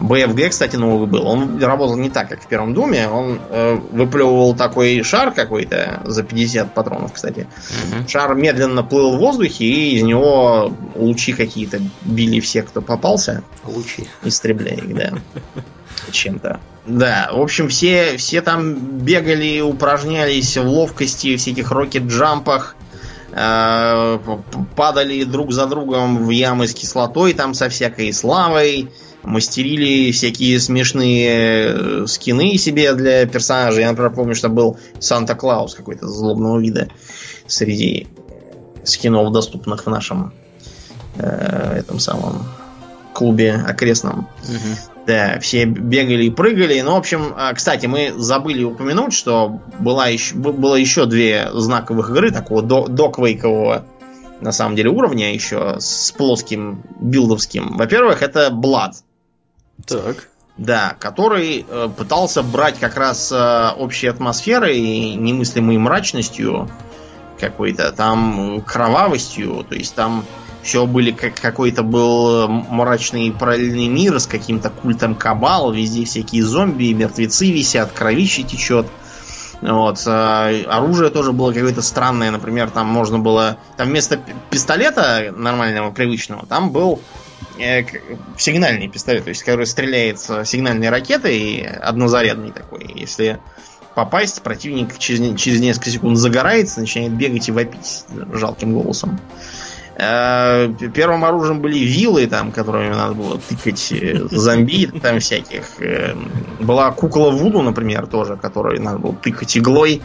BFG, 0.00 0.50
кстати, 0.50 0.76
новый 0.76 1.06
был. 1.06 1.26
Он 1.26 1.62
работал 1.62 1.96
не 1.96 2.10
так, 2.10 2.28
как 2.28 2.42
в 2.42 2.46
первом 2.46 2.74
Думе. 2.74 3.08
Он 3.08 3.40
э, 3.48 3.78
выплевывал 3.92 4.54
такой 4.54 5.02
шар 5.02 5.32
какой-то 5.32 6.02
за 6.04 6.22
50 6.22 6.74
патронов, 6.74 7.12
кстати. 7.12 7.46
Угу. 7.90 8.08
Шар 8.08 8.34
медленно 8.34 8.82
плыл 8.82 9.16
в 9.16 9.18
воздухе, 9.18 9.64
и 9.64 9.96
из 9.96 10.02
него 10.02 10.72
лучи 10.94 11.32
какие-то 11.32 11.80
били 12.02 12.40
всех, 12.40 12.66
кто 12.66 12.82
попался. 12.82 13.42
Лучи. 13.64 14.06
Истребляя 14.22 14.76
их, 14.76 14.94
да. 14.94 15.12
Чем-то. 16.10 16.60
Да, 16.86 17.30
в 17.32 17.40
общем, 17.40 17.68
все, 17.68 18.16
все 18.16 18.42
там 18.42 18.74
бегали, 18.76 19.60
упражнялись 19.60 20.56
в 20.56 20.64
ловкости, 20.64 21.36
всяких 21.36 21.72
рокет-джампах 21.72 22.75
э, 22.75 22.75
падали 23.36 25.24
друг 25.24 25.52
за 25.52 25.66
другом 25.66 26.24
в 26.24 26.30
ямы 26.30 26.66
с 26.66 26.74
кислотой, 26.74 27.34
там 27.34 27.52
со 27.52 27.68
всякой 27.68 28.12
славой, 28.14 28.90
мастерили 29.22 30.10
всякие 30.12 30.58
смешные 30.58 31.74
э, 31.74 32.06
скины 32.06 32.56
себе 32.56 32.94
для 32.94 33.26
персонажей. 33.26 33.82
Я, 33.82 33.90
например, 33.90 34.12
помню, 34.12 34.34
что 34.34 34.48
был 34.48 34.78
Санта-Клаус 35.00 35.74
какой-то 35.74 36.08
злобного 36.08 36.58
вида 36.58 36.88
среди 37.46 38.06
скинов, 38.84 39.32
доступных 39.32 39.84
в 39.84 39.90
нашем 39.90 40.32
э, 41.16 41.78
этом 41.78 41.98
самом 41.98 42.46
клубе 43.12 43.52
окрестном. 43.52 44.28
Угу. 44.44 44.95
Да, 45.06 45.38
все 45.40 45.66
бегали 45.66 46.24
и 46.24 46.30
прыгали. 46.30 46.80
Ну, 46.80 46.94
в 46.94 46.96
общем, 46.96 47.32
а, 47.36 47.54
кстати, 47.54 47.86
мы 47.86 48.12
забыли 48.16 48.64
упомянуть, 48.64 49.12
что 49.12 49.60
была 49.78 50.08
еще, 50.08 50.34
было 50.34 50.74
еще 50.74 51.06
две 51.06 51.48
знаковых 51.52 52.10
игры 52.10 52.32
такого 52.32 52.62
до, 52.62 52.88
доквейкового 52.88 53.84
на 54.40 54.52
самом 54.52 54.74
деле 54.76 54.90
уровня 54.90 55.32
еще 55.32 55.76
с 55.78 56.10
плоским 56.12 56.82
билдовским. 57.00 57.76
Во-первых, 57.76 58.22
это 58.22 58.48
Blood. 58.48 58.94
Так. 59.86 60.28
Да, 60.56 60.96
который 60.98 61.66
э, 61.68 61.88
пытался 61.96 62.42
брать 62.42 62.78
как 62.78 62.96
раз 62.96 63.30
э, 63.30 63.70
общей 63.78 64.08
атмосферой 64.08 64.78
и 64.78 65.14
немыслимой 65.14 65.76
мрачностью 65.76 66.70
какой-то, 67.38 67.92
там 67.92 68.62
кровавостью, 68.62 69.64
то 69.68 69.74
есть 69.74 69.94
там 69.94 70.24
все 70.66 70.86
были 70.86 71.10
как 71.10 71.34
какой-то 71.34 71.82
был 71.82 72.48
мрачный 72.48 73.32
параллельный 73.32 73.88
мир 73.88 74.20
с 74.20 74.26
каким-то 74.26 74.70
культом 74.70 75.14
кабал, 75.14 75.72
везде 75.72 76.04
всякие 76.04 76.42
зомби, 76.42 76.92
мертвецы 76.92 77.50
висят, 77.50 77.92
кровище 77.92 78.42
течет. 78.42 78.86
Вот. 79.62 80.02
Э, 80.06 80.64
оружие 80.64 81.10
тоже 81.10 81.32
было 81.32 81.52
какое-то 81.52 81.82
странное, 81.82 82.30
например, 82.30 82.70
там 82.70 82.86
можно 82.86 83.18
было... 83.18 83.56
Там 83.76 83.88
вместо 83.88 84.20
пистолета 84.50 85.32
нормального, 85.34 85.90
привычного, 85.90 86.44
там 86.46 86.70
был 86.70 87.00
Э, 87.58 87.84
сигнальный 88.36 88.88
пистолет, 88.88 89.24
то 89.24 89.30
есть 89.30 89.42
который 89.42 89.66
стреляет 89.66 90.20
сигнальной 90.20 90.90
ракетой, 90.90 91.60
однозарядный 91.60 92.50
такой. 92.50 92.90
Если 92.94 93.38
попасть, 93.94 94.42
противник 94.42 94.98
через, 94.98 95.40
через 95.40 95.60
несколько 95.60 95.90
секунд 95.90 96.18
загорается, 96.18 96.80
начинает 96.80 97.12
бегать 97.12 97.48
и 97.48 97.52
вопить 97.52 98.04
жалким 98.32 98.74
голосом. 98.74 99.18
Э, 99.18 99.55
первым 99.96 101.24
оружием 101.24 101.60
были 101.60 101.78
вилы, 101.78 102.26
там, 102.26 102.52
которыми 102.52 102.90
надо 102.90 103.14
было 103.14 103.38
тыкать 103.38 103.92
э, 103.92 104.26
зомби, 104.30 104.86
там 104.86 105.20
всяких. 105.20 105.64
Была 106.60 106.90
кукла 106.92 107.30
Вуду, 107.30 107.62
например, 107.62 108.06
тоже, 108.06 108.36
которой 108.36 108.78
надо 108.78 108.98
было 108.98 109.14
тыкать 109.14 109.56
иглой, 109.56 110.02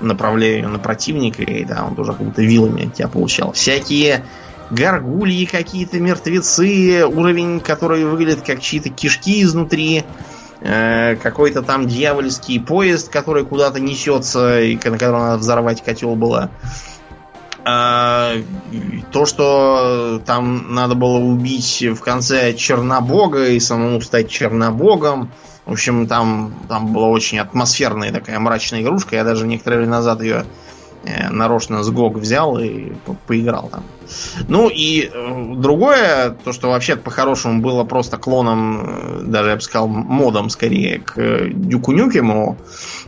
направляя 0.00 0.56
ее 0.56 0.68
на 0.68 0.78
противника, 0.78 1.42
и 1.42 1.64
да, 1.64 1.84
он 1.84 1.94
тоже 1.94 2.12
как 2.12 2.22
будто 2.22 2.42
вилами 2.42 2.90
тебя 2.94 3.08
получал. 3.08 3.52
Всякие 3.52 4.24
горгульи 4.70 5.44
какие-то, 5.44 6.00
мертвецы, 6.00 7.06
уровень, 7.06 7.60
который 7.60 8.04
выглядит 8.04 8.42
как 8.42 8.60
чьи-то 8.60 8.88
кишки 8.88 9.42
изнутри, 9.42 10.04
э, 10.60 11.16
какой-то 11.16 11.62
там 11.62 11.86
дьявольский 11.86 12.60
поезд, 12.60 13.10
который 13.10 13.44
куда-то 13.44 13.80
несется, 13.80 14.60
и 14.60 14.76
на 14.76 14.98
котором 14.98 15.20
надо 15.20 15.38
взорвать 15.38 15.84
котел 15.84 16.16
было. 16.16 16.50
А, 17.66 18.34
то, 19.10 19.24
что 19.24 20.20
там 20.26 20.74
надо 20.74 20.94
было 20.94 21.18
убить 21.18 21.82
в 21.82 22.00
конце 22.00 22.52
Чернобога 22.52 23.48
и 23.48 23.60
самому 23.60 24.00
стать 24.00 24.28
Чернобогом. 24.28 25.30
В 25.64 25.72
общем, 25.72 26.06
там, 26.06 26.54
там 26.68 26.92
была 26.92 27.08
очень 27.08 27.38
атмосферная 27.38 28.12
такая 28.12 28.38
мрачная 28.38 28.82
игрушка. 28.82 29.16
Я 29.16 29.24
даже 29.24 29.46
некоторое 29.46 29.78
время 29.78 29.92
назад 29.92 30.20
ее 30.20 30.44
э, 31.04 31.30
нарочно 31.30 31.82
с 31.82 31.90
GOG 31.90 32.18
взял 32.18 32.58
и 32.58 32.92
по 33.06 33.14
поиграл 33.26 33.70
там. 33.70 33.84
Ну 34.46 34.68
и 34.68 35.10
э, 35.10 35.54
другое, 35.56 36.36
то, 36.44 36.52
что 36.52 36.68
вообще 36.68 36.96
по-хорошему 36.96 37.62
было 37.62 37.84
просто 37.84 38.18
клоном, 38.18 38.82
э, 38.84 39.22
даже 39.22 39.50
я 39.50 39.56
бы 39.56 39.62
сказал, 39.62 39.88
модом 39.88 40.50
скорее 40.50 40.98
к 40.98 41.48
Дюку 41.48 41.92
Нюкему. 41.92 42.58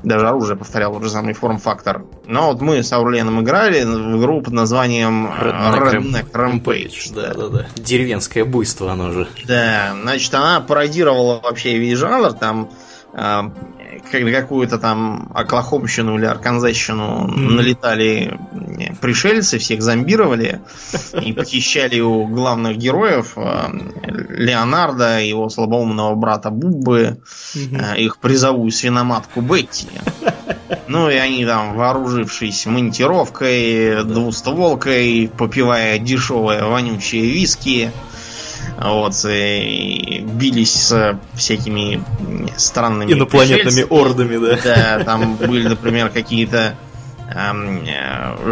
Даже 0.03 0.29
оружие 0.29 0.57
повторял 0.57 0.93
тот 0.93 1.03
же 1.03 1.11
самый 1.11 1.35
форм-фактор. 1.35 2.05
Но 2.27 2.53
вот 2.53 2.61
мы 2.61 2.83
с 2.83 2.93
Аурленом 2.93 3.43
играли 3.43 3.83
в 3.85 4.19
игру 4.19 4.43
под 4.43 4.53
названием 4.53 5.27
Redneck, 5.27 5.93
Redneck 5.93 6.31
Rampage. 6.33 7.15
Да, 7.15 7.35
да, 7.35 7.49
да. 7.49 7.67
Деревенское 7.77 8.45
буйство 8.45 8.93
оно 8.93 9.13
же. 9.13 9.29
Да, 9.47 9.95
значит, 10.01 10.35
она 10.35 10.61
пародировала 10.61 11.41
вообще 11.41 11.79
весь 11.79 11.99
жанр. 11.99 12.33
Там 12.33 12.71
какую-то 14.01 14.79
там 14.79 15.31
Оклахомщину 15.35 16.19
или 16.19 16.25
Арканзащину 16.25 17.27
mm-hmm. 17.27 17.51
налетали 17.51 18.41
пришельцы, 19.01 19.59
всех 19.59 19.83
зомбировали 19.83 20.61
и 21.21 21.33
похищали 21.33 22.01
у 22.01 22.27
главных 22.27 22.77
героев 22.77 23.33
а, 23.37 23.71
Леонардо, 24.05 25.21
его 25.21 25.49
слабоумного 25.49 26.15
брата 26.15 26.51
Буббы, 26.51 27.21
mm-hmm. 27.55 27.99
их 27.99 28.19
призовую 28.19 28.71
свиноматку 28.71 29.41
Бетти. 29.41 29.89
Ну 30.89 31.11
и 31.11 31.15
они 31.15 31.45
там, 31.45 31.77
вооружившись 31.77 32.67
монтировкой, 32.67 34.05
двустволкой, 34.05 35.31
попивая 35.37 35.99
дешевое 35.99 36.65
вонючее 36.65 37.23
виски, 37.23 37.93
вот, 38.81 39.15
и 39.29 40.25
бились 40.27 40.73
с 40.73 41.21
всякими 41.35 42.03
странными 42.57 43.13
инопланетными 43.13 43.85
ордами, 43.89 44.39
да. 44.39 44.59
Да, 44.63 45.05
там 45.05 45.37
были, 45.37 45.69
например, 45.69 46.11
какие-то 46.11 46.75
эм, 47.33 47.87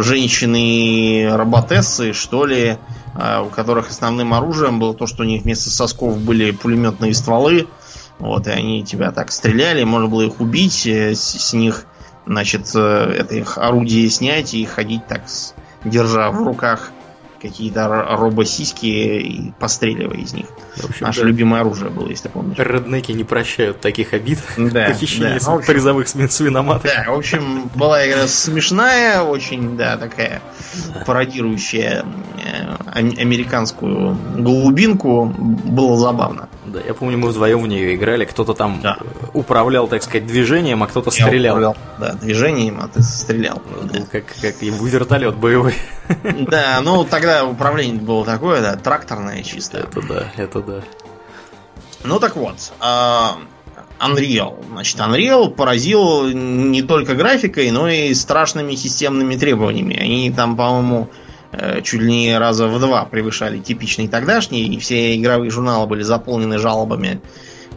женщины-роботессы, 0.01 2.13
что 2.13 2.45
ли, 2.45 2.77
э, 3.15 3.41
у 3.41 3.49
которых 3.49 3.89
основным 3.89 4.33
оружием 4.33 4.79
было 4.79 4.93
то, 4.93 5.07
что 5.07 5.23
у 5.23 5.25
них 5.25 5.43
вместо 5.43 5.69
сосков 5.69 6.17
были 6.17 6.51
пулеметные 6.51 7.13
стволы. 7.13 7.67
Вот, 8.17 8.47
и 8.47 8.49
они 8.49 8.83
тебя 8.83 9.11
так 9.11 9.31
стреляли, 9.31 9.83
можно 9.83 10.07
было 10.07 10.21
их 10.21 10.39
убить, 10.39 10.87
э, 10.87 11.15
с, 11.15 11.21
с 11.21 11.53
них, 11.53 11.85
значит, 12.25 12.71
э, 12.73 13.15
это 13.19 13.35
их 13.35 13.57
орудие 13.57 14.09
снять 14.09 14.53
и 14.53 14.63
ходить 14.65 15.05
так, 15.07 15.23
держа 15.83 16.31
в 16.31 16.43
руках 16.43 16.91
какие-то 17.49 17.87
робосиськи 17.87 18.85
и 18.85 19.53
постреливая 19.59 20.17
из 20.17 20.33
них. 20.33 20.47
общем, 20.85 21.05
Наше 21.05 21.21
да. 21.21 21.27
любимое 21.27 21.61
оружие 21.61 21.89
было, 21.89 22.09
если 22.09 22.27
помнишь. 22.29 22.57
Реднеки 22.57 23.11
не 23.11 23.23
прощают 23.23 23.81
таких 23.81 24.13
обид. 24.13 24.39
Да, 24.57 24.85
Похищение 24.87 25.39
да. 25.39 25.53
общем, 25.53 25.73
призовых 25.73 26.07
свиноматок. 26.07 26.91
Да, 26.91 27.11
в 27.11 27.17
общем, 27.17 27.69
была 27.75 28.07
игра 28.07 28.27
смешная, 28.27 29.21
очень, 29.21 29.77
да, 29.77 29.97
такая 29.97 30.41
пародирующая 31.05 32.05
э, 32.43 32.75
американскую 32.93 34.17
голубинку. 34.37 35.25
Было 35.25 35.97
забавно. 35.97 36.49
Да, 36.65 36.79
я 36.79 36.93
помню, 36.93 37.17
мы 37.17 37.29
вдвоем 37.29 37.61
в 37.61 37.67
нее 37.67 37.95
играли. 37.95 38.25
Кто-то 38.25 38.53
там 38.53 38.81
да. 38.81 38.97
управлял, 39.33 39.87
так 39.87 40.03
сказать, 40.03 40.25
движением, 40.25 40.83
а 40.83 40.87
кто-то 40.87 41.11
стрелял. 41.11 41.57
Управлял, 41.57 41.77
да, 41.99 42.13
движением, 42.13 42.79
а 42.81 42.87
ты 42.87 43.03
стрелял. 43.03 43.61
Да. 43.83 43.99
Как, 44.11 44.25
как 44.41 44.61
вертолет 44.61 45.35
боевой. 45.35 45.75
Да, 46.23 46.79
ну 46.81 47.03
тогда 47.03 47.45
управление 47.45 47.99
было 47.99 48.25
такое, 48.25 48.61
да, 48.61 48.75
тракторное 48.75 49.43
чисто. 49.43 49.79
Это 49.79 50.01
да, 50.01 50.31
это 50.37 50.61
да. 50.61 50.81
Ну 52.03 52.19
так 52.19 52.35
вот, 52.35 52.55
а, 52.79 53.37
Unreal. 53.99 54.63
Значит, 54.71 54.99
Unreal 54.99 55.49
поразил 55.49 56.27
не 56.27 56.81
только 56.81 57.15
графикой, 57.15 57.71
но 57.71 57.87
и 57.89 58.13
страшными 58.13 58.75
системными 58.75 59.35
требованиями. 59.35 59.97
Они 59.97 60.31
там, 60.31 60.55
по-моему, 60.55 61.09
э, 61.11 61.24
чуть 61.83 62.01
ли 62.01 62.11
не 62.11 62.37
раза 62.37 62.67
в 62.67 62.79
два 62.79 63.05
превышали 63.05 63.59
типичный 63.59 64.07
тогдашний, 64.07 64.67
и 64.67 64.79
все 64.79 65.15
игровые 65.15 65.51
журналы 65.51 65.87
были 65.87 66.03
заполнены 66.03 66.57
жалобами 66.57 67.21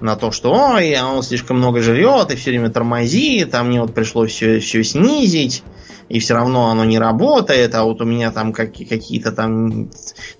на 0.00 0.16
то, 0.16 0.30
что 0.30 0.52
ой, 0.52 1.00
он 1.00 1.22
слишком 1.22 1.58
много 1.58 1.82
жрет 1.82 2.30
и 2.30 2.36
все 2.36 2.50
время 2.50 2.70
тормозит, 2.70 3.54
а 3.54 3.62
мне 3.62 3.80
вот 3.80 3.94
пришлось 3.94 4.30
все, 4.30 4.60
все 4.60 4.84
снизить 4.84 5.62
и 6.08 6.20
все 6.20 6.34
равно 6.34 6.70
оно 6.70 6.84
не 6.84 6.98
работает, 6.98 7.74
а 7.74 7.84
вот 7.84 8.00
у 8.00 8.04
меня 8.04 8.30
там 8.30 8.52
как, 8.52 8.72
какие-то 8.72 9.32
там... 9.32 9.90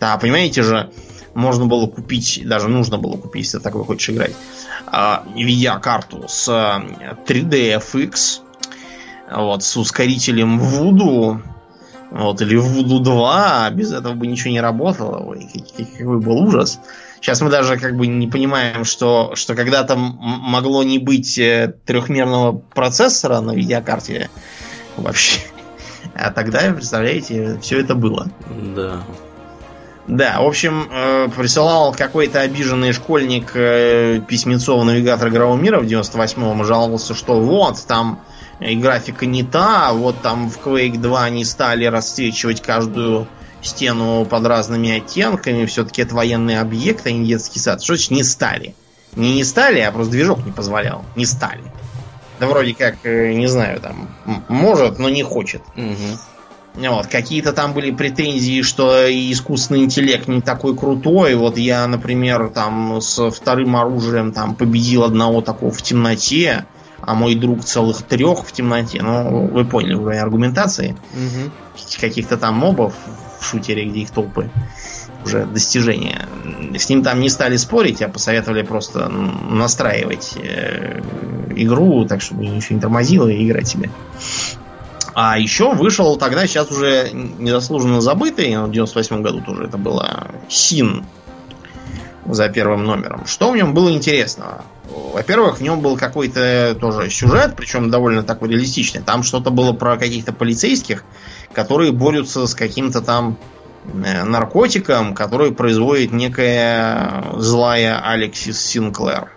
Да, 0.01 0.17
понимаете 0.17 0.63
же, 0.63 0.91
можно 1.35 1.67
было 1.67 1.87
купить, 1.87 2.41
даже 2.45 2.69
нужно 2.69 2.99
было 2.99 3.17
купить, 3.17 3.45
если 3.45 3.59
такой 3.59 3.85
хочешь 3.85 4.11
играть, 4.11 4.35
а, 4.87 5.25
видеокарту 5.35 6.25
с 6.27 6.49
3D 6.49 7.83
FX, 7.83 8.41
вот, 9.31 9.63
с 9.63 9.77
ускорителем 9.77 10.59
Voodoo, 10.59 11.43
вот, 12.11 12.41
или 12.41 12.59
Voodoo 12.59 13.01
2, 13.01 13.71
без 13.71 13.93
этого 13.93 14.15
бы 14.15 14.27
ничего 14.27 14.51
не 14.51 14.61
работало. 14.61 15.19
Ой, 15.19 15.49
какой 15.97 16.21
был 16.21 16.39
ужас. 16.39 16.81
Сейчас 17.21 17.41
мы 17.41 17.51
даже 17.51 17.77
как 17.79 17.97
бы 17.97 18.07
не 18.07 18.29
понимаем, 18.29 18.85
что, 18.85 19.33
что 19.35 19.55
когда-то 19.55 19.97
могло 19.97 20.85
не 20.85 20.99
быть 20.99 21.39
э, 21.39 21.75
трехмерного 21.85 22.53
процессора 22.53 23.41
на 23.41 23.53
видеокарте 23.53 24.31
вообще. 24.97 25.41
А 26.15 26.31
тогда, 26.31 26.73
представляете, 26.73 27.59
все 27.61 27.81
это 27.81 27.95
было. 27.95 28.29
Да. 28.75 29.03
Да, 30.07 30.41
в 30.41 30.47
общем, 30.47 30.89
э, 30.91 31.29
присылал 31.37 31.93
какой-то 31.93 32.41
обиженный 32.41 32.93
школьник 32.93 33.51
э, 33.55 34.21
письмецо 34.27 34.79
в 34.79 34.85
навигатор 34.85 35.29
игрового 35.29 35.59
мира 35.59 35.81
в 35.81 35.85
98-м 35.85 36.63
и 36.63 36.65
жаловался, 36.65 37.15
что 37.15 37.41
вот, 37.41 37.85
там 37.87 38.21
и 38.61 38.77
графика 38.77 39.27
не 39.27 39.45
та, 39.45 39.93
вот 39.93 40.21
там 40.23 40.51
в 40.51 40.59
Quake 40.59 40.99
2 40.99 41.25
они 41.25 41.45
стали 41.45 41.85
расцвечивать 41.85 42.61
каждую 42.61 43.29
стену 43.63 44.25
под 44.25 44.47
разными 44.47 44.97
оттенками, 44.97 45.67
все-таки 45.67 46.03
это 46.03 46.15
военный 46.15 46.59
объект, 46.59 47.07
а 47.07 47.11
не 47.11 47.27
детский 47.27 47.59
сад. 47.59 47.83
Что 47.83 47.95
значит 47.95 48.11
не 48.11 48.23
стали? 48.23 48.75
Не 49.17 49.35
не 49.35 49.45
стали, 49.45 49.81
а 49.81 49.91
просто 49.91 50.13
движок 50.13 50.45
не 50.45 50.53
позволял. 50.53 51.05
Не 51.17 51.27
стали. 51.27 51.63
Да 52.39 52.47
вроде 52.47 52.75
как, 52.75 52.97
э, 53.05 53.33
не 53.33 53.49
знаю, 53.49 53.81
там, 53.81 54.09
может, 54.49 54.99
но 54.99 55.09
не 55.09 55.25
хочет. 55.25 55.63
Угу. 55.77 56.89
Вот, 56.89 57.09
какие-то 57.09 57.53
там 57.53 57.73
были 57.73 57.91
претензии, 57.91 58.63
что 58.63 59.07
искусственный 59.09 59.81
интеллект 59.81 60.29
не 60.29 60.41
такой 60.41 60.77
крутой. 60.77 61.35
Вот 61.35 61.59
я, 61.59 61.87
например, 61.89 62.51
там 62.51 63.01
с 63.01 63.31
вторым 63.31 63.75
оружием 63.75 64.33
там 64.33 64.55
победил 64.55 65.03
одного 65.03 65.41
такого 65.41 65.73
в 65.73 65.83
темноте, 65.83 66.67
а 67.01 67.15
мой 67.15 67.35
друг 67.35 67.65
целых 67.65 68.03
трех 68.03 68.45
в 68.45 68.53
темноте. 68.53 69.03
Ну, 69.03 69.47
вы 69.47 69.65
поняли 69.65 69.95
уже 69.95 70.19
аргументации. 70.19 70.97
Угу. 71.13 71.51
Каких-то 72.01 72.37
там 72.37 72.55
мобов 72.55 72.95
в 73.41 73.45
шутере, 73.45 73.87
где 73.87 74.01
их 74.01 74.11
толпы 74.11 74.51
уже 75.25 75.47
достижения. 75.47 76.29
С 76.77 76.89
ним 76.89 77.03
там 77.03 77.21
не 77.21 77.29
стали 77.29 77.57
спорить, 77.57 78.03
а 78.03 78.09
посоветовали 78.09 78.63
просто 78.63 79.09
настраивать 79.09 80.35
э, 80.37 81.01
игру 81.57 82.05
так, 82.05 82.21
чтобы 82.21 82.47
ничего 82.47 82.77
не 82.77 82.81
тормозило 82.81 83.29
и 83.29 83.47
играть 83.47 83.69
себе. 83.69 83.91
А 85.15 85.39
еще 85.39 85.75
вышел 85.75 86.17
тогда, 86.17 86.47
сейчас 86.47 86.71
уже 86.71 87.11
незаслуженно 87.13 88.01
забытый, 88.01 88.57
в 88.57 88.71
98 88.71 89.23
году 89.23 89.41
тоже 89.41 89.65
это 89.65 89.77
было 89.77 90.29
Син 90.49 91.05
за 92.25 92.49
первым 92.49 92.85
номером. 92.85 93.27
Что 93.27 93.51
в 93.51 93.57
нем 93.57 93.75
было 93.75 93.91
интересного? 93.91 94.63
Во-первых, 94.89 95.59
в 95.59 95.63
нем 95.63 95.81
был 95.81 95.97
какой-то 95.97 96.77
тоже 96.81 97.11
сюжет, 97.11 97.55
причем 97.57 97.91
довольно 97.91 98.23
такой 98.23 98.51
реалистичный. 98.51 99.03
Там 99.03 99.23
что-то 99.23 99.51
было 99.51 99.73
про 99.73 99.97
каких-то 99.97 100.33
полицейских, 100.33 101.05
которые 101.53 101.93
борются 101.93 102.47
с 102.47 102.55
каким-то 102.55 103.01
там 103.01 103.39
Э, 104.05 104.25
наркотиком, 104.25 105.15
который 105.15 105.53
производит 105.53 106.13
некая 106.13 107.25
злая 107.37 108.01
Алексис 108.01 108.61
Синклер. 108.61 109.31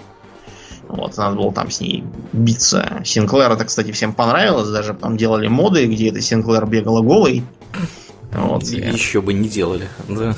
Вот, 0.87 1.15
надо 1.15 1.37
было 1.37 1.53
там 1.53 1.71
с 1.71 1.79
ней 1.79 2.03
биться. 2.33 3.01
Синклер 3.05 3.49
это, 3.51 3.63
кстати, 3.63 3.91
всем 3.91 4.13
понравилось. 4.13 4.69
Даже 4.69 4.93
там 4.93 5.15
делали 5.15 5.47
моды, 5.47 5.85
где 5.85 6.09
эта 6.09 6.21
Синклер 6.21 6.65
бегала 6.65 7.01
голой. 7.01 7.43
Вот, 8.33 8.63
Еще 8.63 9.21
бы 9.21 9.33
не 9.33 9.47
делали, 9.47 9.87
да. 10.09 10.35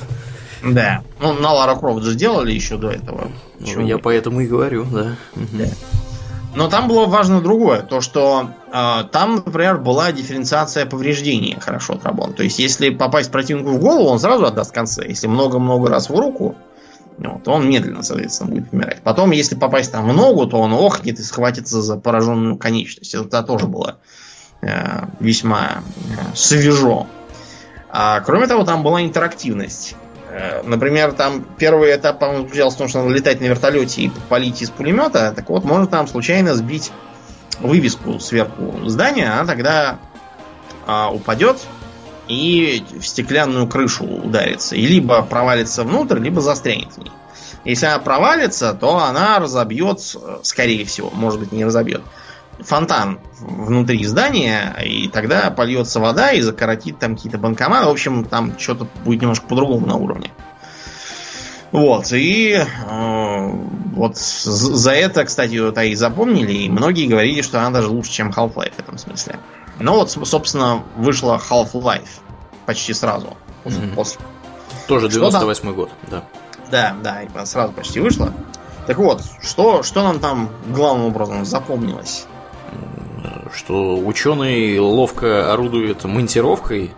Да. 0.63 1.03
Ну, 1.19 1.33
на 1.33 1.51
Лара 1.51 1.75
Крофт 1.75 2.03
же 2.03 2.15
делали 2.15 2.53
еще 2.53 2.77
до 2.77 2.89
этого. 2.89 3.29
Ну, 3.59 3.85
я 3.85 3.97
поэтому 3.97 4.41
и 4.41 4.47
говорю, 4.47 4.85
да. 4.85 5.15
да. 5.35 5.65
Но 6.55 6.69
там 6.69 6.87
было 6.87 7.07
важно 7.07 7.41
другое, 7.41 7.81
то 7.81 7.99
что 7.99 8.51
э, 8.71 9.03
там, 9.11 9.35
например, 9.35 9.79
была 9.79 10.11
дифференциация 10.11 10.85
повреждений 10.85 11.57
хорошо 11.59 11.93
отработана. 11.93 12.35
То 12.35 12.43
есть, 12.43 12.59
если 12.59 12.91
попасть 12.91 13.31
противнику 13.31 13.71
в 13.71 13.79
голову, 13.79 14.07
он 14.07 14.19
сразу 14.19 14.45
отдаст 14.45 14.71
конце. 14.71 15.07
Если 15.07 15.27
много-много 15.27 15.89
раз 15.89 16.09
в 16.09 16.15
руку, 16.15 16.55
то 17.43 17.51
он 17.51 17.69
медленно, 17.69 18.03
соответственно, 18.03 18.51
будет 18.51 18.71
умирать. 18.71 19.01
Потом, 19.01 19.31
если 19.31 19.55
попасть 19.55 19.91
там 19.91 20.07
в 20.07 20.13
ногу, 20.13 20.45
то 20.45 20.59
он 20.59 20.73
охнет 20.73 21.19
и 21.19 21.23
схватится 21.23 21.81
за 21.81 21.97
пораженную 21.97 22.57
конечность. 22.57 23.15
Это 23.15 23.41
тоже 23.41 23.65
было 23.65 23.97
э, 24.61 25.05
весьма 25.19 25.83
э, 25.95 26.35
свежо. 26.35 27.07
А 27.89 28.19
кроме 28.21 28.47
того, 28.47 28.63
там 28.63 28.83
была 28.83 29.01
интерактивность. 29.03 29.95
Э, 30.33 30.63
например, 30.63 31.11
там 31.11 31.45
первый 31.59 31.95
этап, 31.95 32.17
по-моему, 32.17 32.45
заключался 32.45 32.75
в 32.75 32.79
том, 32.79 32.87
что 32.87 33.03
надо 33.03 33.13
летать 33.13 33.39
на 33.39 33.45
вертолете 33.45 34.01
и 34.01 34.11
полить 34.29 34.63
из 34.63 34.71
пулемета. 34.71 35.31
Так 35.35 35.49
вот, 35.49 35.63
можно 35.63 35.85
там 35.85 36.07
случайно 36.07 36.55
сбить 36.55 36.91
вывеску 37.59 38.19
сверху 38.19 38.89
здания, 38.89 39.31
она 39.31 39.45
тогда 39.45 39.99
а, 40.87 41.11
упадет 41.11 41.57
и 42.27 42.83
в 42.99 43.05
стеклянную 43.05 43.67
крышу 43.67 44.05
ударится. 44.05 44.75
И 44.75 44.87
либо 44.87 45.21
провалится 45.21 45.83
внутрь, 45.83 46.17
либо 46.17 46.41
застрянет 46.41 46.93
в 46.93 46.97
ней. 46.97 47.11
Если 47.63 47.85
она 47.85 47.99
провалится, 47.99 48.73
то 48.73 48.97
она 48.97 49.37
разобьет, 49.37 49.99
скорее 50.41 50.83
всего, 50.85 51.11
может 51.11 51.39
быть, 51.39 51.51
не 51.51 51.63
разобьет, 51.63 52.01
фонтан 52.59 53.19
внутри 53.39 54.03
здания, 54.05 54.75
и 54.83 55.07
тогда 55.07 55.51
польется 55.51 55.99
вода 55.99 56.31
и 56.31 56.41
закоротит 56.41 56.99
там 56.99 57.15
какие-то 57.15 57.37
банкоматы. 57.37 57.87
В 57.87 57.91
общем, 57.91 58.25
там 58.25 58.57
что-то 58.57 58.87
будет 59.03 59.21
немножко 59.21 59.45
по-другому 59.47 59.85
на 59.85 59.95
уровне. 59.95 60.31
Вот, 61.71 62.13
и 62.13 62.51
э, 62.53 63.51
вот 63.95 64.17
за 64.17 64.91
это, 64.91 65.25
кстати, 65.25 65.57
вот 65.57 65.75
и 65.79 65.95
запомнили, 65.95 66.53
и 66.53 66.69
многие 66.69 67.07
говорили, 67.07 67.41
что 67.41 67.59
она 67.59 67.71
даже 67.71 67.87
лучше, 67.87 68.11
чем 68.11 68.29
Half-Life 68.29 68.73
в 68.75 68.79
этом 68.79 68.99
смысле. 68.99 69.39
Ну 69.79 69.95
вот, 69.95 70.11
собственно, 70.11 70.83
вышла 70.95 71.41
Half-Life 71.49 72.21
почти 72.67 72.93
сразу. 72.93 73.35
Mm-hmm. 73.65 73.95
После. 73.95 74.21
Тоже 74.87 75.09
98 75.09 75.73
год, 75.73 75.89
да. 76.11 76.23
Да, 76.69 76.95
да, 77.01 77.45
сразу 77.45 77.73
почти 77.73 77.99
вышла. 77.99 78.31
Так 78.85 78.97
вот, 78.97 79.23
что, 79.41 79.81
что 79.81 80.03
нам 80.03 80.19
там 80.19 80.49
главным 80.67 81.07
образом 81.07 81.43
запомнилось? 81.43 82.27
Что 83.53 83.97
ученый 83.97 84.79
ловко 84.79 85.53
орудует 85.53 86.03
монтировкой. 86.03 86.91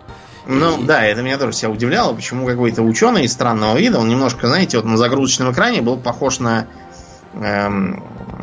Ну 0.46 0.80
и... 0.80 0.84
да, 0.84 1.04
это 1.04 1.22
меня 1.22 1.38
тоже 1.38 1.52
себя 1.52 1.70
удивляло, 1.70 2.14
почему 2.14 2.46
какой-то 2.46 2.82
ученый 2.82 3.28
странного 3.28 3.76
вида, 3.76 3.98
он 3.98 4.08
немножко, 4.08 4.46
знаете, 4.46 4.76
вот 4.76 4.86
на 4.86 4.96
загрузочном 4.96 5.52
экране 5.52 5.82
был 5.82 5.96
похож 5.96 6.38
на 6.38 6.66
эм, 7.34 8.02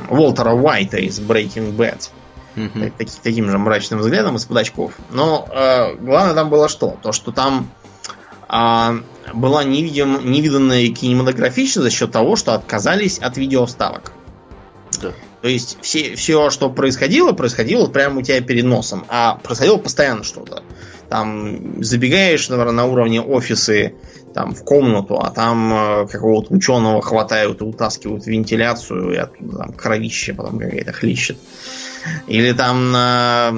Уолтера 0.10 0.52
Уайта 0.52 0.98
из 0.98 1.20
Breaking 1.20 1.76
Bad. 1.76 2.10
Uh-huh. 2.56 2.94
Так, 2.98 3.08
таким 3.24 3.50
же 3.50 3.58
мрачным 3.58 4.00
взглядом 4.00 4.36
из-под 4.36 4.58
очков. 4.58 4.94
Но 5.10 5.48
э, 5.52 5.96
главное 5.96 6.36
там 6.36 6.50
было 6.50 6.70
что? 6.70 6.98
То, 7.02 7.12
что 7.12 7.32
там 7.32 7.70
э, 8.48 9.02
была 9.34 9.64
невидим, 9.64 10.30
невиданная 10.30 10.88
кинематографичность 10.90 11.84
за 11.84 11.90
счет 11.90 12.12
того, 12.12 12.36
что 12.36 12.54
отказались 12.54 13.18
от 13.18 13.38
видеоставок. 13.38 14.12
Да. 15.02 15.14
То 15.44 15.50
есть 15.50 15.78
все, 15.82 16.16
все, 16.16 16.50
что 16.50 16.70
происходило, 16.70 17.34
происходило 17.34 17.88
прямо 17.88 18.20
у 18.20 18.22
тебя 18.22 18.40
перед 18.40 18.64
носом. 18.64 19.04
А 19.10 19.36
происходило 19.44 19.78
постоянно 19.78 20.24
что-то. 20.24 20.64
Там 21.10 21.84
забегаешь, 21.84 22.48
наверное, 22.48 22.72
на 22.72 22.86
уровне 22.86 23.20
офисы 23.20 23.94
там, 24.34 24.56
в 24.56 24.64
комнату, 24.64 25.20
а 25.20 25.32
там 25.32 25.74
э, 25.74 26.08
какого-то 26.08 26.54
ученого 26.54 27.02
хватают 27.02 27.60
и 27.60 27.66
утаскивают 27.66 28.24
в 28.24 28.28
вентиляцию, 28.28 29.12
и 29.12 29.18
оттуда 29.18 29.58
там 29.58 29.74
кровище 29.74 30.34
потом 30.34 30.60
какая-то 30.60 30.94
хлещет. 30.94 31.38
Или 32.28 32.54
там 32.54 32.94
на, 32.94 33.52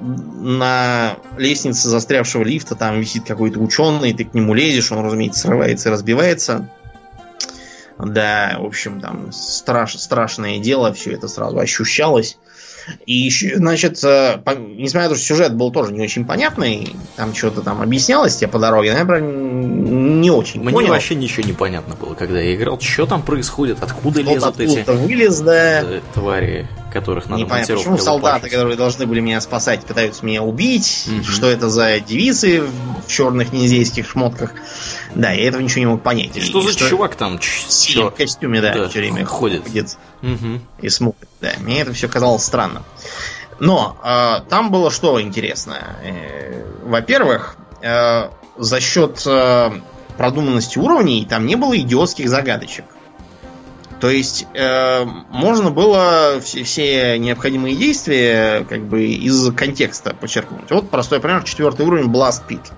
на 0.00 1.18
лестнице 1.36 1.90
застрявшего 1.90 2.44
лифта 2.44 2.76
там 2.76 2.98
висит 2.98 3.24
какой-то 3.26 3.60
ученый, 3.60 4.14
ты 4.14 4.24
к 4.24 4.32
нему 4.32 4.54
лезешь, 4.54 4.90
он, 4.90 5.04
разумеется, 5.04 5.40
срывается 5.40 5.90
и 5.90 5.92
разбивается. 5.92 6.70
Да, 7.98 8.56
в 8.58 8.66
общем, 8.66 9.00
там 9.00 9.32
страш, 9.32 9.96
страшное 9.96 10.58
дело, 10.58 10.92
все 10.92 11.12
это 11.12 11.28
сразу 11.28 11.58
ощущалось. 11.58 12.38
И 13.06 13.14
еще, 13.14 13.56
значит, 13.56 14.02
э, 14.02 14.38
по, 14.44 14.52
несмотря 14.52 15.08
на 15.08 15.08
то, 15.10 15.14
что 15.14 15.24
сюжет 15.24 15.54
был 15.54 15.70
тоже 15.70 15.92
не 15.92 16.02
очень 16.02 16.24
понятный, 16.24 16.94
там 17.16 17.34
что-то 17.34 17.62
там 17.62 17.80
объяснялось 17.80 18.36
тебе 18.36 18.48
по 18.48 18.58
дороге, 18.58 18.92
но 18.92 19.14
я 19.14 19.20
не 19.20 20.30
очень 20.30 20.60
Мне 20.62 20.72
понял. 20.72 20.88
вообще 20.88 21.14
ничего 21.14 21.46
не 21.46 21.52
понятно 21.52 21.94
было, 21.94 22.14
когда 22.14 22.40
я 22.40 22.54
играл. 22.54 22.80
Что 22.80 23.06
там 23.06 23.22
происходит, 23.22 23.82
откуда 23.82 24.22
вот 24.22 24.32
лезут 24.32 24.60
эти 24.60 24.90
вылез, 24.90 25.40
да. 25.40 25.84
твари, 26.14 26.68
которых 26.92 27.28
надо 27.28 27.42
Непонятно, 27.42 27.76
почему 27.76 27.98
солдаты, 27.98 28.34
лопашить. 28.34 28.52
которые 28.52 28.76
должны 28.76 29.06
были 29.06 29.20
меня 29.20 29.40
спасать, 29.40 29.84
пытаются 29.84 30.24
меня 30.24 30.42
убить, 30.42 31.08
угу. 31.08 31.24
что 31.24 31.48
это 31.48 31.68
за 31.68 32.00
девицы 32.00 32.62
в 32.62 33.08
черных 33.08 33.52
ниндзейских 33.52 34.08
шмотках. 34.08 34.52
Да, 35.14 35.30
я 35.30 35.48
этого 35.48 35.62
ничего 35.62 35.80
не 35.80 35.86
мог 35.86 36.02
понять. 36.02 36.42
Что 36.42 36.60
и 36.60 36.66
за 36.66 36.72
что... 36.72 36.88
чувак 36.88 37.16
там? 37.16 37.38
В 37.38 38.10
костюме, 38.10 38.60
да, 38.60 38.74
да, 38.74 38.88
все 38.88 39.00
время 39.00 39.24
ходит. 39.24 39.64
ходит 39.64 39.96
угу. 40.22 40.60
И 40.80 40.88
смотрит. 40.88 41.28
Да, 41.40 41.52
мне 41.60 41.80
это 41.80 41.92
все 41.92 42.08
казалось 42.08 42.44
странно. 42.44 42.82
Но 43.60 43.96
э, 44.02 44.48
там 44.48 44.70
было 44.70 44.90
что 44.90 45.20
интересно. 45.20 45.96
Э, 46.02 46.64
во-первых, 46.84 47.56
э, 47.82 48.28
за 48.56 48.80
счет 48.80 49.22
э, 49.26 49.70
продуманности 50.16 50.78
уровней 50.78 51.26
там 51.28 51.46
не 51.46 51.56
было 51.56 51.76
идиотских 51.76 52.28
загадочек. 52.28 52.84
То 54.00 54.10
есть 54.10 54.46
э, 54.54 55.04
можно 55.30 55.70
было 55.70 56.40
все, 56.42 56.64
все 56.64 57.18
необходимые 57.18 57.76
действия 57.76 58.66
как 58.68 58.82
бы 58.84 59.04
из 59.04 59.52
контекста 59.52 60.12
подчеркнуть. 60.14 60.70
Вот 60.70 60.90
простой 60.90 61.20
пример, 61.20 61.44
четвертый 61.44 61.86
уровень 61.86 62.10
Blast 62.10 62.42
Pit 62.48 62.72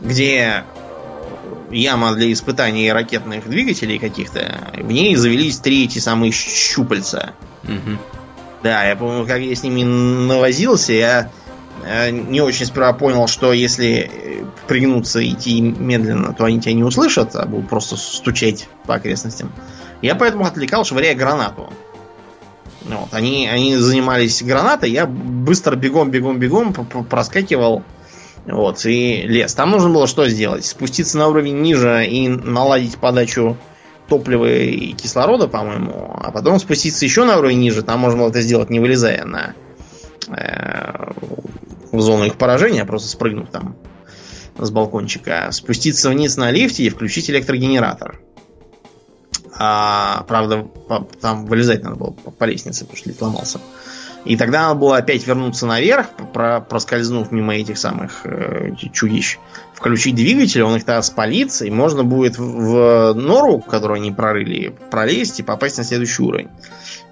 где 0.00 0.64
яма 1.70 2.14
для 2.14 2.32
испытаний 2.32 2.92
ракетных 2.92 3.48
двигателей 3.48 3.98
каких-то, 3.98 4.72
в 4.74 4.90
ней 4.90 5.14
завелись 5.16 5.58
три 5.58 5.84
эти 5.84 5.98
самые 5.98 6.32
щупальца. 6.32 7.32
Угу. 7.64 7.98
Да, 8.62 8.84
я 8.84 8.96
помню, 8.96 9.26
как 9.26 9.40
я 9.40 9.54
с 9.54 9.62
ними 9.62 9.84
навозился, 9.84 10.92
я 10.92 11.30
э, 11.84 12.10
не 12.10 12.40
очень 12.40 12.66
сперва 12.66 12.92
понял, 12.92 13.26
что 13.26 13.52
если 13.52 14.10
э, 14.12 14.44
пригнуться 14.66 15.20
и 15.20 15.30
идти 15.30 15.60
медленно, 15.60 16.34
то 16.34 16.44
они 16.44 16.60
тебя 16.60 16.74
не 16.74 16.84
услышат, 16.84 17.34
а 17.36 17.46
будут 17.46 17.68
просто 17.68 17.96
стучать 17.96 18.68
по 18.86 18.96
окрестностям. 18.96 19.52
Я 20.02 20.14
поэтому 20.14 20.44
отвлекал, 20.44 20.84
швыряя 20.84 21.14
гранату. 21.14 21.72
Вот, 22.82 23.12
они, 23.12 23.48
они 23.48 23.76
занимались 23.76 24.42
гранатой, 24.42 24.90
я 24.90 25.06
быстро 25.06 25.76
бегом-бегом-бегом 25.76 26.72
проскакивал 27.08 27.82
вот, 28.50 28.84
и 28.84 29.22
лес. 29.22 29.54
Там 29.54 29.70
нужно 29.70 29.90
было 29.90 30.06
что 30.06 30.28
сделать? 30.28 30.64
Спуститься 30.64 31.18
на 31.18 31.28
уровень 31.28 31.60
ниже 31.60 32.06
и 32.06 32.28
наладить 32.28 32.98
подачу 32.98 33.56
топлива 34.08 34.46
и 34.46 34.92
кислорода, 34.92 35.46
по-моему, 35.46 36.16
а 36.20 36.32
потом 36.32 36.58
спуститься 36.58 37.04
еще 37.04 37.24
на 37.24 37.38
уровень 37.38 37.60
ниже. 37.60 37.82
Там 37.82 38.00
можно 38.00 38.18
было 38.18 38.30
это 38.30 38.40
сделать, 38.40 38.70
не 38.70 38.80
вылезая 38.80 39.24
на 39.24 39.54
э, 40.28 41.12
в 41.92 42.00
зону 42.00 42.24
их 42.24 42.36
поражения, 42.36 42.82
а 42.82 42.86
просто 42.86 43.08
спрыгнув 43.08 43.50
там 43.50 43.76
с 44.58 44.70
балкончика. 44.70 45.48
Спуститься 45.52 46.10
вниз 46.10 46.36
на 46.36 46.50
лифте 46.50 46.84
и 46.84 46.90
включить 46.90 47.30
электрогенератор. 47.30 48.20
А, 49.56 50.24
правда, 50.26 50.62
по, 50.62 51.06
там 51.20 51.46
вылезать 51.46 51.82
надо 51.82 51.96
было 51.96 52.10
по, 52.10 52.30
по 52.30 52.44
лестнице, 52.44 52.84
потому 52.84 52.96
что 52.96 53.08
лифт 53.10 53.22
ломался. 53.22 53.60
И 54.24 54.36
тогда 54.36 54.68
надо 54.68 54.80
было 54.80 54.98
опять 54.98 55.26
вернуться 55.26 55.66
наверх, 55.66 56.08
про 56.32 56.60
проскользнув 56.60 57.32
мимо 57.32 57.54
этих 57.54 57.78
самых 57.78 58.20
э, 58.24 58.72
чудищ, 58.92 59.38
включить 59.74 60.14
двигатель, 60.14 60.62
он 60.62 60.76
их 60.76 60.84
тогда 60.84 61.00
спалится, 61.02 61.64
и 61.64 61.70
можно 61.70 62.04
будет 62.04 62.36
в 62.38 63.14
нору, 63.14 63.60
которую 63.60 63.96
они 63.96 64.12
прорыли, 64.12 64.74
пролезть 64.90 65.40
и 65.40 65.42
попасть 65.42 65.78
на 65.78 65.84
следующий 65.84 66.22
уровень. 66.22 66.48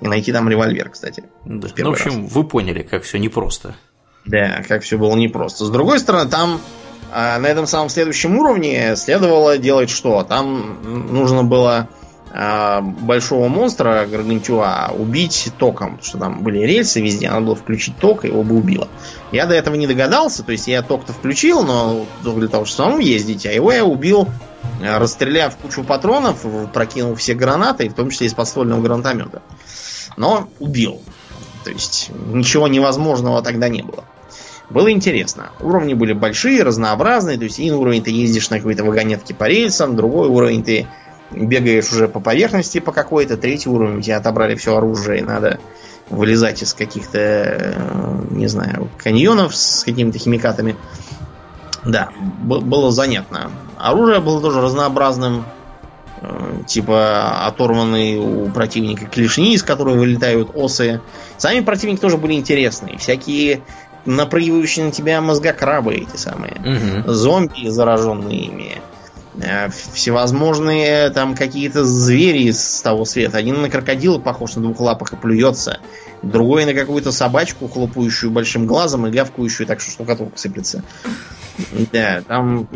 И 0.01 0.07
найти 0.07 0.33
там 0.33 0.49
револьвер, 0.49 0.91
кстати. 0.91 1.25
Да. 1.45 1.69
В, 1.69 1.79
ну, 1.79 1.91
в 1.91 1.93
общем, 1.93 2.23
раз. 2.23 2.33
вы 2.33 2.45
поняли, 2.45 2.83
как 2.83 3.05
все 3.05 3.19
непросто. 3.19 3.75
Да, 4.27 4.63
как 4.69 4.83
все 4.83 4.99
было 4.99 5.17
непросто. 5.17 5.65
С 5.65 5.71
другой 5.71 5.99
стороны, 6.01 6.29
там 6.29 6.61
э, 7.13 7.39
на 7.39 7.47
этом 7.47 7.67
самом 7.67 7.89
следующем 7.89 8.37
уровне 8.37 8.97
следовало 8.97 9.57
делать 9.57 9.89
что? 9.89 10.23
Там 10.25 11.11
нужно 11.11 11.43
было 11.43 11.89
большого 12.31 13.49
монстра 13.49 14.07
Гаргантюа 14.07 14.93
убить 14.97 15.51
током, 15.59 15.97
потому 15.97 16.05
что 16.05 16.19
там 16.19 16.43
были 16.43 16.59
рельсы 16.59 17.01
везде, 17.01 17.31
надо 17.31 17.47
было 17.47 17.57
включить 17.57 17.97
ток, 17.99 18.25
и 18.25 18.29
его 18.29 18.43
бы 18.43 18.57
убило. 18.57 18.89
Я 19.33 19.47
до 19.47 19.55
этого 19.55 19.75
не 19.77 19.87
догадался, 19.87 20.43
то 20.43 20.53
есть 20.53 20.69
я 20.69 20.83
ток-то 20.83 21.13
включил, 21.13 21.63
но 21.63 22.05
для 22.23 22.49
того, 22.49 22.65
чтобы 22.65 22.89
самому 22.89 22.99
ездить, 22.99 23.47
а 23.47 23.53
его 23.53 23.73
я 23.73 23.85
убил, 23.85 24.29
э, 24.83 24.99
расстреляв 24.99 25.57
кучу 25.57 25.85
патронов, 25.85 26.45
прокинув 26.73 27.19
все 27.19 27.35
гранаты, 27.35 27.89
в 27.89 27.95
том 27.95 28.11
числе 28.11 28.27
из 28.27 28.35
подствольного 28.35 28.83
гранатомета. 28.83 29.43
Но 30.17 30.49
убил. 30.59 31.01
То 31.65 31.71
есть 31.71 32.11
ничего 32.27 32.69
невозможного 32.69 33.43
тогда 33.43 33.69
не 33.69 33.83
было. 33.83 34.05
Было 34.71 34.93
интересно. 34.93 35.51
Уровни 35.61 35.95
были 35.95 36.13
большие, 36.13 36.63
разнообразные. 36.63 37.39
То 37.39 37.45
есть 37.45 37.59
один 37.59 37.75
уровень 37.75 38.03
ты 38.03 38.11
ездишь 38.11 38.51
на 38.51 38.59
какой-то 38.59 38.85
вагонетке 38.85 39.35
по 39.35 39.45
рельсам, 39.45 39.97
другой 39.97 40.29
уровень 40.29 40.63
ты 40.63 40.87
бегаешь 41.31 41.93
уже 41.93 42.09
по 42.09 42.21
поверхности 42.21 42.81
по 42.81 42.93
какой-то, 42.93 43.37
третий 43.37 43.69
уровень, 43.69 43.99
у 43.99 44.03
тебя 44.03 44.17
отобрали 44.17 44.55
все 44.55 44.77
оружие, 44.77 45.21
и 45.21 45.25
надо 45.25 45.59
вылезать 46.11 46.63
из 46.63 46.75
каких-то, 46.75 47.19
э, 47.19 48.25
не 48.31 48.47
знаю, 48.47 48.89
каньонов 48.99 49.55
с 49.55 49.85
какими-то 49.85 50.19
химикатами. 50.19 50.77
Да, 51.85 52.11
было 52.19 52.91
занятно. 52.91 53.51
Оружие 53.77 54.21
было 54.21 54.41
тоже 54.41 54.61
разнообразным. 54.61 55.45
Э, 56.21 56.63
типа 56.67 57.47
оторванные 57.47 58.19
у 58.19 58.51
противника 58.51 59.07
клешни, 59.07 59.55
из 59.55 59.63
которых 59.63 59.97
вылетают 59.97 60.51
осы. 60.55 61.01
Сами 61.37 61.61
противники 61.61 62.01
тоже 62.01 62.17
были 62.17 62.35
интересные. 62.35 62.99
Всякие 62.99 63.63
напрыгивающие 64.05 64.87
на 64.87 64.93
тебя 64.93 65.21
мозгокрабы 65.21 65.95
эти 65.95 66.17
самые. 66.17 66.55
Угу. 66.55 67.13
Зомби, 67.13 67.69
зараженные 67.69 68.39
ими. 68.39 68.83
Э, 69.41 69.69
всевозможные 69.93 71.11
там 71.11 71.37
какие-то 71.37 71.85
звери 71.85 72.51
с 72.51 72.81
того 72.83 73.05
света. 73.05 73.39
Один 73.39 73.63
на 73.63 73.71
крокодила 73.71 74.19
похож 74.19 74.57
на 74.57 74.63
двух 74.63 74.81
лапах 74.81 75.13
и 75.13 75.17
плюется. 75.17 75.79
Другой 76.23 76.65
на 76.65 76.75
какую-то 76.75 77.13
собачку, 77.13 77.69
хлопающую 77.69 78.33
большим 78.33 78.67
глазом 78.67 79.07
и 79.07 79.11
гавкающую 79.11 79.67
так, 79.67 79.81
что 79.81 79.93
штукатурка 79.93 80.37
сыплется. 80.37 80.83
Да, 81.93 82.23
там, 82.27 82.69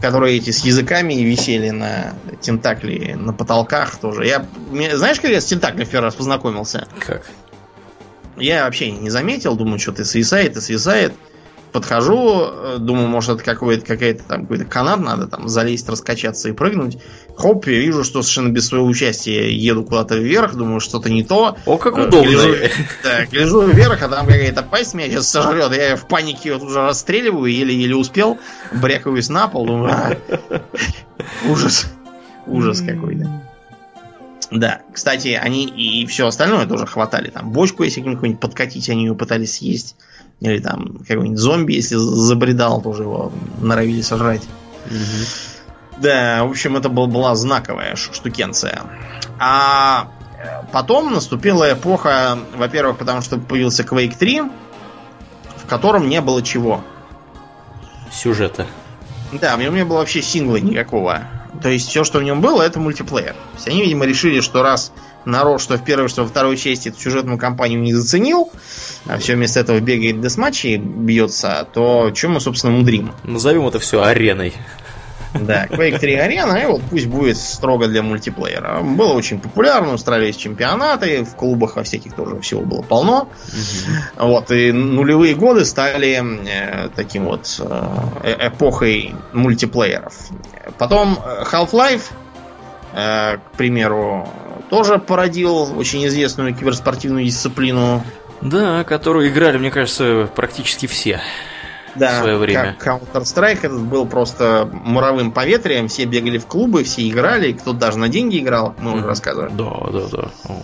которые 0.00 0.38
эти 0.38 0.50
с 0.50 0.64
языками 0.64 1.14
висели 1.14 1.70
на 1.70 2.14
тентакли 2.40 3.14
на 3.14 3.32
потолках 3.34 3.96
тоже. 3.96 4.26
Я, 4.26 4.46
знаешь, 4.94 5.20
как 5.20 5.30
я 5.30 5.40
с 5.40 5.46
тентаклем 5.46 5.84
в 5.84 5.90
первый 5.90 6.06
раз 6.06 6.14
познакомился? 6.14 6.88
Как? 6.98 7.26
Я 8.38 8.64
вообще 8.64 8.90
не 8.90 9.10
заметил, 9.10 9.56
думаю, 9.56 9.78
что 9.78 9.92
ты 9.92 10.04
свисает 10.04 10.56
и 10.56 10.60
свисает. 10.60 11.12
Подхожу, 11.72 12.42
э, 12.42 12.76
думаю, 12.78 13.06
может, 13.08 13.30
это 13.30 13.44
какой-то 13.44 13.86
какая-то 13.86 14.24
там 14.24 14.42
какой-то 14.42 14.64
канат 14.64 15.00
надо 15.00 15.28
там 15.28 15.48
залезть, 15.48 15.88
раскачаться 15.88 16.48
и 16.48 16.52
прыгнуть. 16.52 16.98
Хоп, 17.36 17.66
я 17.68 17.78
вижу, 17.78 18.02
что 18.02 18.22
совершенно 18.22 18.48
без 18.48 18.66
своего 18.66 18.86
участия 18.86 19.50
еду 19.54 19.84
куда-то 19.84 20.16
вверх, 20.16 20.54
думаю, 20.54 20.80
что-то 20.80 21.10
не 21.10 21.22
то. 21.22 21.56
О, 21.66 21.78
как 21.78 21.96
э, 21.96 22.06
удобно. 22.06 22.28
Гляжу, 22.28 22.54
да, 23.04 23.26
гляжу 23.26 23.62
вверх, 23.62 24.02
а 24.02 24.08
там 24.08 24.26
какая-то 24.26 24.62
пасть 24.62 24.94
меня 24.94 25.08
сейчас 25.08 25.28
сожрет. 25.28 25.72
Я 25.72 25.96
в 25.96 26.08
панике 26.08 26.54
вот 26.54 26.62
уже 26.62 26.80
расстреливаю, 26.80 27.52
еле-еле 27.52 27.94
успел, 27.94 28.38
брякаюсь 28.72 29.28
на 29.28 29.46
пол, 29.46 29.66
думаю, 29.66 29.92
а, 29.92 30.16
ужас. 31.46 31.86
Ужас 32.46 32.80
какой-то. 32.80 33.28
Да, 34.50 34.80
кстати, 34.92 35.28
они 35.28 35.66
и 35.66 36.04
все 36.06 36.26
остальное 36.26 36.66
тоже 36.66 36.86
хватали. 36.86 37.30
Там 37.30 37.52
бочку, 37.52 37.84
если 37.84 38.00
какую-нибудь 38.00 38.40
подкатить, 38.40 38.88
они 38.88 39.04
ее 39.04 39.14
пытались 39.14 39.56
съесть. 39.56 39.94
Или 40.40 40.58
там 40.58 40.98
какой-нибудь 41.06 41.38
зомби, 41.38 41.74
если 41.74 41.96
забредал, 41.96 42.80
тоже 42.80 43.02
его 43.02 43.30
норовили 43.60 44.00
сожрать. 44.00 44.42
Угу. 44.86 46.00
Да, 46.00 46.44
в 46.44 46.50
общем, 46.50 46.76
это 46.76 46.88
был, 46.88 47.06
была 47.06 47.34
знаковая 47.34 47.94
штукенция. 47.96 48.82
А 49.38 50.08
э, 50.38 50.62
потом 50.72 51.12
наступила 51.12 51.70
эпоха, 51.70 52.38
во-первых, 52.56 52.96
потому 52.96 53.20
что 53.20 53.36
появился 53.36 53.82
Quake 53.82 54.16
3, 54.18 54.42
в 55.56 55.66
котором 55.68 56.08
не 56.08 56.22
было 56.22 56.42
чего. 56.42 56.82
Сюжета. 58.10 58.66
Да, 59.32 59.54
у 59.56 59.60
него 59.60 59.74
не 59.74 59.84
было 59.84 59.98
вообще 59.98 60.22
сингла 60.22 60.56
никакого. 60.56 61.22
То 61.62 61.68
есть 61.68 61.88
все, 61.88 62.04
что 62.04 62.18
в 62.18 62.22
нем 62.22 62.40
было, 62.40 62.62
это 62.62 62.80
мультиплеер. 62.80 63.34
То 63.34 63.54
есть 63.56 63.68
они, 63.68 63.82
видимо, 63.82 64.06
решили, 64.06 64.40
что 64.40 64.62
раз 64.62 64.92
народ, 65.24 65.60
что 65.60 65.76
в 65.76 65.84
первой, 65.84 66.08
что 66.08 66.22
во 66.22 66.28
второй 66.28 66.56
части 66.56 66.88
эту 66.88 67.00
сюжетную 67.00 67.38
кампанию 67.38 67.80
не 67.80 67.94
заценил, 67.94 68.50
а 69.06 69.18
все 69.18 69.34
вместо 69.34 69.60
этого 69.60 69.80
бегает 69.80 70.20
десматчи 70.20 70.68
и 70.68 70.76
бьется, 70.76 71.66
то 71.72 72.10
чем 72.10 72.32
мы, 72.32 72.40
собственно, 72.40 72.72
мудрим? 72.72 73.12
Назовем 73.24 73.66
это 73.66 73.78
все 73.78 74.02
ареной. 74.02 74.54
Да, 75.32 75.66
Quake 75.66 75.98
3 75.98 76.14
арена, 76.16 76.56
и 76.56 76.66
вот 76.66 76.82
пусть 76.90 77.06
будет 77.06 77.36
строго 77.36 77.86
для 77.86 78.02
мультиплеера. 78.02 78.80
Было 78.80 79.12
очень 79.12 79.40
популярно, 79.40 79.94
устраивались 79.94 80.36
чемпионаты, 80.36 81.24
в 81.24 81.36
клубах 81.36 81.76
во 81.76 81.84
всяких 81.84 82.14
тоже 82.14 82.40
всего 82.40 82.62
было 82.62 82.82
полно. 82.82 83.28
Угу. 84.18 84.26
Вот, 84.26 84.50
и 84.50 84.72
нулевые 84.72 85.34
годы 85.34 85.64
стали 85.64 86.20
э, 86.48 86.88
таким 86.96 87.26
вот 87.26 87.60
э, 87.60 88.48
эпохой 88.48 89.14
мультиплееров. 89.32 90.14
Потом 90.78 91.18
э, 91.24 91.44
Half-Life, 91.44 92.10
э, 92.94 93.36
к 93.36 93.56
примеру, 93.56 94.28
тоже 94.70 94.98
породил 94.98 95.76
очень 95.78 96.06
известную 96.06 96.54
киберспортивную 96.54 97.24
дисциплину. 97.24 98.02
Да, 98.40 98.84
которую 98.84 99.28
играли, 99.28 99.58
мне 99.58 99.70
кажется, 99.70 100.30
практически 100.34 100.86
все 100.86 101.20
да, 101.94 102.12
в 102.12 102.22
свое 102.22 102.36
время. 102.36 102.76
Counter-Strike 102.80 103.58
этот 103.62 103.82
был 103.82 104.06
просто 104.06 104.68
муровым 104.72 105.32
поветрием, 105.32 105.88
все 105.88 106.04
бегали 106.04 106.38
в 106.38 106.46
клубы, 106.46 106.84
все 106.84 107.08
играли, 107.08 107.52
кто-то 107.52 107.78
даже 107.78 107.98
на 107.98 108.08
деньги 108.08 108.38
играл, 108.38 108.74
мы 108.78 108.94
уже 108.94 109.06
рассказывали. 109.06 109.50
Да, 109.52 109.70
да, 109.92 110.06
да. 110.12 110.54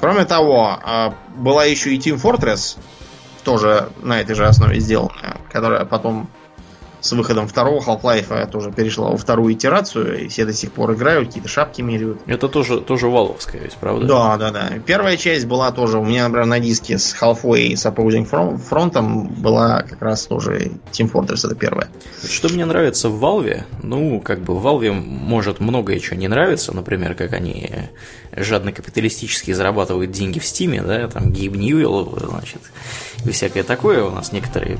Кроме 0.00 0.24
того, 0.24 0.78
а, 0.82 1.14
была 1.36 1.64
еще 1.64 1.94
и 1.94 1.98
Team 1.98 2.20
Fortress, 2.20 2.76
тоже 3.44 3.88
на 4.02 4.20
этой 4.20 4.34
же 4.34 4.46
основе 4.46 4.80
сделанная, 4.80 5.36
которая 5.50 5.84
потом 5.84 6.28
с 7.02 7.12
выходом 7.12 7.46
второго 7.46 7.80
Half-Life 7.80 8.50
тоже 8.50 8.72
перешла 8.72 9.10
во 9.10 9.16
вторую 9.16 9.52
итерацию, 9.52 10.24
и 10.24 10.28
все 10.28 10.46
до 10.46 10.52
сих 10.52 10.72
пор 10.72 10.94
играют, 10.94 11.28
какие-то 11.28 11.48
шапки 11.48 11.82
меряют. 11.82 12.20
Это 12.26 12.48
тоже, 12.48 12.80
тоже 12.80 13.08
валовская 13.08 13.60
ведь, 13.60 13.74
правда? 13.74 14.06
Да, 14.06 14.36
да, 14.38 14.50
да. 14.50 14.70
Первая 14.86 15.16
часть 15.16 15.46
была 15.46 15.72
тоже, 15.72 15.98
у 15.98 16.04
меня, 16.04 16.24
например, 16.24 16.46
на 16.46 16.60
диске 16.60 16.98
с 16.98 17.14
Halfway 17.20 17.62
и 17.62 17.76
с 17.76 17.84
Opposing 17.84 18.30
Front 18.30 19.40
была 19.40 19.82
как 19.82 20.00
раз 20.00 20.26
тоже 20.26 20.70
Team 20.92 21.10
Fortress, 21.12 21.44
это 21.44 21.54
первая. 21.54 21.88
Что 22.26 22.48
мне 22.48 22.64
нравится 22.64 23.08
в 23.08 23.22
Valve, 23.22 23.64
ну, 23.82 24.20
как 24.20 24.40
бы 24.40 24.54
в 24.56 24.66
Valve 24.66 24.92
может 24.92 25.60
многое 25.60 25.98
чего 25.98 26.16
не 26.16 26.28
нравится, 26.28 26.74
например, 26.74 27.14
как 27.14 27.32
они 27.32 27.70
жадно 28.36 28.72
капиталистически 28.72 29.52
зарабатывают 29.52 30.10
деньги 30.12 30.38
в 30.38 30.46
Стиме, 30.46 30.82
да, 30.82 31.08
там 31.08 31.32
Гейб 31.32 31.56
Ньюэлл, 31.56 32.18
значит, 32.30 32.62
и 33.24 33.30
всякое 33.30 33.62
такое 33.62 34.02
у 34.02 34.10
нас 34.10 34.32
некоторые 34.32 34.78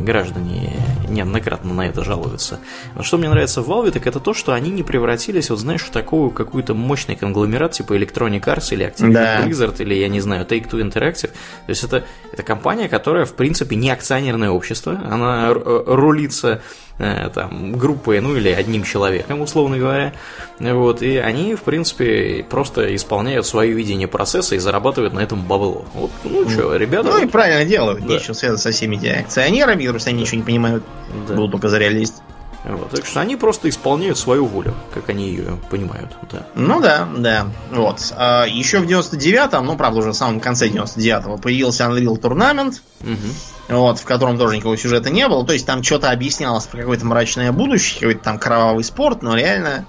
граждане 0.00 0.72
неоднократно 1.08 1.74
на 1.74 1.88
это 1.88 2.04
жалуются. 2.04 2.60
Но 2.94 3.02
что 3.02 3.18
мне 3.18 3.28
нравится 3.28 3.62
в 3.62 3.70
Valve, 3.70 3.90
так 3.90 4.06
это 4.06 4.20
то, 4.20 4.32
что 4.34 4.52
они 4.52 4.70
не 4.70 4.82
превратились, 4.82 5.50
вот 5.50 5.58
знаешь, 5.58 5.82
в 5.82 5.90
такую 5.90 6.30
какую-то 6.30 6.74
мощный 6.74 7.16
конгломерат 7.16 7.72
типа 7.72 7.94
Electronic 7.94 8.42
Arts 8.44 8.72
или 8.72 8.86
Activision 8.86 9.12
да. 9.12 9.46
Blizzard 9.46 9.80
или, 9.82 9.94
я 9.94 10.08
не 10.08 10.20
знаю, 10.20 10.46
Take-Two 10.46 10.80
Interactive. 10.82 11.30
То 11.30 11.68
есть 11.68 11.84
это, 11.84 12.04
это 12.32 12.42
компания, 12.42 12.88
которая, 12.88 13.26
в 13.26 13.34
принципе, 13.34 13.76
не 13.76 13.90
акционерное 13.90 14.50
общество, 14.50 14.98
она 15.04 15.52
рулится 15.52 16.42
Э, 16.52 16.60
там, 16.98 17.72
группой, 17.72 18.20
ну 18.20 18.36
или 18.36 18.48
одним 18.48 18.84
человеком, 18.84 19.40
условно 19.40 19.78
говоря. 19.78 20.12
Вот, 20.58 21.02
и 21.02 21.16
они, 21.16 21.54
в 21.54 21.62
принципе, 21.62 22.44
просто 22.48 22.94
исполняют 22.94 23.46
свое 23.46 23.72
видение 23.72 24.08
процесса 24.08 24.54
и 24.54 24.58
зарабатывают 24.58 25.14
на 25.14 25.20
этом 25.20 25.42
бабло. 25.42 25.84
Вот, 25.94 26.10
ну 26.24 26.48
что, 26.48 26.76
ребята. 26.76 27.08
Ну 27.08 27.14
вот... 27.14 27.22
и 27.22 27.26
правильно 27.26 27.64
делают. 27.64 28.00
Да. 28.00 28.14
Нечего 28.14 28.34
связаться 28.34 28.70
со 28.70 28.76
всеми 28.76 28.96
этими 28.96 29.20
акционерами, 29.20 29.80
которые 29.80 30.00
сами 30.00 30.14
да. 30.14 30.20
ничего 30.20 30.36
не 30.38 30.44
понимают. 30.44 30.84
Да. 31.28 31.34
Будут 31.34 31.52
только 31.52 31.68
зря 31.68 31.88
лезть. 31.88 32.22
Вот, 32.64 32.90
так 32.90 33.04
что 33.06 33.20
они 33.20 33.36
просто 33.36 33.68
исполняют 33.68 34.18
свою 34.18 34.46
волю, 34.46 34.74
как 34.94 35.08
они 35.08 35.28
ее 35.30 35.58
понимают. 35.68 36.16
Да. 36.30 36.46
Ну 36.54 36.80
да, 36.80 37.08
да. 37.16 37.46
Вот. 37.72 38.12
А 38.16 38.44
еще 38.44 38.78
в 38.78 38.86
99-м, 38.86 39.66
ну 39.66 39.76
правда 39.76 39.98
уже 39.98 40.10
в 40.10 40.14
самом 40.14 40.38
конце 40.38 40.68
99-го, 40.68 41.38
появился 41.38 41.84
Unreal 41.84 42.20
Tournament. 42.20 42.80
Угу 43.00 43.32
вот, 43.68 43.98
в 43.98 44.04
котором 44.04 44.38
тоже 44.38 44.56
никакого 44.56 44.76
сюжета 44.76 45.10
не 45.10 45.26
было. 45.28 45.44
То 45.46 45.52
есть 45.52 45.66
там 45.66 45.82
что-то 45.82 46.10
объяснялось 46.10 46.66
про 46.66 46.80
какое-то 46.80 47.06
мрачное 47.06 47.52
будущее, 47.52 48.00
какой-то 48.00 48.24
там 48.24 48.38
кровавый 48.38 48.84
спорт, 48.84 49.22
но 49.22 49.36
реально 49.36 49.86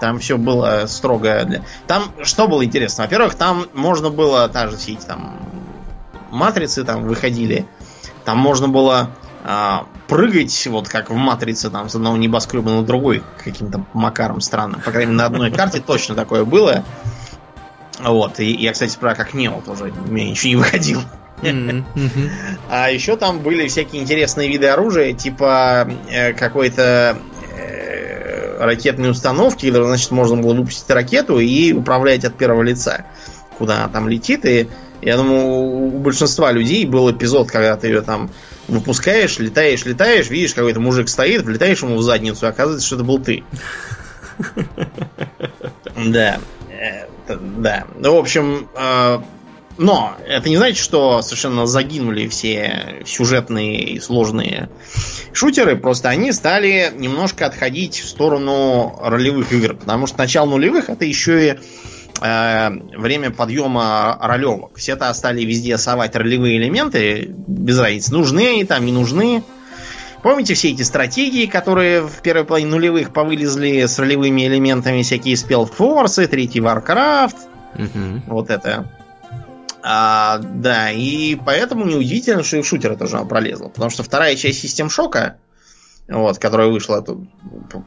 там 0.00 0.18
все 0.18 0.38
было 0.38 0.84
строго 0.86 1.44
для... 1.44 1.64
Там 1.86 2.12
что 2.22 2.46
было 2.48 2.64
интересно? 2.64 3.04
Во-первых, 3.04 3.34
там 3.34 3.66
можно 3.74 4.10
было, 4.10 4.48
та 4.48 4.68
же 4.68 4.76
все 4.76 4.92
эти 4.92 5.04
там 5.04 5.36
матрицы 6.30 6.84
там 6.84 7.04
выходили, 7.04 7.66
там 8.24 8.38
можно 8.38 8.68
было 8.68 9.10
а, 9.44 9.86
прыгать, 10.08 10.66
вот 10.66 10.88
как 10.88 11.10
в 11.10 11.14
матрице, 11.14 11.70
там, 11.70 11.88
с 11.88 11.94
одного 11.94 12.16
небоскреба 12.16 12.70
на 12.70 12.82
другой, 12.82 13.22
каким-то 13.42 13.84
макаром 13.92 14.40
странным. 14.40 14.80
По 14.80 14.90
крайней 14.90 15.12
мере, 15.12 15.18
на 15.18 15.26
одной 15.26 15.50
карте 15.50 15.80
точно 15.80 16.14
такое 16.14 16.44
было. 16.44 16.84
Вот, 18.00 18.40
и 18.40 18.52
я, 18.52 18.72
кстати, 18.72 18.96
про 18.96 19.14
как 19.14 19.34
Нео 19.34 19.60
тоже, 19.60 19.92
у 20.06 20.10
меня 20.10 20.30
ничего 20.30 20.50
не 20.50 20.56
выходило. 20.56 21.02
А 22.68 22.90
еще 22.90 23.16
там 23.16 23.40
были 23.40 23.68
всякие 23.68 24.02
интересные 24.02 24.48
виды 24.48 24.66
оружия, 24.66 25.12
типа 25.12 25.88
э, 26.10 26.32
какой-то 26.32 27.18
э, 27.56 28.64
ракетной 28.64 29.10
установки, 29.10 29.66
где, 29.66 29.82
значит, 29.82 30.10
можно 30.10 30.36
было 30.36 30.54
выпустить 30.54 30.90
ракету 30.90 31.38
и 31.38 31.72
управлять 31.72 32.24
от 32.24 32.36
первого 32.36 32.62
лица, 32.62 33.06
куда 33.56 33.76
она 33.84 33.88
там 33.88 34.08
летит. 34.08 34.44
И 34.46 34.68
я 35.00 35.16
думаю, 35.16 35.44
у 35.46 35.98
большинства 35.98 36.50
людей 36.50 36.84
был 36.86 37.10
эпизод, 37.10 37.50
когда 37.50 37.76
ты 37.76 37.88
ее 37.88 38.02
там 38.02 38.30
выпускаешь, 38.68 39.38
летаешь, 39.38 39.84
летаешь, 39.84 40.30
видишь, 40.30 40.54
какой-то 40.54 40.80
мужик 40.80 41.08
стоит, 41.08 41.42
влетаешь 41.42 41.82
ему 41.82 41.96
в 41.96 42.02
задницу, 42.02 42.46
и 42.46 42.48
оказывается, 42.48 42.86
что 42.86 42.96
это 42.96 43.04
был 43.04 43.18
ты. 43.18 43.44
Да. 45.96 46.38
Э, 46.70 47.08
да. 47.28 47.86
Ну, 47.96 48.14
в 48.14 48.18
общем, 48.18 48.68
но 49.78 50.16
это 50.26 50.48
не 50.48 50.56
значит, 50.56 50.78
что 50.78 51.22
совершенно 51.22 51.66
загинули 51.66 52.26
все 52.26 53.02
сюжетные 53.06 53.84
и 53.84 54.00
сложные 54.00 54.68
шутеры, 55.32 55.76
просто 55.76 56.08
они 56.08 56.32
стали 56.32 56.92
немножко 56.96 57.46
отходить 57.46 58.00
в 58.00 58.08
сторону 58.08 58.98
ролевых 59.00 59.52
игр, 59.52 59.74
потому 59.74 60.08
что 60.08 60.18
начало 60.18 60.50
нулевых 60.50 60.90
это 60.90 61.04
еще 61.04 61.52
и 61.52 61.58
э, 62.20 62.70
время 62.96 63.30
подъема 63.30 64.18
ролевок. 64.20 64.76
Все-то 64.76 65.12
стали 65.14 65.42
везде 65.44 65.78
совать 65.78 66.14
ролевые 66.16 66.58
элементы, 66.58 67.34
без 67.46 67.78
разницы, 67.78 68.12
нужны 68.12 68.48
они 68.48 68.64
там, 68.64 68.84
не 68.84 68.92
нужны. 68.92 69.42
Помните 70.22 70.54
все 70.54 70.70
эти 70.70 70.82
стратегии, 70.82 71.46
которые 71.46 72.02
в 72.02 72.20
первой 72.22 72.44
половине 72.44 72.70
нулевых 72.70 73.12
повылезли 73.12 73.86
с 73.86 73.98
ролевыми 73.98 74.46
элементами, 74.46 75.02
всякие 75.02 75.36
спелфорсы, 75.36 76.26
третий 76.26 76.60
Warcraft, 76.60 77.36
угу. 77.74 78.22
вот 78.26 78.50
это 78.50 78.90
А, 79.82 80.38
да, 80.42 80.90
и 80.90 81.36
поэтому 81.36 81.84
неудивительно, 81.84 82.42
что 82.42 82.56
и 82.56 82.62
в 82.62 82.66
шутеры 82.66 82.96
тоже 82.96 83.16
она 83.16 83.26
пролезла. 83.26 83.68
Потому 83.68 83.90
что 83.90 84.02
вторая 84.02 84.34
часть 84.34 84.60
систем 84.60 84.90
шока, 84.90 85.36
вот, 86.08 86.38
которая 86.38 86.68
вышла 86.68 87.02
тут 87.02 87.20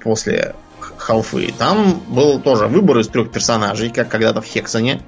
после 0.03 0.55
халфы, 0.97 1.53
там 1.57 1.99
был 2.07 2.39
тоже 2.39 2.67
выбор 2.67 2.99
из 2.99 3.07
трех 3.07 3.32
персонажей, 3.32 3.89
как 3.89 4.09
когда-то 4.09 4.41
в 4.41 4.45
Хексоне. 4.45 5.01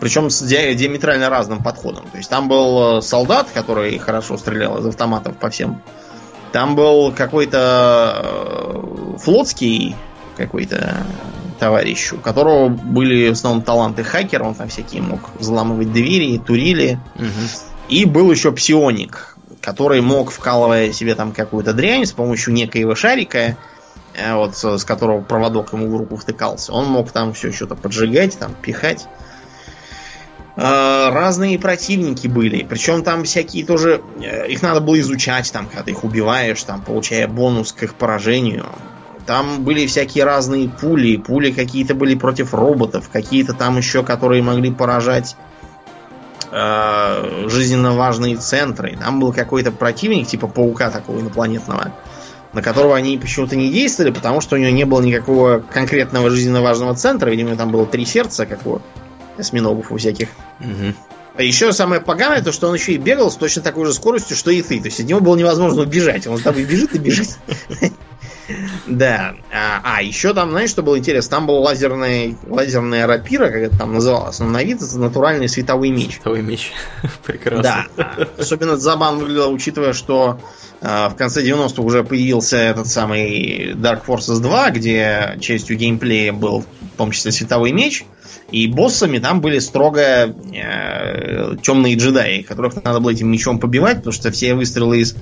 Причем 0.00 0.30
с 0.30 0.42
диаметрально 0.42 1.28
разным 1.28 1.62
подходом. 1.62 2.04
То 2.10 2.16
есть 2.16 2.30
там 2.30 2.48
был 2.48 2.98
э, 2.98 3.02
солдат, 3.02 3.48
который 3.52 3.98
хорошо 3.98 4.38
стрелял 4.38 4.78
из 4.78 4.86
автоматов 4.86 5.36
по 5.36 5.50
всем. 5.50 5.82
Там 6.50 6.74
был 6.74 7.12
какой-то 7.12 8.22
э, 8.24 9.18
флотский 9.18 9.94
какой-то 10.36 11.06
товарищ, 11.58 12.12
у 12.12 12.16
которого 12.16 12.68
были 12.68 13.28
в 13.28 13.32
основном 13.32 13.62
таланты 13.62 14.02
хакера, 14.02 14.44
он 14.44 14.54
там 14.54 14.68
всякие 14.68 15.02
мог 15.02 15.20
взламывать 15.38 15.92
двери, 15.92 16.38
турили. 16.38 16.98
Угу. 17.16 17.26
И 17.88 18.04
был 18.04 18.30
еще 18.30 18.50
псионик, 18.52 19.31
который 19.62 20.00
мог, 20.00 20.30
вкалывая 20.30 20.92
себе 20.92 21.14
там 21.14 21.32
какую-то 21.32 21.72
дрянь 21.72 22.04
с 22.04 22.12
помощью 22.12 22.52
некоего 22.52 22.94
шарика, 22.94 23.56
э, 24.14 24.34
вот 24.34 24.56
с 24.56 24.84
которого 24.84 25.22
проводок 25.22 25.72
ему 25.72 25.88
в 25.88 25.96
руку 25.96 26.16
втыкался, 26.16 26.72
он 26.72 26.86
мог 26.86 27.12
там 27.12 27.32
все 27.32 27.52
что-то 27.52 27.76
поджигать, 27.76 28.38
там 28.38 28.54
пихать. 28.60 29.06
Э, 30.56 31.08
разные 31.10 31.58
противники 31.58 32.26
были. 32.26 32.64
Причем 32.64 33.02
там 33.04 33.24
всякие 33.24 33.64
тоже... 33.64 34.02
Э, 34.20 34.48
их 34.48 34.62
надо 34.62 34.80
было 34.80 35.00
изучать, 35.00 35.50
там, 35.52 35.66
когда 35.66 35.84
ты 35.84 35.92
их 35.92 36.04
убиваешь, 36.04 36.62
там, 36.64 36.82
получая 36.82 37.28
бонус 37.28 37.72
к 37.72 37.84
их 37.84 37.94
поражению. 37.94 38.66
Там 39.26 39.62
были 39.62 39.86
всякие 39.86 40.24
разные 40.24 40.68
пули. 40.68 41.16
Пули 41.16 41.52
какие-то 41.52 41.94
были 41.94 42.16
против 42.16 42.52
роботов, 42.52 43.08
какие-то 43.10 43.54
там 43.54 43.78
еще, 43.78 44.02
которые 44.02 44.42
могли 44.42 44.72
поражать 44.72 45.36
э, 46.52 47.48
жизненно 47.48 47.92
важные 47.92 48.36
центры. 48.36 48.96
Там 48.96 49.18
был 49.18 49.32
какой-то 49.32 49.72
противник, 49.72 50.28
типа 50.28 50.46
паука 50.46 50.90
такого 50.90 51.20
инопланетного, 51.20 51.92
на 52.52 52.62
которого 52.62 52.94
они 52.94 53.18
почему-то 53.18 53.56
не 53.56 53.70
действовали, 53.70 54.12
потому 54.12 54.40
что 54.40 54.56
у 54.56 54.58
него 54.58 54.70
не 54.70 54.84
было 54.84 55.00
никакого 55.00 55.58
конкретного 55.58 56.30
жизненно 56.30 56.62
важного 56.62 56.94
центра. 56.94 57.30
Видимо, 57.30 57.56
там 57.56 57.70
было 57.70 57.86
три 57.86 58.04
сердца, 58.04 58.46
как 58.46 58.66
у 58.66 58.80
осьминогов 59.38 59.90
у 59.90 59.96
всяких. 59.96 60.28
Угу. 60.60 60.94
А 61.34 61.42
еще 61.42 61.72
самое 61.72 62.00
поганое, 62.00 62.42
то 62.42 62.52
что 62.52 62.68
он 62.68 62.74
еще 62.74 62.92
и 62.92 62.98
бегал 62.98 63.30
с 63.30 63.36
точно 63.36 63.62
такой 63.62 63.86
же 63.86 63.94
скоростью, 63.94 64.36
что 64.36 64.50
и 64.50 64.60
ты. 64.60 64.80
То 64.80 64.86
есть 64.86 65.00
от 65.00 65.06
него 65.06 65.20
было 65.20 65.34
невозможно 65.34 65.82
убежать. 65.82 66.26
Он 66.26 66.36
с 66.36 66.42
тобой 66.42 66.64
бежит 66.64 66.94
и 66.94 66.98
бежит. 66.98 67.38
Да. 68.86 69.34
А, 69.52 69.80
а, 69.84 70.02
еще 70.02 70.34
там, 70.34 70.50
знаешь, 70.50 70.70
что 70.70 70.82
было 70.82 70.98
интересно? 70.98 71.30
Там 71.30 71.46
был 71.46 71.58
лазерный, 71.58 72.36
лазерная 72.46 73.06
рапира, 73.06 73.46
как 73.46 73.56
это 73.56 73.78
там 73.78 73.94
называлось. 73.94 74.38
Но 74.40 74.46
на 74.46 74.62
вид 74.62 74.82
это 74.82 74.98
натуральный 74.98 75.48
световой 75.48 75.90
меч. 75.90 76.14
Световой 76.14 76.42
меч. 76.42 76.72
Прекрасно. 77.24 77.86
Да. 77.96 78.28
Особенно 78.38 78.76
забавно 78.76 79.20
выглядело, 79.20 79.48
учитывая, 79.48 79.92
что 79.92 80.40
в 80.82 81.14
конце 81.16 81.44
90-х 81.46 81.80
уже 81.80 82.02
появился 82.02 82.56
этот 82.56 82.88
самый 82.88 83.72
Dark 83.74 84.04
Forces 84.04 84.40
2, 84.40 84.70
где 84.70 85.38
частью 85.40 85.76
геймплея 85.76 86.32
был 86.32 86.64
в 86.94 86.96
том 86.96 87.12
числе 87.12 87.30
световой 87.30 87.72
меч. 87.72 88.04
И 88.50 88.66
боссами 88.66 89.18
там 89.18 89.40
были 89.40 89.58
строго 89.60 90.00
э, 90.02 91.56
темные 91.62 91.96
джедаи, 91.96 92.42
которых 92.42 92.74
надо 92.84 93.00
было 93.00 93.10
этим 93.10 93.30
мечом 93.30 93.58
побивать, 93.58 93.98
потому 93.98 94.12
что 94.12 94.30
все 94.30 94.54
выстрелы 94.54 95.00
из 95.00 95.16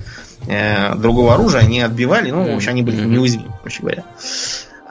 э, 0.47 0.95
другого 0.95 1.35
оружия 1.35 1.61
они 1.61 1.79
отбивали, 1.81 2.31
ну, 2.31 2.51
в 2.51 2.55
общем, 2.55 2.71
они 2.71 2.81
были 2.81 2.97
неуязвимы, 3.05 3.53
короче 3.59 3.81
говоря. 3.81 4.03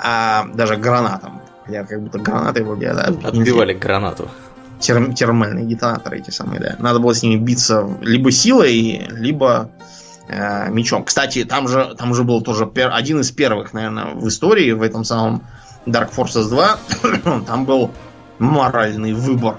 А 0.02 0.46
даже 0.54 0.76
гранатом. 0.76 1.42
Хотя 1.66 1.84
как 1.84 2.02
будто 2.02 2.18
гранаты 2.18 2.64
вроде, 2.64 2.94
да. 2.94 3.12
Отбивали 3.24 3.74
гранату. 3.74 4.28
Терм, 4.78 5.14
термальные 5.14 5.66
детонаторы 5.66 6.20
эти 6.20 6.30
самые, 6.30 6.60
да. 6.60 6.76
Надо 6.78 6.98
было 6.98 7.14
с 7.14 7.22
ними 7.22 7.38
биться 7.38 7.86
либо 8.00 8.30
силой, 8.30 9.06
либо 9.10 9.70
э, 10.30 10.70
мечом. 10.70 11.04
Кстати, 11.04 11.44
там 11.44 11.68
же, 11.68 11.94
там 11.98 12.14
же 12.14 12.24
был 12.24 12.40
тоже 12.42 12.66
пер, 12.66 12.90
один 12.92 13.20
из 13.20 13.30
первых, 13.30 13.72
наверное, 13.72 14.14
в 14.14 14.28
истории, 14.28 14.72
в 14.72 14.82
этом 14.82 15.04
самом 15.04 15.42
Dark 15.86 16.10
Forces 16.14 16.48
2, 16.48 16.78
там 17.46 17.64
был 17.64 17.90
моральный 18.38 19.12
выбор. 19.12 19.56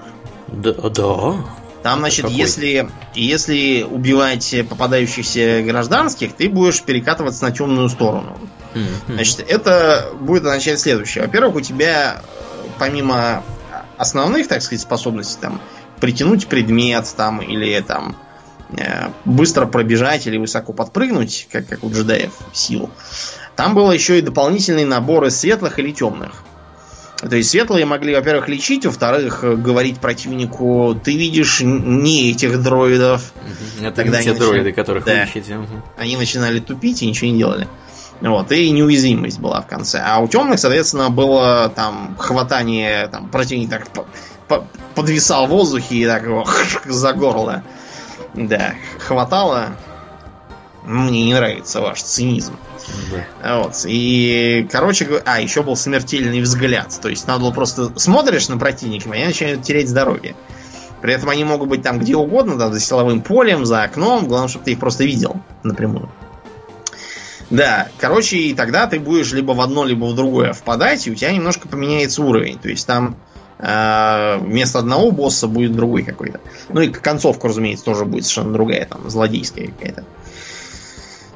Да, 0.48 0.74
да. 0.74 1.36
Там, 1.84 2.00
значит, 2.00 2.30
если, 2.30 2.90
если 3.16 3.84
убивать 3.90 4.56
попадающихся 4.70 5.64
гражданских, 5.64 6.34
ты 6.34 6.48
будешь 6.48 6.82
перекатываться 6.84 7.44
на 7.44 7.52
темную 7.52 7.90
сторону. 7.90 8.38
Mm-hmm. 8.76 9.14
Значит, 9.14 9.46
это 9.48 10.12
будет 10.20 10.44
означать 10.44 10.80
следующее. 10.80 11.24
Во-первых, 11.26 11.56
у 11.56 11.62
тебя 11.62 12.22
э, 12.22 12.68
помимо 12.78 13.44
основных, 13.98 14.48
так 14.48 14.62
сказать, 14.62 14.82
способностей, 14.82 15.40
там, 15.42 15.60
притянуть 16.00 16.48
предмет, 16.48 17.12
там, 17.16 17.42
или 17.42 17.80
там 17.82 18.16
быстро 19.26 19.66
пробежать 19.66 20.28
или 20.28 20.38
высоко 20.38 20.74
подпрыгнуть, 20.74 21.48
как, 21.52 21.68
как 21.68 21.84
у 21.84 21.92
джедаев 21.92 22.32
сил, 22.54 22.90
там 23.56 23.76
было 23.76 23.92
еще 23.92 24.20
и 24.20 24.22
дополнительный 24.22 24.86
набор 24.86 25.26
из 25.26 25.38
светлых 25.38 25.80
или 25.80 25.92
темных. 25.92 26.44
То 27.18 27.36
есть 27.36 27.52
светлые 27.52 27.86
могли, 27.86 28.16
во-первых, 28.16 28.50
лечить, 28.50 28.86
во-вторых, 28.86 29.44
говорить 29.44 30.00
противнику, 30.00 31.00
ты 31.04 31.16
видишь 31.16 31.62
не 31.62 32.32
этих 32.32 32.62
дроидов. 32.64 33.32
Это 33.80 33.92
Тогда 33.92 34.18
не 34.18 34.24
те 34.24 34.32
начинали... 34.32 34.50
дроиды, 34.50 34.72
которых 34.72 35.06
да. 35.06 35.14
вы 35.14 35.24
ищете. 35.24 35.60
Они 35.98 36.18
начинали 36.18 36.60
тупить 36.60 37.04
и 37.04 37.08
ничего 37.08 37.30
не 37.30 37.38
делали. 37.38 37.68
Вот, 38.22 38.52
и 38.52 38.70
неуязвимость 38.72 39.40
была 39.40 39.62
в 39.62 39.68
конце. 39.68 40.02
А 40.04 40.20
у 40.20 40.28
темных, 40.28 40.60
соответственно, 40.60 41.10
было 41.10 41.72
там 41.76 42.16
хватание, 42.20 43.08
там 43.08 43.30
противник 43.30 43.70
так 43.70 43.88
по 43.90 44.06
по 44.52 44.68
подвисал 44.96 45.48
в 45.48 45.50
воздухе 45.50 45.96
и 45.96 46.06
так 46.06 46.24
его 46.24 46.46
за 46.86 47.14
горло. 47.14 47.64
Да, 48.34 48.76
хватало. 49.00 49.76
Мне 50.84 51.26
не 51.26 51.34
нравится 51.34 51.80
ваш 51.82 52.02
цинизм. 52.02 52.56
Да. 53.12 53.64
Вот. 53.64 53.86
И, 53.86 54.68
короче 54.72 55.06
говоря, 55.06 55.24
а, 55.26 55.40
еще 55.40 55.62
был 55.62 55.76
смертельный 55.76 56.42
взгляд. 56.42 56.98
То 57.02 57.10
есть 57.10 57.28
надо 57.28 57.42
было 57.42 57.52
просто 57.52 57.98
смотришь 58.00 58.50
на 58.50 58.58
противника, 58.58 59.10
и 59.10 59.14
они 59.14 59.26
начинают 59.26 59.64
терять 59.64 59.90
здоровье. 59.90 60.36
При 61.02 61.14
этом 61.14 61.30
они 61.30 61.44
могут 61.44 61.70
быть 61.70 61.82
там 61.82 62.00
где 62.00 62.16
угодно, 62.16 62.58
там, 62.58 62.74
за 62.74 62.80
силовым 62.80 63.22
полем, 63.22 63.66
за 63.66 63.84
окном. 63.84 64.28
Главное, 64.28 64.50
чтобы 64.50 64.66
ты 64.66 64.72
их 64.72 64.80
просто 64.80 65.04
видел 65.04 65.42
напрямую. 65.64 66.10
Да, 67.50 67.90
короче, 67.98 68.38
и 68.38 68.54
тогда 68.54 68.88
ты 68.88 69.00
будешь 69.00 69.34
либо 69.34 69.52
в 69.52 69.62
одно, 69.62 69.84
либо 69.84 70.06
в 70.06 70.16
другое 70.16 70.54
впадать, 70.54 71.06
и 71.06 71.12
у 71.12 71.16
тебя 71.16 71.32
немножко 71.34 71.68
поменяется 71.68 72.24
уровень. 72.24 72.58
То 72.58 72.70
есть 72.70 72.88
там 72.88 73.18
э, 73.62 74.38
вместо 74.40 74.80
одного 74.80 75.12
босса 75.12 75.48
будет 75.48 75.76
другой 75.76 76.04
какой-то. 76.04 76.40
Ну 76.70 76.82
и 76.82 76.90
концовка, 76.90 77.48
разумеется, 77.48 77.86
тоже 77.86 78.06
будет 78.06 78.26
совершенно 78.26 78.54
другая, 78.54 78.86
там, 78.86 79.10
злодейская 79.10 79.68
какая-то. 79.68 80.04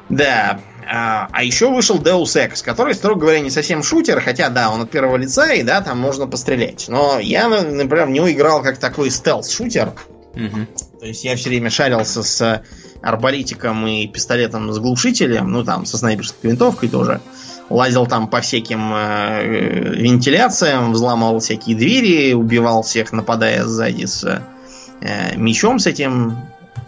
Да. 0.08 0.60
А, 0.88 1.28
а 1.32 1.42
еще 1.42 1.68
вышел 1.68 1.98
Deus 1.98 2.36
Ex, 2.36 2.62
который, 2.62 2.94
строго 2.94 3.22
говоря, 3.22 3.40
не 3.40 3.50
совсем 3.50 3.82
шутер, 3.82 4.20
хотя, 4.20 4.50
да, 4.50 4.70
он 4.70 4.82
от 4.82 4.90
первого 4.90 5.16
лица, 5.16 5.52
и 5.52 5.64
да, 5.64 5.80
там 5.80 5.98
можно 5.98 6.28
пострелять. 6.28 6.86
Но 6.88 7.18
я, 7.18 7.48
например, 7.48 8.06
в 8.06 8.10
него 8.10 8.30
играл 8.30 8.62
как 8.62 8.78
такой 8.78 9.08
стелс-шутер. 9.08 9.94
Угу. 10.34 10.66
То 11.00 11.06
есть 11.06 11.24
я 11.24 11.34
все 11.34 11.48
время 11.48 11.70
шарился 11.70 12.22
с 12.22 12.62
арбалетиком 13.02 13.86
и 13.86 14.06
пистолетом 14.06 14.72
с 14.72 14.78
глушителем, 14.78 15.50
ну 15.50 15.64
там, 15.64 15.86
со 15.86 15.98
снайперской 15.98 16.50
винтовкой 16.50 16.88
тоже. 16.88 17.20
Лазил 17.68 18.06
там 18.06 18.28
по 18.28 18.40
всяким 18.40 18.92
э, 18.94 19.94
вентиляциям, 19.96 20.92
взламывал 20.92 21.40
всякие 21.40 21.76
двери, 21.76 22.32
убивал 22.32 22.82
всех, 22.82 23.12
нападая 23.12 23.64
сзади 23.64 24.04
с 24.04 24.42
э, 25.00 25.36
мечом 25.36 25.80
с 25.80 25.86
этим 25.86 26.36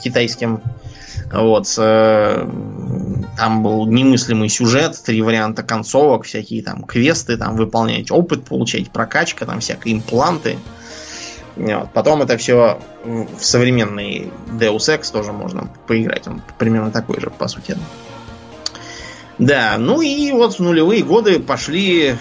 китайским. 0.03 0.61
Вот. 1.33 1.67
Э, 1.79 2.49
там 3.37 3.63
был 3.63 3.87
немыслимый 3.87 4.49
сюжет, 4.49 4.97
три 5.05 5.21
варианта 5.21 5.65
концовок, 5.65 6.25
всякие 6.25 6.63
там 6.63 6.85
квесты, 6.85 7.37
там 7.37 7.57
выполнять 7.57 8.13
опыт, 8.13 8.45
получать 8.45 8.91
прокачка, 8.91 9.47
там 9.47 9.59
всякие 9.59 9.95
импланты. 9.95 10.59
Вот. 11.57 11.93
Потом 11.93 12.23
это 12.23 12.37
все 12.37 12.79
в 13.05 13.45
современный 13.45 14.31
Deus 14.53 14.77
Ex 14.77 15.11
тоже 15.13 15.33
можно 15.33 15.69
поиграть. 15.89 16.29
Он 16.29 16.41
примерно 16.57 16.93
такой 16.93 17.21
же, 17.21 17.31
по 17.31 17.49
сути. 17.49 17.77
Да, 19.39 19.77
ну 19.79 20.01
и 20.01 20.33
вот 20.33 20.55
в 20.55 20.61
нулевые 20.61 21.05
годы 21.05 21.39
пошли, 21.39 22.17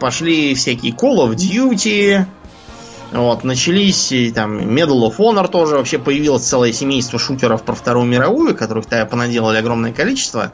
пошли 0.00 0.54
всякие 0.54 0.92
Call 0.92 1.28
of 1.28 1.34
Duty, 1.34 2.24
вот, 3.12 3.44
начались 3.44 4.12
там 4.34 4.58
Medal 4.58 5.08
of 5.08 5.16
Honor 5.18 5.48
тоже, 5.48 5.76
вообще 5.76 5.98
появилось 5.98 6.42
целое 6.42 6.72
семейство 6.72 7.18
шутеров 7.18 7.62
про 7.62 7.74
Вторую 7.74 8.06
мировую, 8.06 8.56
которых 8.56 8.86
тогда 8.86 9.06
понаделали 9.06 9.58
огромное 9.58 9.92
количество, 9.92 10.52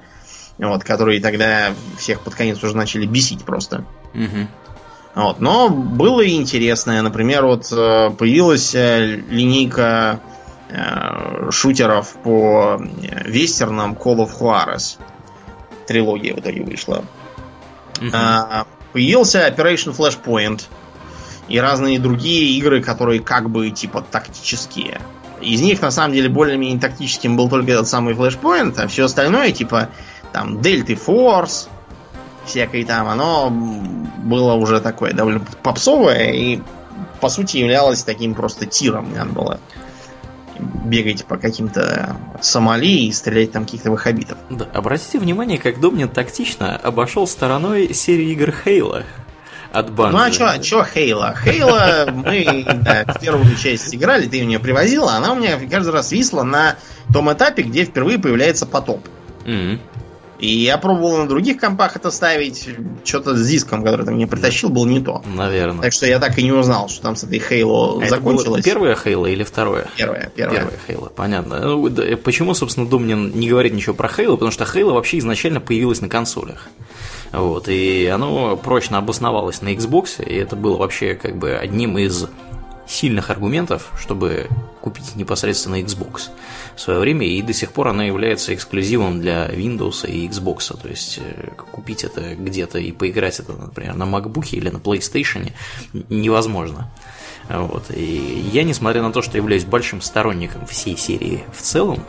вот, 0.58 0.84
которые 0.84 1.20
тогда 1.20 1.72
всех 1.96 2.20
под 2.20 2.34
конец 2.34 2.62
уже 2.62 2.76
начали 2.76 3.06
бесить 3.06 3.44
просто. 3.44 3.84
Угу. 4.12 4.48
Вот, 5.14 5.40
но 5.40 5.70
было 5.70 6.20
и 6.20 6.34
интересное, 6.34 7.02
например, 7.02 7.46
вот 7.46 7.72
э, 7.72 8.10
появилась 8.10 8.74
э, 8.74 9.22
линейка 9.28 10.20
э, 10.68 11.50
шутеров 11.50 12.14
по 12.22 12.80
вестернам 13.24 13.94
Call 13.94 14.18
of 14.18 14.30
Juarez. 14.38 14.98
Трилогия 15.90 16.36
в 16.36 16.38
итоге 16.38 16.62
вышла. 16.62 17.04
Угу. 18.00 18.10
А, 18.12 18.64
появился 18.92 19.48
Operation 19.48 19.92
Flashpoint 19.92 20.62
и 21.48 21.58
разные 21.58 21.98
другие 21.98 22.56
игры, 22.58 22.80
которые 22.80 23.18
как 23.18 23.50
бы 23.50 23.70
типа 23.70 24.06
тактические. 24.08 25.00
Из 25.40 25.60
них 25.60 25.82
на 25.82 25.90
самом 25.90 26.14
деле 26.14 26.28
более-менее 26.28 26.78
тактическим 26.78 27.36
был 27.36 27.48
только 27.48 27.72
этот 27.72 27.88
самый 27.88 28.14
Flashpoint, 28.14 28.80
а 28.80 28.86
все 28.86 29.06
остальное 29.06 29.50
типа 29.50 29.88
там 30.30 30.58
Delta 30.58 30.96
Force, 30.96 31.66
всякое 32.46 32.84
там, 32.84 33.08
оно 33.08 33.50
было 33.50 34.52
уже 34.52 34.80
такое 34.80 35.12
довольно 35.12 35.40
попсовое 35.64 36.30
и 36.30 36.60
по 37.20 37.28
сути 37.28 37.56
являлось 37.56 38.04
таким 38.04 38.34
просто 38.36 38.64
тиром. 38.64 39.12
Надо 39.12 39.32
было 39.32 39.60
бегать 40.84 41.24
по 41.24 41.36
каким-то 41.36 42.16
Сомали 42.40 43.06
и 43.06 43.12
стрелять 43.12 43.52
там 43.52 43.64
каких-то 43.64 43.90
вахабитов. 43.90 44.38
Да, 44.48 44.66
обратите 44.72 45.18
внимание, 45.18 45.58
как 45.58 45.80
Домнин 45.80 46.08
тактично 46.08 46.76
обошел 46.76 47.26
стороной 47.26 47.92
серии 47.94 48.30
игр 48.32 48.52
Хейла 48.52 49.04
от 49.72 49.92
банды. 49.92 50.16
Ну 50.16 50.22
а 50.22 50.30
чё, 50.30 50.62
чё 50.62 50.84
Хейла? 50.84 51.34
Хейла 51.42 52.08
мы 52.12 52.64
да, 52.66 53.04
в 53.06 53.20
первую 53.20 53.54
часть 53.56 53.94
играли, 53.94 54.26
ты 54.26 54.42
меня 54.42 54.58
привозила, 54.58 55.14
она 55.14 55.32
у 55.32 55.36
меня 55.36 55.58
каждый 55.70 55.92
раз 55.92 56.12
висла 56.12 56.42
на 56.42 56.76
том 57.12 57.32
этапе, 57.32 57.62
где 57.62 57.84
впервые 57.84 58.18
появляется 58.18 58.66
потоп. 58.66 59.06
Mm-hmm. 59.44 59.78
И 60.40 60.48
я 60.48 60.78
пробовал 60.78 61.18
на 61.18 61.28
других 61.28 61.58
компах 61.58 61.96
это 61.96 62.10
ставить. 62.10 62.68
Что-то 63.04 63.36
с 63.36 63.46
диском, 63.46 63.84
который 63.84 64.06
ты 64.06 64.12
мне 64.12 64.26
притащил, 64.26 64.70
был 64.70 64.86
не 64.86 65.00
то. 65.00 65.22
Наверное. 65.26 65.82
Так 65.82 65.92
что 65.92 66.06
я 66.06 66.18
так 66.18 66.38
и 66.38 66.42
не 66.42 66.52
узнал, 66.52 66.88
что 66.88 67.02
там 67.02 67.16
с 67.16 67.24
этой 67.24 67.38
Хейло 67.38 68.02
а 68.02 68.08
закончилось. 68.08 68.60
Это 68.60 68.70
первая 68.70 68.96
Хейла 68.96 69.26
или 69.26 69.44
второе? 69.44 69.86
Первая. 69.96 70.32
Первая 70.34 70.70
Хейла, 70.86 71.12
понятно. 71.14 71.60
Ну, 71.60 71.90
почему, 72.16 72.54
собственно, 72.54 72.86
Домнин 72.86 73.32
не 73.32 73.48
говорит 73.48 73.74
ничего 73.74 73.94
про 73.94 74.08
Хейло? 74.08 74.36
Потому 74.36 74.50
что 74.50 74.64
Хейла 74.64 74.92
вообще 74.92 75.18
изначально 75.18 75.60
появилась 75.60 76.00
на 76.00 76.08
консолях. 76.08 76.68
Вот, 77.32 77.68
и 77.68 78.06
оно 78.06 78.56
прочно 78.56 78.98
обосновалось 78.98 79.62
на 79.62 79.72
Xbox, 79.72 80.24
и 80.24 80.34
это 80.34 80.56
было 80.56 80.76
вообще 80.76 81.14
как 81.14 81.36
бы 81.36 81.52
одним 81.52 81.96
из 81.96 82.26
сильных 82.90 83.30
аргументов, 83.30 83.92
чтобы 83.98 84.48
купить 84.80 85.14
непосредственно 85.14 85.80
Xbox 85.80 86.30
в 86.74 86.80
свое 86.80 86.98
время, 86.98 87.26
и 87.26 87.40
до 87.40 87.52
сих 87.52 87.72
пор 87.72 87.88
она 87.88 88.04
является 88.04 88.52
эксклюзивом 88.52 89.20
для 89.20 89.46
Windows 89.46 90.10
и 90.10 90.26
Xbox. 90.26 90.76
То 90.80 90.88
есть 90.88 91.20
э, 91.22 91.50
купить 91.70 92.02
это 92.02 92.34
где-то 92.34 92.78
и 92.78 92.90
поиграть 92.90 93.38
это, 93.38 93.52
например, 93.52 93.94
на 93.94 94.04
MacBook 94.04 94.48
или 94.50 94.70
на 94.70 94.78
PlayStation 94.78 95.52
невозможно. 96.08 96.90
Вот. 97.48 97.90
И 97.90 98.48
я, 98.52 98.64
несмотря 98.64 99.02
на 99.02 99.12
то, 99.12 99.22
что 99.22 99.36
являюсь 99.36 99.64
большим 99.64 100.00
сторонником 100.00 100.66
всей 100.66 100.96
серии 100.96 101.44
в 101.52 101.62
целом, 101.62 102.04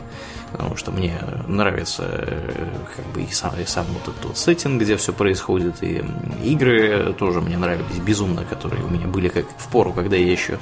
потому 0.52 0.76
что 0.76 0.90
мне 0.90 1.18
нравится 1.48 2.04
э, 2.06 2.68
как 2.96 3.06
бы 3.06 3.22
и 3.22 3.32
сам, 3.32 3.52
и 3.60 3.64
сам 3.64 3.86
вот 3.86 4.14
этот 4.14 4.24
вот 4.24 4.38
сеттинг, 4.38 4.80
где 4.80 4.96
все 4.96 5.12
происходит, 5.12 5.82
и 5.82 6.04
игры 6.44 7.14
тоже 7.18 7.40
мне 7.40 7.56
нравились 7.56 7.98
безумно, 7.98 8.44
которые 8.44 8.84
у 8.84 8.88
меня 8.88 9.06
были 9.06 9.28
как 9.28 9.46
в 9.56 9.68
пору, 9.68 9.92
когда 9.92 10.16
я 10.16 10.30
еще 10.30 10.58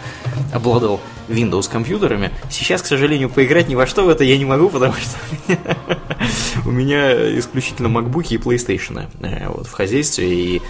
обладал 0.53 1.01
Windows 1.29 1.71
компьютерами. 1.71 2.31
Сейчас, 2.51 2.83
к 2.83 2.87
сожалению, 2.87 3.29
поиграть 3.29 3.69
ни 3.69 3.75
во 3.75 3.87
что 3.87 4.05
в 4.05 4.09
это 4.09 4.25
я 4.25 4.39
не 4.39 4.45
могу, 4.45 4.71
потому 4.71 4.95
что 4.95 5.59
у 6.65 6.71
меня 6.71 7.13
исключительно 7.39 7.89
MacBook 7.89 8.29
и 8.31 8.37
PlayStation 8.37 9.07
э, 9.21 9.49
вот, 9.49 9.67
в 9.67 9.73
хозяйстве, 9.73 10.57
и 10.57 10.63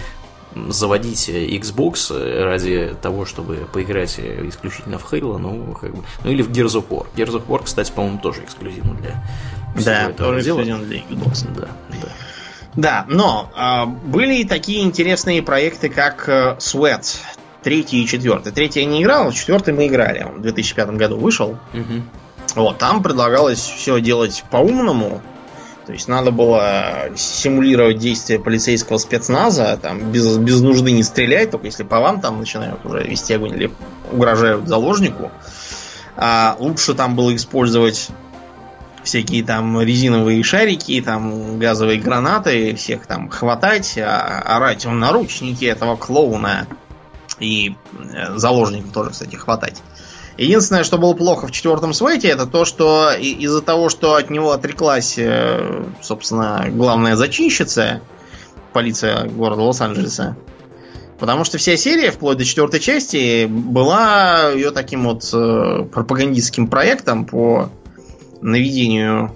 заводить 0.69 1.29
Xbox 1.29 2.43
ради 2.43 2.95
того, 3.01 3.25
чтобы 3.25 3.67
поиграть 3.71 4.19
исключительно 4.19 4.97
в 4.97 5.11
Halo, 5.11 5.37
ну, 5.37 5.73
как 5.79 5.95
бы, 5.95 6.03
ну 6.23 6.31
или 6.31 6.41
в 6.41 6.49
Gears 6.51 6.81
of 6.81 6.87
War. 6.89 7.07
Gears 7.15 7.33
of 7.33 7.45
War, 7.47 7.63
кстати, 7.63 7.91
по-моему, 7.91 8.19
тоже 8.19 8.43
эксклюзивно 8.43 8.93
для 8.95 9.23
Да, 9.83 10.11
тоже 10.11 10.41
дела. 10.41 10.61
эксклюзивно 10.61 10.85
для 10.85 10.99
Xbox. 10.99 11.47
Да, 11.55 11.67
да. 12.01 12.07
Да, 12.73 13.05
но 13.09 13.51
э, 13.55 13.85
были 14.07 14.35
и 14.35 14.45
такие 14.45 14.83
интересные 14.83 15.41
проекты, 15.43 15.89
как 15.89 16.29
э, 16.29 16.55
Sweat, 16.59 17.17
третий 17.63 18.03
и 18.03 18.07
четвертый. 18.07 18.53
Третий 18.53 18.79
я 18.81 18.85
не 18.85 19.03
играл, 19.03 19.31
четвертый 19.31 19.73
мы 19.73 19.87
играли. 19.87 20.23
Он 20.23 20.39
в 20.39 20.41
2005 20.41 20.91
году 20.91 21.17
вышел. 21.17 21.57
Угу. 21.73 22.01
Вот, 22.55 22.77
там 22.77 23.03
предлагалось 23.03 23.59
все 23.59 23.99
делать 23.99 24.43
по-умному, 24.51 25.21
то 25.91 25.95
есть 25.95 26.07
надо 26.07 26.31
было 26.31 27.09
симулировать 27.17 27.97
действия 27.97 28.39
полицейского 28.39 28.97
спецназа, 28.97 29.75
там, 29.75 30.09
без, 30.09 30.37
без 30.37 30.61
нужды 30.61 30.91
не 30.91 31.03
стрелять, 31.03 31.51
только 31.51 31.65
если 31.65 31.83
по 31.83 31.99
вам 31.99 32.21
там 32.21 32.39
начинают 32.39 32.85
уже 32.85 33.03
вести 33.03 33.33
огонь 33.33 33.55
или 33.55 33.71
угрожают 34.09 34.69
заложнику. 34.69 35.33
А 36.15 36.55
лучше 36.59 36.93
там 36.93 37.17
было 37.17 37.35
использовать 37.35 38.07
всякие 39.03 39.43
там 39.43 39.81
резиновые 39.81 40.41
шарики, 40.43 41.01
там 41.01 41.59
газовые 41.59 41.99
гранаты, 41.99 42.73
всех 42.75 43.05
там 43.05 43.27
хватать, 43.27 43.97
а, 43.97 44.43
орать 44.45 44.85
в 44.85 44.91
наручники 44.91 45.65
этого 45.65 45.97
клоуна 45.97 46.67
и 47.37 47.75
э, 47.99 48.37
заложников 48.37 48.93
тоже, 48.93 49.09
кстати, 49.09 49.35
хватать. 49.35 49.81
Единственное, 50.37 50.83
что 50.83 50.97
было 50.97 51.13
плохо 51.13 51.47
в 51.47 51.51
четвертом 51.51 51.93
свете, 51.93 52.29
это 52.29 52.45
то, 52.45 52.65
что 52.65 53.11
из-за 53.11 53.61
того, 53.61 53.89
что 53.89 54.15
от 54.15 54.29
него 54.29 54.51
отреклась, 54.51 55.15
э, 55.17 55.83
собственно, 56.01 56.65
главная 56.69 57.15
зачинщица, 57.15 58.01
полиция 58.73 59.25
города 59.25 59.61
Лос-Анджелеса, 59.61 60.37
Потому 61.21 61.43
что 61.43 61.59
вся 61.59 61.77
серия, 61.77 62.09
вплоть 62.09 62.39
до 62.39 62.45
четвертой 62.45 62.79
части, 62.79 63.45
была 63.45 64.49
ее 64.49 64.71
таким 64.71 65.03
вот 65.03 65.29
э, 65.31 65.83
пропагандистским 65.93 66.65
проектом 66.65 67.25
по 67.25 67.69
наведению 68.41 69.31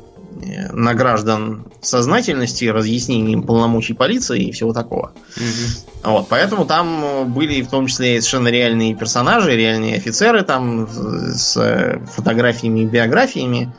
на 0.71 0.93
граждан 0.93 1.65
сознательности, 1.81 2.65
разъяснением 2.65 3.43
полномочий 3.43 3.93
полиции 3.93 4.45
и 4.45 4.51
всего 4.51 4.73
такого. 4.73 5.13
Угу. 5.37 6.11
Вот, 6.11 6.27
поэтому 6.29 6.65
там 6.65 7.33
были 7.33 7.61
в 7.61 7.69
том 7.69 7.87
числе 7.87 8.21
совершенно 8.21 8.49
реальные 8.49 8.95
персонажи, 8.95 9.55
реальные 9.55 9.95
офицеры 9.95 10.43
там 10.43 10.87
с 10.87 11.99
фотографиями 12.13 12.81
и 12.81 12.85
биографиями. 12.85 13.73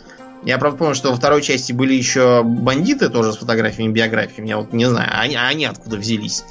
Я, 0.45 0.59
правда, 0.59 0.79
помню, 0.79 0.95
что 0.95 1.11
во 1.11 1.17
второй 1.17 1.43
части 1.43 1.73
были 1.73 1.95
еще 1.95 2.43
бандиты 2.45 3.09
тоже 3.09 3.33
с 3.33 3.37
фотографиями 3.37 3.91
и 3.91 3.95
биографиями. 3.95 4.49
Я 4.49 4.59
вот 4.59 4.73
не 4.73 4.87
знаю, 4.87 5.11
они, 5.13 5.35
они 5.37 5.65
откуда 5.65 5.97
взялись. 5.97 6.45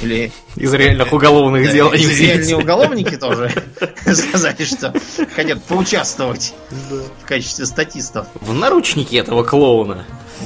Или... 0.00 0.32
Из 0.56 0.72
реальных 0.72 1.12
уголовных 1.12 1.66
да, 1.66 1.72
дел. 1.72 1.92
Из 1.92 2.20
реальные 2.20 2.56
уголовники 2.56 3.16
тоже 3.16 3.50
сказали, 4.06 4.64
что 4.64 4.94
хотят 5.34 5.62
поучаствовать 5.64 6.54
в 6.70 7.26
качестве 7.26 7.66
статистов. 7.66 8.26
В 8.40 8.54
наручнике 8.54 9.18
этого 9.18 9.42
клоуна. 9.42 10.04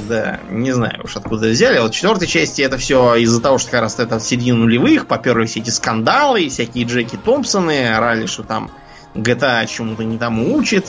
Да, 0.08 0.40
не 0.50 0.72
знаю 0.72 1.02
уж 1.04 1.16
откуда 1.16 1.48
взяли. 1.48 1.78
Вот 1.78 1.92
в 1.92 1.94
четвертой 1.94 2.26
части 2.26 2.62
это 2.62 2.78
все 2.78 3.14
из-за 3.16 3.40
того, 3.40 3.58
что 3.58 3.70
как 3.70 3.82
раз 3.82 3.98
это 3.98 4.18
в 4.18 4.22
середину 4.22 4.64
нулевых 4.64 5.06
поперли 5.06 5.46
все 5.46 5.60
эти 5.60 5.70
скандалы, 5.70 6.48
всякие 6.48 6.84
Джеки 6.84 7.16
Томпсоны 7.16 7.94
орали, 7.94 8.26
что 8.26 8.42
там 8.42 8.70
GTA 9.14 9.66
чему-то 9.66 10.02
не 10.02 10.18
тому 10.18 10.56
учит. 10.56 10.86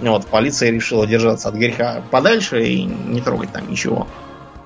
Угу. 0.00 0.10
Вот, 0.10 0.26
полиция 0.26 0.70
решила 0.70 1.06
держаться 1.06 1.48
от 1.48 1.54
греха 1.54 2.02
подальше 2.10 2.62
и 2.62 2.82
не 2.82 3.20
трогать 3.22 3.52
там 3.52 3.70
ничего. 3.70 4.06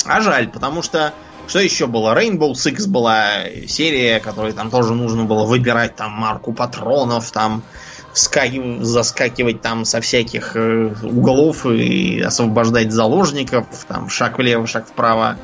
А 0.05 0.21
жаль, 0.21 0.49
потому 0.49 0.83
что 0.83 1.13
что 1.49 1.61
еще 1.61 1.87
было? 1.87 2.15
Rainbow 2.15 2.53
Six 2.53 2.87
была 2.87 3.45
серия, 3.67 4.21
которой 4.21 4.53
там 4.53 4.71
тоже 4.71 4.95
нужно 4.95 5.25
было 5.25 5.45
выбирать 5.45 5.97
там 5.97 6.13
марку 6.13 6.53
патронов, 6.53 7.31
там 7.33 7.63
заскакивать 8.13 9.63
там 9.63 9.85
со 9.85 10.01
всяких 10.01 10.57
э, 10.57 10.95
углов 11.03 11.67
и 11.67 12.21
освобождать 12.21 12.93
заложников, 12.93 13.67
там 13.87 14.09
шаг 14.09 14.39
влево, 14.39 14.67
шаг 14.67 14.89
вправо. 14.89 15.39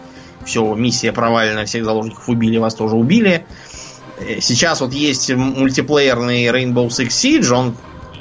Все, 0.44 0.74
миссия 0.74 1.12
провалена, 1.12 1.64
всех 1.64 1.84
заложников 1.84 2.28
убили, 2.28 2.59
вас 2.59 2.74
тоже 2.74 2.96
убили. 2.96 3.46
Э, 4.18 4.40
сейчас 4.40 4.80
вот 4.80 4.92
есть 4.92 5.32
мультиплеерный 5.32 6.46
Rainbow 6.46 6.88
Six 6.88 7.09
Siege, 7.09 7.50
он 7.52 7.76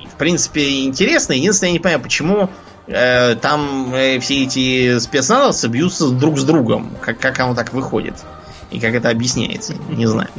в 0.10 0.16
принципе 0.18 0.86
интересный. 0.86 1.38
Единственное, 1.38 1.70
я 1.70 1.74
не 1.74 1.80
понимаю, 1.80 2.02
почему 2.02 2.50
там 2.88 3.94
э, 3.94 4.20
все 4.20 4.44
эти 4.44 5.00
спецназовцы 5.00 5.68
бьются 5.68 6.10
друг 6.10 6.38
с 6.38 6.44
другом. 6.44 6.96
Как, 7.02 7.20
как 7.20 7.40
оно 7.40 7.56
так 7.56 7.74
выходит? 7.74 8.16
И 8.72 8.80
как 8.80 8.94
это 8.96 9.10
объясняется? 9.10 9.76
Не 9.90 10.08
знаю. 10.08 10.30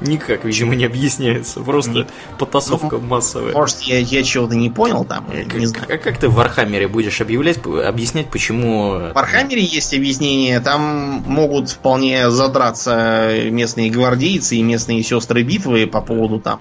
Никак, 0.00 0.44
видимо, 0.44 0.74
не 0.74 0.84
объясняется. 0.84 1.60
Просто 1.60 1.90
не... 1.90 2.06
потасовка 2.38 2.96
ну, 2.96 3.06
массовая. 3.06 3.54
Может, 3.54 3.80
я, 3.80 3.98
я 3.98 4.22
чего-то 4.22 4.54
не 4.54 4.68
понял 4.68 5.04
там, 5.04 5.24
как, 5.24 5.54
не 5.54 5.66
знаю. 5.66 5.86
А 5.88 5.96
как 5.96 6.18
ты 6.18 6.28
в 6.28 6.34
Warhammer 6.34 6.81
е 6.81 6.86
будешь 6.86 7.20
объявлять, 7.20 7.58
объяснять, 7.64 8.28
почему... 8.28 8.90
В 8.90 9.12
Warhammer 9.14 9.57
е 9.57 9.62
есть 9.62 9.94
объяснение. 9.94 10.60
Там 10.60 11.24
могут 11.26 11.70
вполне 11.70 12.30
задраться 12.30 13.48
местные 13.50 13.90
гвардейцы 13.90 14.56
и 14.56 14.62
местные 14.62 15.02
сестры 15.02 15.42
битвы 15.42 15.86
по 15.86 16.02
поводу 16.02 16.40
там 16.40 16.60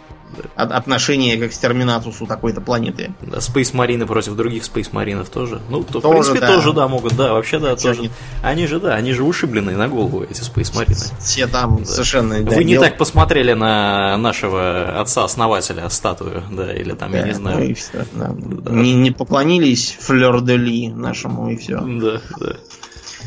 отношение 0.56 1.38
как 1.38 1.52
к 1.52 1.54
Терминатусу 1.54 2.26
такой-то 2.26 2.62
планеты. 2.62 3.14
Да, 3.22 3.38
Space 3.38 3.74
Marine 3.74 4.06
против 4.06 4.36
других 4.36 4.64
Space 4.64 4.90
Маринов 4.92 5.30
тоже. 5.30 5.62
Ну, 5.70 5.84
то, 5.84 6.00
тоже, 6.00 6.08
в 6.08 6.12
принципе, 6.12 6.40
да. 6.40 6.48
тоже, 6.48 6.74
да, 6.74 6.88
могут, 6.88 7.16
да, 7.16 7.34
вообще, 7.34 7.60
да, 7.60 7.76
тоже. 7.76 8.00
Они... 8.00 8.12
они 8.42 8.68
же, 8.68 8.80
да, 8.80 8.96
они 8.96 9.14
же 9.14 9.24
ушибленные 9.24 9.78
на 9.78 9.88
голову, 9.88 10.24
эти 10.24 10.42
Space 10.42 10.74
Marine. 10.74 11.14
Все 11.20 11.48
там 11.48 11.80
да. 11.80 11.86
совершенно... 11.86 12.42
Да, 12.42 12.56
Вы 12.56 12.64
не 12.64 12.74
дел... 12.74 12.82
так 12.82 12.98
посмотрели 12.98 13.54
на 13.54 14.18
нашего 14.18 15.00
отца-основателя 15.00 15.90
статую, 15.90 16.44
да, 16.52 16.74
или 16.74 16.92
там, 16.94 17.12
да, 17.12 17.20
я 17.20 17.24
не 17.26 17.34
знаю. 17.34 17.58
Ну 17.60 17.64
и 17.66 17.74
все, 17.74 18.06
да. 18.14 18.32
Да. 18.36 18.72
Не, 18.72 18.94
не 18.94 19.12
поклонились 19.12 19.98
Флёр 20.00 20.42
де 20.42 20.58
Ли 20.58 20.90
нашему, 20.90 21.50
и 21.50 21.58
все. 21.58 21.80
Да, 21.80 22.22
да. 22.40 22.56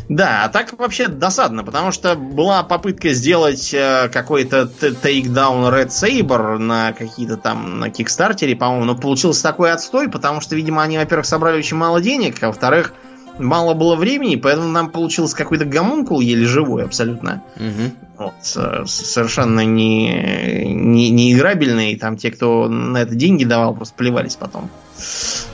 Да, 0.09 0.45
а 0.45 0.49
так 0.49 0.79
вообще 0.79 1.09
досадно, 1.09 1.65
потому 1.65 1.93
что 1.93 2.15
была 2.15 2.63
попытка 2.63 3.13
сделать 3.13 3.75
э, 3.75 4.09
какой-то 4.11 4.67
тейкдаун 4.67 5.73
Red 5.73 5.89
Saber 5.89 6.57
на 6.57 6.93
какие-то 6.93 7.37
там 7.37 7.79
на 7.79 7.91
Кикстартере, 7.91 8.57
по-моему, 8.57 8.87
но 8.87 8.97
получился 8.97 9.43
такой 9.43 9.71
отстой, 9.71 10.09
потому 10.09 10.41
что, 10.41 10.57
видимо, 10.57 10.83
они, 10.83 10.97
во-первых, 10.97 11.27
собрали 11.27 11.59
очень 11.59 11.77
мало 11.77 12.01
денег, 12.01 12.43
а 12.43 12.47
во-вторых, 12.47 12.95
мало 13.39 13.75
было 13.75 13.97
времени, 13.97 14.37
поэтому 14.37 14.69
нам 14.69 14.91
получился 14.91 15.37
какой-то 15.37 15.65
гомункул 15.65 16.21
еле 16.21 16.47
живой 16.47 16.85
абсолютно. 16.85 17.43
Угу. 17.57 17.93
Вот, 18.19 18.35
совершенно 18.89 19.65
не, 19.65 20.65
не, 20.67 21.11
не 21.11 21.33
играбельный. 21.33 21.97
Там 21.97 22.17
те, 22.17 22.31
кто 22.31 22.69
на 22.69 22.99
это 22.99 23.15
деньги 23.15 23.45
давал, 23.45 23.75
просто 23.75 23.95
плевались 23.95 24.37
потом. 24.37 24.71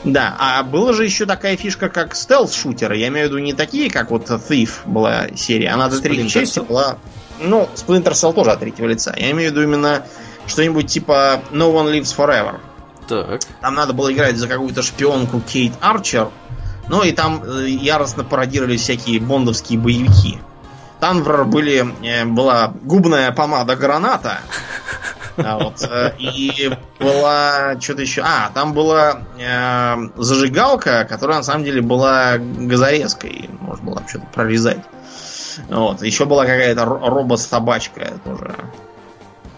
Да, 0.04 0.34
а 0.38 0.62
была 0.62 0.92
же 0.92 1.04
еще 1.04 1.26
такая 1.26 1.56
фишка, 1.56 1.88
как 1.88 2.14
стелс-шутеры. 2.14 2.96
Я 2.96 3.08
имею 3.08 3.28
в 3.28 3.30
виду 3.32 3.38
не 3.38 3.52
такие, 3.52 3.90
как 3.90 4.10
вот 4.10 4.30
Thief 4.30 4.70
была 4.86 5.28
серия. 5.36 5.70
Она 5.70 5.88
до 5.88 6.00
третьей 6.00 6.28
части 6.28 6.60
была... 6.60 6.96
Ну, 7.40 7.68
Splinter 7.74 8.12
Cell 8.12 8.32
тоже 8.32 8.52
от 8.52 8.60
третьего 8.60 8.86
лица. 8.86 9.14
Я 9.16 9.30
имею 9.32 9.50
в 9.50 9.52
виду 9.52 9.62
именно 9.62 10.06
что-нибудь 10.46 10.86
типа 10.86 11.42
No 11.50 11.72
One 11.72 11.92
Lives 11.92 12.16
Forever. 12.16 12.60
Так. 13.08 13.42
Там 13.60 13.74
надо 13.74 13.92
было 13.92 14.12
играть 14.12 14.36
за 14.36 14.48
какую-то 14.48 14.82
шпионку 14.82 15.40
Кейт 15.40 15.72
Арчер, 15.80 16.30
ну 16.88 17.02
и 17.02 17.12
там 17.12 17.42
э, 17.44 17.68
яростно 17.68 18.24
пародировали 18.24 18.76
всякие 18.76 19.20
бондовские 19.20 19.78
боевики. 19.78 20.38
Там 21.00 21.22
были, 21.50 21.86
э, 22.02 22.24
была 22.24 22.72
губная 22.82 23.32
помада 23.32 23.76
граната. 23.76 24.38
А 25.36 25.58
вот, 25.58 25.82
э, 25.82 26.12
и 26.18 26.70
была 27.00 27.78
что-то 27.80 28.02
еще. 28.02 28.22
А, 28.22 28.50
там 28.54 28.72
была 28.72 29.22
э, 29.38 29.96
зажигалка, 30.16 31.04
которая 31.04 31.38
на 31.38 31.42
самом 31.42 31.64
деле 31.64 31.82
была 31.82 32.38
газорезкой. 32.38 33.50
Можно 33.60 33.84
было 33.84 34.02
что-то 34.08 34.26
прорезать. 34.32 34.80
Вот. 35.68 36.02
Еще 36.02 36.24
была 36.24 36.46
какая-то 36.46 36.84
робот-собачка 36.84 38.14
тоже 38.24 38.54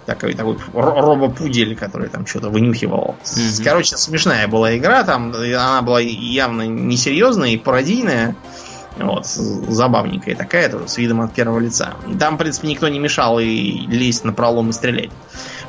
такой, 0.07 0.34
такой 0.34 0.57
робопудель, 0.72 1.76
который 1.76 2.09
там 2.09 2.26
что-то 2.26 2.48
вынюхивал. 2.48 3.16
Mm-hmm. 3.24 3.64
Короче, 3.64 3.96
смешная 3.96 4.48
была 4.48 4.76
игра, 4.76 5.04
там 5.04 5.34
она 5.34 5.82
была 5.82 6.00
явно 6.00 6.62
несерьезная 6.62 7.50
и 7.50 7.57
пародийная. 7.57 8.34
Вот, 8.96 9.26
забавненькая 9.26 10.34
такая 10.34 10.70
тоже, 10.70 10.88
с 10.88 10.96
видом 10.96 11.20
от 11.20 11.34
первого 11.34 11.59
лица. 11.59 11.94
Там, 12.18 12.36
в 12.36 12.38
принципе, 12.38 12.68
никто 12.68 12.88
не 12.88 12.98
мешал 12.98 13.38
и 13.38 13.86
лезть 13.88 14.24
на 14.24 14.32
пролом 14.32 14.70
и 14.70 14.72
стрелять. 14.72 15.11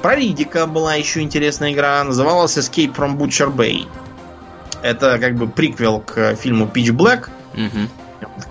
Про 0.01 0.15
Ридика 0.15 0.65
была 0.65 0.95
еще 0.95 1.21
интересная 1.21 1.73
игра, 1.73 2.01
называлась 2.05 2.57
Escape 2.57 2.95
from 2.95 3.17
Butcher 3.17 3.53
Bay. 3.53 3.85
Это 4.81 5.19
как 5.19 5.35
бы 5.35 5.47
приквел 5.47 5.99
к 5.99 6.35
фильму 6.35 6.71
Pitch 6.73 6.95
Black. 6.95 7.29
Угу 7.53 7.89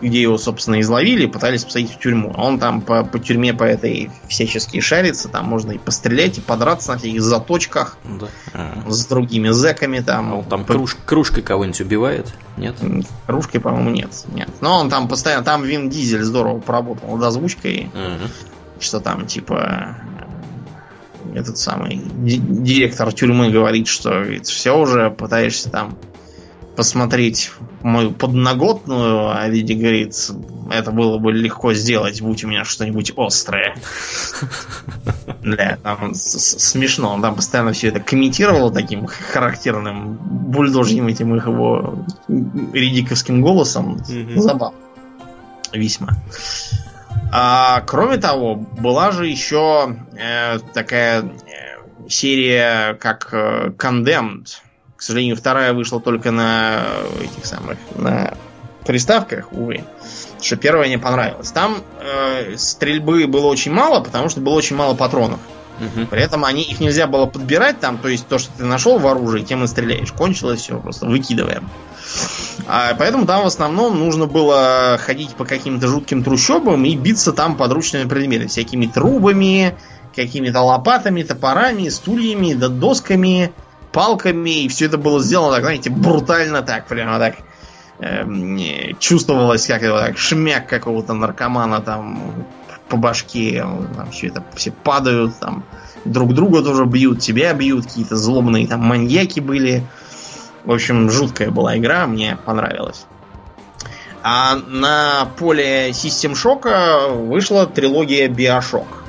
где 0.01 0.23
его, 0.23 0.39
собственно, 0.39 0.81
изловили, 0.81 1.27
пытались 1.27 1.65
посадить 1.65 1.93
в 1.93 1.99
тюрьму. 1.99 2.33
Он 2.37 2.59
там 2.59 2.81
по, 2.81 3.05
по 3.05 3.19
тюрьме 3.19 3.55
по 3.55 3.65
этой 3.65 4.11
всячески 4.29 4.81
шарится, 4.81 5.29
там 5.29 5.47
можно 5.47 5.73
и 5.73 5.79
пострелять, 5.79 6.39
и 6.39 6.41
подраться 6.41 6.93
на 6.93 6.99
всяких 6.99 7.23
заточках 7.23 7.97
да. 8.05 8.27
а. 8.53 8.85
с 8.89 9.07
другими 9.07 9.51
зэками 9.51 10.01
там. 10.01 10.33
А 10.33 10.37
он 10.37 10.45
там 10.45 10.65
по... 10.65 10.75
круж, 10.75 10.97
кружкой 11.05 11.43
кого-нибудь 11.43 11.81
убивает? 11.81 12.33
Нет? 12.57 12.77
Кружкой, 13.27 13.61
по-моему, 13.61 13.91
нет. 13.91 14.11
Нет. 14.33 14.51
Но 14.61 14.79
он 14.79 14.91
там 14.91 15.09
постоянно, 15.09 15.45
там 15.45 15.65
Вин 15.65 15.91
Дизель 15.91 16.23
здорово 16.23 16.61
поработал 16.61 17.17
над 17.17 17.25
озвучкой. 17.25 17.91
Угу. 17.93 18.31
Что 18.81 19.01
там, 19.01 19.27
типа, 19.27 19.97
этот 21.35 21.59
самый 21.59 21.97
директор 21.97 23.13
тюрьмы 23.13 23.51
говорит, 23.51 23.89
что 23.89 24.11
говорит, 24.11 24.47
все 24.47 24.77
уже 24.77 25.11
пытаешься 25.11 25.71
там 25.71 25.97
посмотреть 26.77 27.53
мою 27.83 28.13
подноготную, 28.13 29.31
а 29.31 29.49
Види 29.49 29.73
говорит, 29.73 30.15
это 30.71 30.91
было 30.91 31.19
бы 31.19 31.33
легко 31.33 31.73
сделать, 31.75 32.21
будь 32.21 32.45
у 32.45 32.49
меня 32.49 32.65
что-нибудь 32.65 33.13
острое. 33.17 33.77
Да, 35.43 35.79
там 35.83 36.15
смешно. 36.15 37.15
Он 37.15 37.23
там 37.23 37.37
постоянно 37.37 37.73
все 37.73 37.89
это 37.89 38.01
комментировал 38.01 38.73
таким 38.73 39.07
характерным 39.07 40.15
бульдожьим 40.17 41.07
этим 41.07 41.35
их 41.37 41.47
его 41.47 42.05
ридиковским 42.29 43.41
голосом. 43.41 43.99
Забавно. 44.37 44.77
Весьма. 45.73 46.17
А, 47.33 47.81
кроме 47.83 48.19
того, 48.19 48.55
была 48.55 49.11
же 49.11 49.27
еще 49.27 49.97
э, 50.17 50.59
такая 50.75 51.23
э, 51.23 52.09
серия, 52.09 52.95
как 52.95 53.29
э, 53.33 53.73
Condemned, 53.77 54.49
к 54.97 55.03
сожалению, 55.03 55.37
вторая 55.37 55.73
вышла 55.73 56.01
только 56.01 56.31
на 56.31 56.85
этих 57.21 57.45
самых 57.45 57.79
на 57.95 58.35
приставках, 58.87 59.53
увы. 59.53 59.85
Что 60.41 60.57
первая 60.57 60.89
не 60.89 60.99
понравилась. 60.99 61.51
Там 61.51 61.83
э, 62.01 62.57
стрельбы 62.57 63.27
было 63.27 63.47
очень 63.47 63.73
мало, 63.73 64.01
потому 64.01 64.29
что 64.29 64.41
было 64.41 64.55
очень 64.55 64.77
мало 64.77 64.95
патронов. 64.95 65.41
Угу. 65.81 66.07
При 66.07 66.23
этом 66.23 66.45
они 66.45 66.63
их 66.63 66.81
нельзя 66.81 67.07
было 67.07 67.27
подбирать 67.27 67.81
там, 67.81 67.99
то 67.99 68.09
есть 68.09 68.27
то, 68.29 68.39
что 68.39 68.51
ты 68.57 68.65
нашел 68.65 68.99
в 68.99 69.07
оружии, 69.07 69.43
тем 69.43 69.65
и 69.65 69.67
стреляешь. 69.67 70.13
Кончилось 70.13 70.61
все, 70.61 70.79
просто 70.79 71.07
выкидываем. 71.07 71.69
А, 72.67 72.95
поэтому 72.95 73.27
там 73.27 73.43
в 73.43 73.47
основном 73.47 73.99
нужно 73.99 74.27
было 74.27 74.99
ходить 74.99 75.35
по 75.35 75.45
каким-то 75.45 75.89
жутким 75.89 76.25
трущобам 76.25 76.85
и 76.85 76.97
биться 76.97 77.33
там 77.33 77.57
подручными 77.57 78.09
предметами, 78.09 78.49
всякими 78.49 78.87
трубами, 78.87 79.77
какими-то 80.15 80.63
лопатами, 80.63 81.23
топорами, 81.23 81.89
стульями, 81.91 82.55
да 82.55 82.69
досками, 82.69 83.53
палками, 83.97 84.65
и 84.65 84.69
все 84.69 84.85
это 84.85 84.99
было 84.99 85.23
сделано 85.23 85.55
так, 85.55 85.63
знаете, 85.63 85.89
брутально 85.89 86.61
так, 86.61 86.87
прямо 86.87 87.19
так 87.19 87.37
э, 87.99 88.93
чувствовалось, 88.99 89.67
как 89.67 89.83
это 89.83 89.99
так, 89.99 90.19
шмяк 90.19 90.69
какого-то 90.69 91.15
наркомана 91.15 91.81
там 91.81 92.45
по 92.91 92.99
башке, 92.99 93.65
там 93.97 94.11
все 94.11 94.27
это 94.27 94.45
все 94.55 94.71
падают, 94.71 95.39
там 95.41 95.65
друг 96.05 96.35
друга 96.35 96.61
тоже 96.63 96.85
бьют, 96.85 97.21
тебя 97.21 97.55
бьют, 97.55 97.87
какие-то 97.87 98.17
злобные 98.17 98.67
там 98.67 98.81
маньяки 98.81 99.41
были. 99.41 99.83
В 100.67 100.73
общем, 100.73 101.09
жуткая 101.09 101.51
была 101.51 101.79
игра, 101.79 102.07
мне 102.07 102.37
понравилась. 102.45 103.07
А 104.23 104.57
на 104.57 105.27
поле 105.39 105.89
System 105.91 106.35
Shock 106.35 107.15
вышла 107.29 107.67
трилогия 107.67 108.29
Bioshock. 108.29 109.06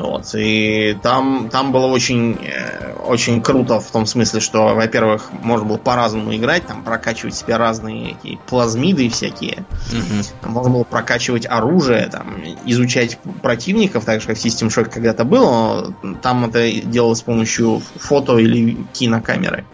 Вот, 0.00 0.34
и 0.34 0.96
там, 1.02 1.50
там 1.50 1.72
было 1.72 1.84
очень, 1.86 2.38
э, 2.42 2.94
очень 3.06 3.42
круто 3.42 3.80
в 3.80 3.90
том 3.90 4.06
смысле, 4.06 4.40
что, 4.40 4.74
во-первых, 4.74 5.30
можно 5.42 5.66
было 5.66 5.76
по-разному 5.76 6.34
играть, 6.34 6.66
там 6.66 6.82
прокачивать 6.82 7.34
себе 7.34 7.56
разные 7.56 8.16
эти 8.22 8.38
плазмиды 8.46 9.10
всякие. 9.10 9.66
Угу. 9.92 10.50
Можно 10.50 10.70
было 10.70 10.84
прокачивать 10.84 11.44
оружие, 11.44 12.06
там, 12.06 12.42
изучать 12.64 13.18
противников, 13.42 14.06
так 14.06 14.22
же, 14.22 14.26
как 14.28 14.38
в 14.38 14.44
System 14.44 14.68
Shock 14.68 14.88
когда-то 14.88 15.24
было. 15.24 15.94
Там 16.22 16.46
это 16.46 16.70
делалось 16.70 17.18
с 17.18 17.22
помощью 17.22 17.82
фото 17.98 18.38
или 18.38 18.78
кинокамеры 18.94 19.66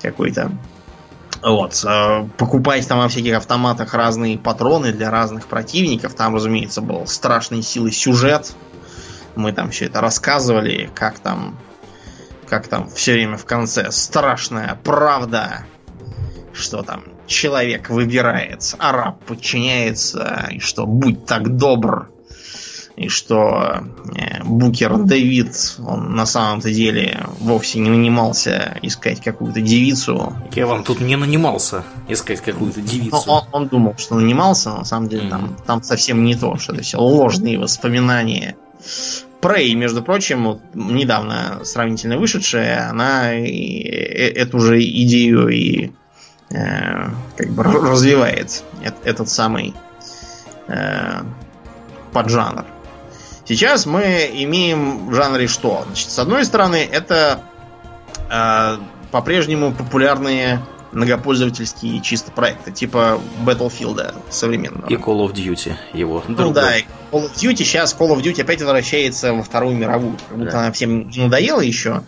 какой-то. 0.00 0.52
Вот. 1.42 1.84
Э, 1.84 2.24
покупать 2.36 2.86
там 2.86 2.98
во 3.00 3.08
всяких 3.08 3.36
автоматах 3.36 3.94
разные 3.94 4.38
патроны 4.38 4.92
для 4.92 5.10
разных 5.10 5.46
противников. 5.46 6.14
Там, 6.14 6.36
разумеется, 6.36 6.82
был 6.82 7.08
страшной 7.08 7.62
силы 7.62 7.90
сюжет 7.90 8.54
мы 9.40 9.52
там 9.52 9.70
все 9.70 9.86
это 9.86 10.00
рассказывали, 10.00 10.90
как 10.94 11.18
там, 11.18 11.58
как 12.48 12.68
там 12.68 12.88
все 12.88 13.14
время 13.14 13.36
в 13.36 13.44
конце 13.44 13.90
страшная 13.90 14.78
правда, 14.84 15.64
что 16.52 16.82
там 16.82 17.04
человек 17.26 17.90
выбирается, 17.90 18.76
араб 18.78 19.24
подчиняется, 19.24 20.48
и 20.50 20.58
что 20.58 20.86
будь 20.86 21.26
так 21.26 21.56
добр, 21.56 22.10
и 23.00 23.08
что 23.08 23.82
э, 24.14 24.44
Букер 24.44 24.98
Дэвид, 24.98 25.76
он 25.78 26.14
на 26.14 26.26
самом-то 26.26 26.70
деле 26.70 27.26
вовсе 27.38 27.78
не 27.78 27.88
нанимался 27.88 28.76
искать 28.82 29.22
какую-то 29.22 29.62
девицу. 29.62 30.34
Я 30.52 30.66
вам 30.66 30.84
тут 30.84 31.00
не 31.00 31.16
нанимался 31.16 31.82
искать 32.08 32.42
какую-то 32.42 32.82
девицу. 32.82 33.22
Он, 33.26 33.44
он 33.52 33.68
думал, 33.68 33.94
что 33.96 34.16
нанимался, 34.16 34.68
но 34.68 34.78
на 34.78 34.84
самом 34.84 35.08
деле 35.08 35.28
mm-hmm. 35.28 35.30
там, 35.30 35.56
там 35.66 35.82
совсем 35.82 36.24
не 36.24 36.34
то, 36.34 36.58
что 36.58 36.74
это 36.74 36.82
все 36.82 36.98
ложные 36.98 37.58
воспоминания. 37.58 38.56
Prey, 39.40 39.72
между 39.74 40.02
прочим, 40.02 40.60
недавно 40.74 41.64
сравнительно 41.64 42.18
вышедшая, 42.18 42.90
она 42.90 43.32
э, 43.34 44.32
эту 44.34 44.60
же 44.60 44.80
идею 44.82 45.48
и 45.48 45.92
э, 46.50 47.08
как 47.36 47.50
бы 47.50 47.62
развивает 47.62 48.62
этот 49.04 49.28
самый 49.28 49.74
э, 50.68 51.22
поджанр. 52.12 52.66
Сейчас 53.46 53.86
мы 53.86 54.30
имеем 54.32 55.08
в 55.08 55.14
жанре 55.14 55.48
что? 55.48 55.84
Значит, 55.86 56.10
с 56.10 56.18
одной 56.18 56.44
стороны, 56.44 56.88
это 56.90 57.40
э, 58.30 58.76
по-прежнему 59.10 59.72
популярные 59.72 60.60
многопользовательские 60.92 62.00
чисто 62.00 62.32
проекты, 62.32 62.72
типа 62.72 63.20
Battlefield 63.44 64.14
современного. 64.30 64.88
И 64.88 64.96
Call 64.96 65.26
of 65.26 65.32
Duty 65.32 65.74
его. 65.92 66.24
Ну 66.26 66.34
другой. 66.34 66.54
да, 66.54 66.76
Call 67.12 67.26
of 67.26 67.34
Duty 67.34 67.56
сейчас 67.56 67.96
Call 67.98 68.14
of 68.14 68.22
Duty 68.22 68.42
опять 68.42 68.60
возвращается 68.60 69.32
во 69.32 69.42
Вторую 69.42 69.76
мировую. 69.76 70.16
Как 70.28 70.38
будто 70.38 70.50
да. 70.50 70.60
она 70.60 70.72
всем 70.72 71.10
надоела 71.14 71.60
еще. 71.60 72.02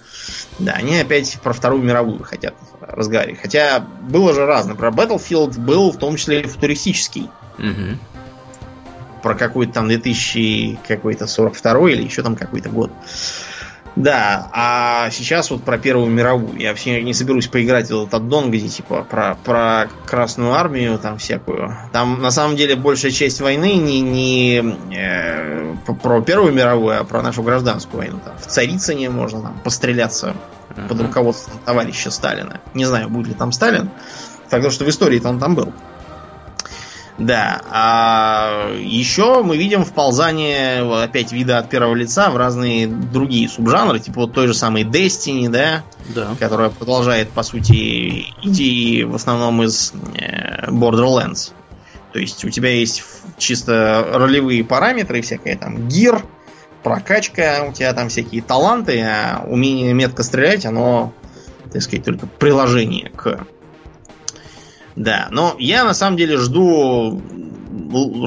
Да, 0.59 0.73
они 0.73 0.97
опять 0.99 1.39
про 1.43 1.53
Вторую 1.53 1.83
мировую 1.83 2.23
хотят 2.23 2.55
разговаривать. 2.81 3.41
Хотя 3.41 3.81
было 3.81 4.35
же 4.35 4.47
разное. 4.47 4.75
Про 4.75 4.91
Battlefield 4.91 5.59
был 5.59 5.93
в 5.93 5.99
том 5.99 6.17
числе 6.17 6.41
и 6.41 6.47
футуристический. 6.47 7.31
Угу. 7.59 7.99
Про 9.23 9.35
какой-то 9.35 9.73
там 9.73 9.89
2000 9.89 10.81
какой-то 10.87 11.27
42 11.27 11.91
или 11.91 12.03
еще 12.03 12.23
там 12.23 12.35
какой-то 12.35 12.71
год. 12.71 12.91
Да, 13.95 14.49
а 14.53 15.11
сейчас 15.11 15.51
вот 15.51 15.65
про 15.65 15.77
Первую 15.77 16.11
мировую. 16.11 16.59
Я 16.59 16.71
вообще 16.71 17.03
не 17.03 17.13
соберусь 17.13 17.47
поиграть 17.47 17.89
в 17.89 18.03
этот 18.03 18.15
аддон, 18.15 18.51
где 18.51 18.69
типа 18.69 19.07
про, 19.09 19.37
про 19.45 19.89
Красную 20.07 20.55
армию 20.55 20.99
там 20.99 21.19
всякую. 21.19 21.77
Там 21.93 22.23
на 22.23 22.31
самом 22.31 22.57
деле 22.57 22.75
большая 22.77 23.13
часть 23.13 23.41
войны 23.41 23.75
не, 23.75 24.01
не 24.01 24.77
э, 24.95 25.75
про 26.03 26.23
Первую 26.23 26.53
мировую, 26.55 27.01
а 27.01 27.05
про 27.05 27.23
нашу 27.23 27.43
гражданскую 27.43 27.99
войну. 27.99 28.21
Там, 28.25 28.35
в 28.39 28.47
Царицыне 28.47 29.11
можно 29.11 29.43
там 29.43 29.61
постреляться 29.63 30.37
uh-huh. 30.71 30.89
под 30.89 31.01
руководством 31.03 31.59
товарища 31.65 32.11
Сталина. 32.11 32.61
Не 32.73 32.87
знаю, 32.87 33.11
будет 33.11 33.29
ли 33.29 33.35
там 33.35 33.53
Сталин. 33.53 33.91
Так 34.49 34.71
что 34.71 34.85
в 34.85 34.89
истории-то 34.89 35.29
он 35.29 35.39
там 35.39 35.55
был. 35.55 35.73
Да. 37.19 37.61
А 37.71 38.75
еще 38.79 39.43
мы 39.43 39.57
видим 39.57 39.85
вползание 39.85 40.83
опять 41.03 41.33
вида 41.33 41.59
от 41.59 41.69
первого 41.69 41.95
лица 41.95 42.31
в 42.31 42.37
разные 42.37 42.87
другие 42.87 43.49
субжанры, 43.49 44.01
типа 44.01 44.23
вот 44.23 44.33
той 44.33 44.47
же 44.47 44.55
самой 44.55 44.85
Destiny, 44.85 45.49
да? 45.49 45.83
Да. 46.15 46.35
Которая 46.39 46.71
продолжает, 46.71 47.31
по 47.31 47.43
сути, 47.43 48.27
идеи 48.43 49.03
в 49.03 49.15
основном 49.15 49.63
из 49.63 49.93
э, 50.17 50.71
Borderlands. 50.71 51.53
То 52.13 52.19
есть 52.19 52.45
у 52.45 52.51
тебя 52.51 52.71
есть 52.71 53.03
чисто 53.39 54.07
ролевые 54.13 54.65
параметры, 54.65 55.23
всякое 55.23 55.57
там 55.57 55.89
гир, 55.89 56.23
прокачка, 56.83 57.67
у 57.69 57.73
тебя 57.73 57.93
там 57.93 58.09
всякие 58.09 58.43
таланты, 58.43 59.01
а 59.01 59.45
умение 59.47 59.93
метко 59.95 60.23
стрелять, 60.23 60.67
оно, 60.67 61.13
так 61.73 61.83
сказать, 61.83 62.05
только 62.05 62.27
приложение 62.27 63.11
к 63.11 63.47
да, 64.97 65.29
но 65.31 65.57
я 65.59 65.85
на 65.85 65.95
самом 65.95 66.17
деле 66.17 66.37
жду, 66.37 67.21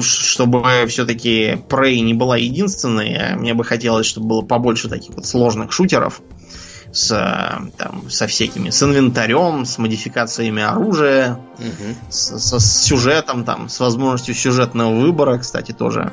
чтобы 0.00 0.62
все-таки 0.88 1.58
Prey 1.68 2.00
не 2.00 2.14
была 2.14 2.36
единственной. 2.36 3.36
Мне 3.36 3.54
бы 3.54 3.64
хотелось, 3.64 4.06
чтобы 4.06 4.26
было 4.26 4.42
побольше 4.42 4.88
таких 4.88 5.14
вот 5.14 5.26
сложных 5.26 5.72
шутеров 5.72 6.20
с, 6.92 7.08
там, 7.76 8.10
со 8.10 8.26
всякими, 8.26 8.70
с 8.70 8.82
инвентарем, 8.82 9.64
с 9.64 9.78
модификациями 9.78 10.62
оружия, 10.62 11.38
угу. 11.58 11.94
с, 12.10 12.38
со 12.38 12.58
с 12.58 12.82
сюжетом, 12.84 13.44
там, 13.44 13.68
с 13.68 13.78
возможностью 13.80 14.34
сюжетного 14.34 14.94
выбора, 14.94 15.38
кстати, 15.38 15.72
тоже 15.72 16.12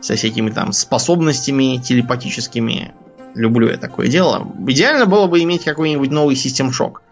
со 0.00 0.14
всякими 0.16 0.50
там 0.50 0.72
способностями 0.72 1.78
телепатическими. 1.78 2.92
Люблю 3.34 3.68
я 3.68 3.76
такое 3.76 4.08
дело. 4.08 4.50
Идеально 4.66 5.06
было 5.06 5.26
бы 5.26 5.42
иметь 5.42 5.64
какой-нибудь 5.64 6.10
новый 6.10 6.36
систем 6.36 6.72
шок 6.72 7.02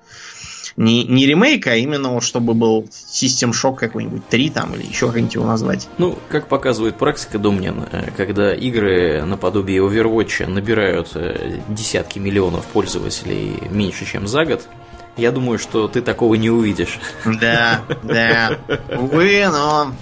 не, 0.76 1.04
не 1.04 1.26
ремейк, 1.26 1.66
а 1.66 1.76
именно 1.76 2.10
вот 2.10 2.22
чтобы 2.22 2.54
был 2.54 2.82
System 2.90 3.50
Shock 3.52 3.76
какой-нибудь 3.76 4.28
3 4.28 4.50
там 4.50 4.74
или 4.74 4.86
еще 4.86 5.06
как-нибудь 5.06 5.34
его 5.34 5.46
назвать. 5.46 5.88
Ну, 5.98 6.18
как 6.28 6.48
показывает 6.48 6.96
практика, 6.96 7.38
Домнин, 7.38 7.84
э, 7.90 8.10
когда 8.16 8.54
игры 8.54 9.24
наподобие 9.24 9.80
Overwatch 9.80 10.46
набирают 10.46 11.12
э, 11.14 11.60
десятки 11.68 12.18
миллионов 12.18 12.64
пользователей 12.66 13.54
меньше, 13.70 14.04
чем 14.04 14.26
за 14.26 14.44
год, 14.44 14.68
я 15.16 15.30
думаю, 15.30 15.58
что 15.58 15.86
ты 15.86 16.02
такого 16.02 16.34
не 16.34 16.50
увидишь. 16.50 16.98
Да, 17.24 17.82
да. 18.02 18.58
Увы, 18.98 19.46
но 19.46 19.92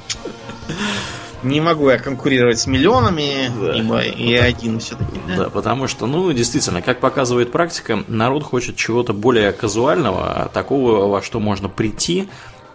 не 1.43 1.61
могу 1.61 1.91
я 1.91 1.99
конкурировать 1.99 2.59
с 2.59 2.67
миллионами, 2.67 3.51
да. 3.61 3.75
ибо 3.75 4.01
и 4.01 4.35
один 4.35 4.79
все-таки. 4.79 5.21
Да? 5.29 5.37
да, 5.37 5.51
потому 5.51 5.89
что, 5.89 6.07
ну, 6.07 6.33
действительно, 6.33 6.83
как 6.83 7.01
показывает 7.01 7.53
практика, 7.53 8.05
народ 8.09 8.43
хочет 8.43 8.77
чего-то 8.77 9.13
более 9.13 9.53
казуального, 9.53 10.51
такого, 10.53 11.09
во 11.09 11.23
что 11.23 11.41
можно 11.41 11.69
прийти, 11.69 12.29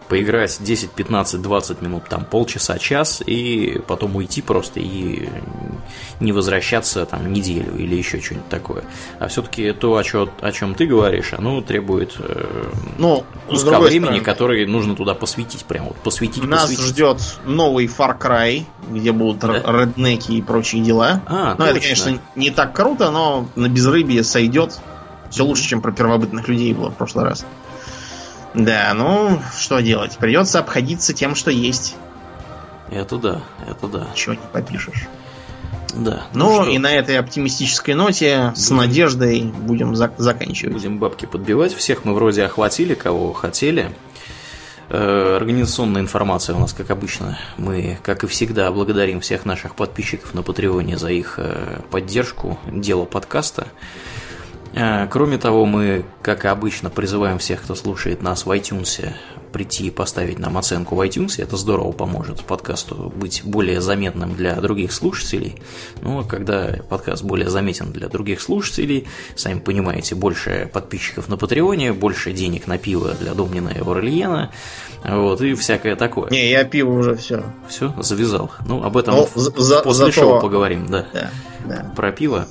поиграть 0.08 0.58
10, 0.62 0.92
15, 0.92 1.42
20 1.42 1.82
минут, 1.82 2.04
там 2.10 2.26
полчаса, 2.26 2.78
час, 2.78 3.22
и 3.26 3.82
потом 3.88 4.16
уйти 4.16 4.42
просто 4.42 4.80
и 4.80 5.30
не 6.20 6.32
возвращаться 6.32 7.06
там 7.06 7.32
неделю 7.32 7.76
или 7.78 7.96
еще 7.96 8.20
что-нибудь 8.22 8.50
такое. 8.50 8.84
А 9.20 9.28
все-таки 9.28 9.72
то, 9.74 9.96
о, 9.96 10.04
чё, 10.04 10.30
о 10.42 10.52
чем 10.52 10.76
ты 10.76 10.86
говоришь, 10.86 11.34
оно 11.34 11.62
требует 11.62 12.16
э, 12.20 12.72
ну, 12.98 13.24
куска 13.48 13.80
времени, 13.80 14.06
стороны, 14.06 14.24
который 14.24 14.66
нужно 14.66 14.96
туда 14.96 15.14
посвятить, 15.14 15.66
прям 15.66 15.86
вот 15.86 15.98
посвятить. 15.98 16.44
Нас 16.44 16.64
посвятить. 16.64 16.86
ждет 16.86 17.22
новый 17.46 17.88
Far 17.88 18.18
Cry, 18.18 18.64
где 18.90 19.12
будут 19.12 19.40
да? 19.40 19.62
реднеки 19.66 20.34
и 20.34 20.42
прочие 20.42 20.82
дела. 20.82 21.22
А, 21.26 21.56
ну, 21.58 21.66
это, 21.66 21.80
конечно, 21.80 22.20
не 22.36 22.50
так 22.52 22.74
круто, 22.74 23.12
но 23.12 23.48
на 23.56 23.68
безрыбье 23.70 24.24
сойдет. 24.24 24.80
Все 25.30 25.44
лучше, 25.44 25.64
чем 25.64 25.82
про 25.82 25.92
первобытных 25.92 26.48
людей 26.48 26.74
было 26.74 26.90
в 26.90 26.96
прошлый 26.96 27.26
раз. 27.26 27.46
Да, 28.58 28.92
ну, 28.96 29.40
что 29.58 29.80
делать? 29.80 30.18
Придется 30.18 30.60
обходиться 30.60 31.14
тем, 31.14 31.36
что 31.36 31.52
есть. 31.52 31.96
Это 32.90 33.18
да, 33.18 33.42
это 33.68 33.88
да. 33.88 34.08
Чего 34.16 34.34
не 34.34 34.42
попишешь. 34.52 35.08
Да. 35.94 36.24
Ну, 36.34 36.64
ну 36.64 36.70
и 36.70 36.78
на 36.80 36.92
этой 36.92 37.18
оптимистической 37.18 37.94
ноте 37.94 38.54
с 38.56 38.70
надеждой 38.72 39.42
будем 39.42 39.96
за- 39.96 40.14
заканчивать. 40.18 40.74
Будем 40.74 40.98
бабки 40.98 41.26
подбивать. 41.26 41.74
Всех 41.74 42.04
мы 42.04 42.14
вроде 42.14 42.44
охватили, 42.44 42.94
кого 42.94 43.32
хотели. 43.34 43.92
Э, 44.90 45.36
организационная 45.36 46.02
информация 46.02 46.56
у 46.56 46.60
нас, 46.60 46.74
как 46.74 46.90
обычно. 46.92 47.38
Мы, 47.58 48.00
как 48.04 48.24
и 48.24 48.28
всегда, 48.28 48.72
благодарим 48.72 49.22
всех 49.22 49.46
наших 49.46 49.76
подписчиков 49.76 50.34
на 50.34 50.44
Патреоне 50.44 50.98
за 50.98 51.10
их 51.10 51.36
э, 51.38 51.82
поддержку 51.92 52.58
дела 52.72 53.06
подкаста. 53.06 53.68
Э, 54.78 55.08
кроме 55.10 55.40
того, 55.40 55.66
мы, 55.66 56.06
как 56.22 56.46
и 56.46 56.48
обычно, 56.48 56.92
призываем 56.92 57.40
всех, 57.40 57.64
кто 57.64 57.74
слушает 57.74 58.22
нас 58.22 58.46
в 58.46 58.52
iTunes, 58.52 59.12
прийти 59.52 59.88
и 59.88 59.90
поставить 59.90 60.38
нам 60.38 60.56
оценку 60.56 60.96
в 60.96 61.02
iTunes. 61.02 61.42
Это 61.42 61.58
здорово 61.58 61.92
поможет 61.94 62.44
подкасту 62.44 63.12
быть 63.16 63.42
более 63.44 63.82
заметным 63.82 64.36
для 64.36 64.54
других 64.56 64.92
слушателей. 64.92 65.56
Ну, 66.02 66.20
а 66.20 66.24
когда 66.24 66.76
подкаст 66.90 67.24
более 67.24 67.50
заметен 67.50 67.92
для 67.92 68.08
других 68.08 68.40
слушателей, 68.40 69.08
сами 69.36 69.60
понимаете, 69.60 70.14
больше 70.14 70.70
подписчиков 70.72 71.28
на 71.28 71.38
Патреоне, 71.38 71.94
больше 71.94 72.32
денег 72.32 72.68
на 72.68 72.78
пиво 72.78 73.16
для 73.20 73.34
Домнина 73.34 73.70
и 73.70 73.80
Орельена, 73.80 74.52
вот, 75.04 75.42
и 75.42 75.56
всякое 75.56 75.96
такое. 75.96 76.30
Не, 76.30 76.52
я 76.52 76.64
пиво 76.66 76.92
уже 76.92 77.16
все. 77.16 77.44
Все, 77.68 77.96
завязал. 77.98 78.52
Ну, 78.68 78.84
об 78.84 78.96
этом 78.96 79.16
ну, 79.16 79.28
за, 79.36 79.82
после 79.82 80.06
зато... 80.08 80.22
шоу 80.22 80.42
поговорим, 80.42 80.86
да. 80.86 81.08
Да, 81.14 81.32
да. 81.66 81.94
Про 81.96 82.12
пиво. 82.12 82.48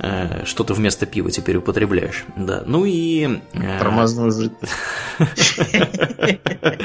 Э, 0.00 0.44
что 0.44 0.64
ты 0.64 0.74
вместо 0.74 1.06
пива 1.06 1.30
теперь 1.30 1.56
употребляешь. 1.56 2.24
Да. 2.36 2.62
Ну 2.66 2.84
и... 2.84 3.40
Э, 3.54 3.78
жидкость. 4.30 4.72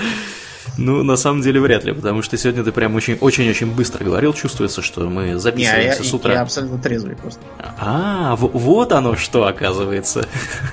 Ну, 0.78 1.04
на 1.04 1.16
самом 1.18 1.42
деле, 1.42 1.60
вряд 1.60 1.84
ли, 1.84 1.94
потому 1.94 2.22
что 2.22 2.38
сегодня 2.38 2.64
ты 2.64 2.72
прям 2.72 2.96
очень-очень 2.96 3.72
быстро 3.72 4.04
говорил, 4.04 4.34
чувствуется, 4.34 4.82
что 4.82 5.02
мы 5.10 5.38
записываемся 5.38 6.00
Не, 6.00 6.04
я, 6.04 6.10
с 6.10 6.14
утра. 6.14 6.34
Я 6.34 6.42
абсолютно 6.42 6.80
трезвый 6.80 7.16
просто. 7.16 7.40
А, 7.78 8.36
вот 8.36 8.92
оно 8.92 9.16
что, 9.16 9.46
оказывается. 9.46 10.26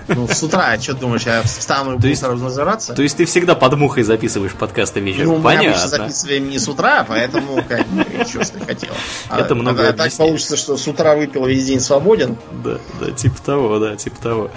Ну, 0.08 0.26
с 0.26 0.42
утра, 0.42 0.78
что 0.80 0.94
думаешь, 0.94 1.22
я 1.22 1.42
встану 1.42 1.92
и 1.92 1.96
буду 1.96 2.16
сразу 2.16 2.42
нажираться? 2.42 2.94
То 2.94 3.02
есть 3.02 3.16
ты 3.16 3.24
всегда 3.26 3.54
под 3.54 3.76
мухой 3.76 4.02
записываешь 4.02 4.52
подкасты 4.52 5.00
вечером? 5.00 5.26
Ну, 5.26 5.42
Понятно. 5.42 5.82
мы 5.82 5.88
записываем 5.88 6.48
не 6.48 6.58
с 6.58 6.68
утра, 6.68 7.04
поэтому 7.06 7.62
как 7.68 7.86
бы, 7.88 8.04
что 8.28 8.40
ты 8.40 8.60
хотел. 8.60 8.92
Это 9.30 9.52
а, 9.52 9.54
много 9.54 9.88
а, 9.88 9.92
Так 9.92 10.12
получится, 10.14 10.56
что 10.56 10.76
с 10.76 10.86
утра 10.88 11.14
выпил, 11.14 11.46
весь 11.46 11.66
день 11.66 11.80
свободен. 11.80 12.36
Да, 12.64 12.78
да, 13.00 13.10
типа 13.10 13.36
того, 13.44 13.78
да, 13.78 13.96
типа 13.96 14.16
того. 14.22 14.50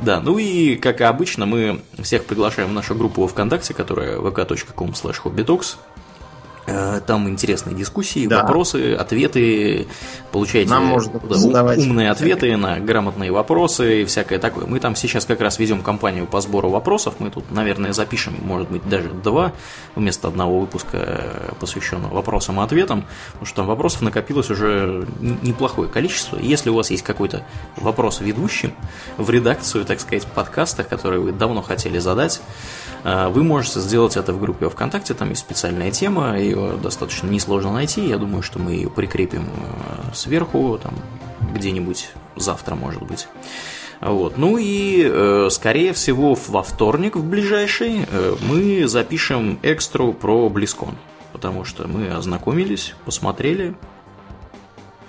Да, 0.00 0.20
ну 0.20 0.38
и, 0.38 0.76
как 0.76 1.00
и 1.00 1.04
обычно, 1.04 1.46
мы 1.46 1.80
всех 2.02 2.24
приглашаем 2.24 2.68
в 2.68 2.72
нашу 2.72 2.94
группу 2.94 3.26
ВКонтакте, 3.26 3.74
которая 3.74 4.18
vk.com 4.18 4.89
com 4.90 4.94
slash 4.94 5.22
hobbytalks. 5.22 5.76
Э, 6.66 7.00
там 7.04 7.28
интересные 7.28 7.74
дискуссии, 7.74 8.26
да. 8.26 8.42
вопросы, 8.42 8.94
ответы. 8.94 9.88
Получаете 10.30 10.70
Нам 10.70 10.84
можно 10.84 11.18
да, 11.18 11.64
умные 11.76 12.10
ответы 12.12 12.56
на 12.56 12.78
грамотные 12.78 13.32
вопросы 13.32 14.02
и 14.02 14.04
всякое 14.04 14.38
такое. 14.38 14.66
Мы 14.66 14.78
там 14.78 14.94
сейчас 14.94 15.24
как 15.24 15.40
раз 15.40 15.58
ведем 15.58 15.82
кампанию 15.82 16.26
по 16.26 16.40
сбору 16.40 16.70
вопросов. 16.70 17.14
Мы 17.18 17.30
тут, 17.30 17.50
наверное, 17.50 17.92
запишем, 17.92 18.36
может 18.42 18.70
быть, 18.70 18.88
даже 18.88 19.08
два 19.08 19.52
вместо 19.96 20.28
одного 20.28 20.60
выпуска, 20.60 20.98
э, 20.98 21.52
посвященного 21.58 22.14
вопросам 22.14 22.60
и 22.60 22.64
ответам. 22.64 23.04
Потому 23.32 23.46
что 23.46 23.56
там 23.56 23.66
вопросов 23.66 24.02
накопилось 24.02 24.50
уже 24.50 25.08
неплохое 25.20 25.88
количество. 25.88 26.38
Если 26.38 26.70
у 26.70 26.74
вас 26.74 26.92
есть 26.92 27.02
какой-то 27.02 27.44
вопрос 27.76 28.20
ведущим 28.20 28.72
в 29.16 29.28
редакцию, 29.28 29.84
так 29.84 29.98
сказать, 29.98 30.24
подкаста, 30.26 30.84
который 30.84 31.18
вы 31.18 31.32
давно 31.32 31.62
хотели 31.62 31.98
задать, 31.98 32.40
вы 33.04 33.42
можете 33.42 33.80
сделать 33.80 34.16
это 34.16 34.32
в 34.32 34.40
группе 34.40 34.68
ВКонтакте. 34.68 35.14
Там 35.14 35.30
есть 35.30 35.40
специальная 35.40 35.90
тема, 35.90 36.38
ее 36.38 36.78
достаточно 36.82 37.28
несложно 37.28 37.72
найти. 37.72 38.06
Я 38.06 38.18
думаю, 38.18 38.42
что 38.42 38.58
мы 38.58 38.72
ее 38.72 38.90
прикрепим 38.90 39.44
э, 39.44 40.14
сверху, 40.14 40.78
там, 40.82 40.94
где-нибудь 41.54 42.10
завтра, 42.36 42.74
может 42.74 43.02
быть. 43.02 43.28
Вот. 44.00 44.38
Ну 44.38 44.56
и, 44.58 45.02
э, 45.04 45.48
скорее 45.50 45.92
всего, 45.92 46.36
во 46.48 46.62
вторник, 46.62 47.16
в 47.16 47.24
ближайший, 47.24 48.06
э, 48.10 48.36
мы 48.48 48.88
запишем 48.88 49.58
экстру 49.62 50.12
про 50.12 50.48
Близкон. 50.48 50.94
Потому 51.32 51.64
что 51.64 51.86
мы 51.86 52.08
ознакомились, 52.08 52.94
посмотрели, 53.04 53.74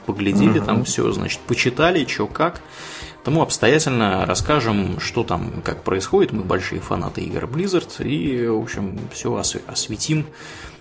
поглядели 0.05 0.59
угу. 0.59 0.65
там 0.65 0.83
все, 0.83 1.09
значит, 1.11 1.39
почитали, 1.39 2.05
что 2.05 2.27
как. 2.27 2.61
Тому 3.23 3.41
обстоятельно 3.41 4.25
расскажем, 4.25 4.99
что 4.99 5.23
там, 5.23 5.61
как 5.63 5.83
происходит. 5.83 6.31
Мы 6.31 6.43
большие 6.43 6.81
фанаты 6.81 7.21
игр 7.21 7.45
Blizzard 7.45 8.03
и, 8.03 8.47
в 8.47 8.61
общем, 8.61 8.99
все 9.13 9.35
осветим 9.67 10.25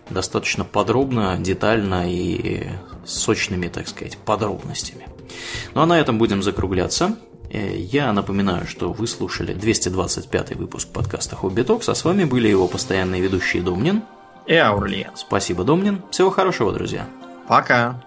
достаточно 0.08 0.64
подробно, 0.64 1.36
детально 1.38 2.10
и 2.10 2.68
сочными, 3.04 3.68
так 3.68 3.88
сказать, 3.88 4.18
подробностями. 4.18 5.06
Ну 5.74 5.82
а 5.82 5.86
на 5.86 5.98
этом 5.98 6.18
будем 6.18 6.42
закругляться. 6.42 7.16
Э, 7.50 7.76
я 7.76 8.12
напоминаю, 8.12 8.66
что 8.66 8.92
вы 8.92 9.06
слушали 9.06 9.52
225 9.52 10.56
выпуск 10.56 10.88
подкаста 10.88 11.36
Хобби 11.36 11.62
Токс, 11.62 11.88
а 11.88 11.94
с 11.94 12.04
вами 12.04 12.24
были 12.24 12.48
его 12.48 12.66
постоянные 12.66 13.20
ведущие 13.20 13.62
Домнин 13.62 14.02
и 14.46 14.54
Аурлиен. 14.54 15.10
Спасибо, 15.14 15.64
Домнин. 15.64 16.02
Всего 16.10 16.30
хорошего, 16.30 16.72
друзья. 16.72 17.06
Пока. 17.46 18.02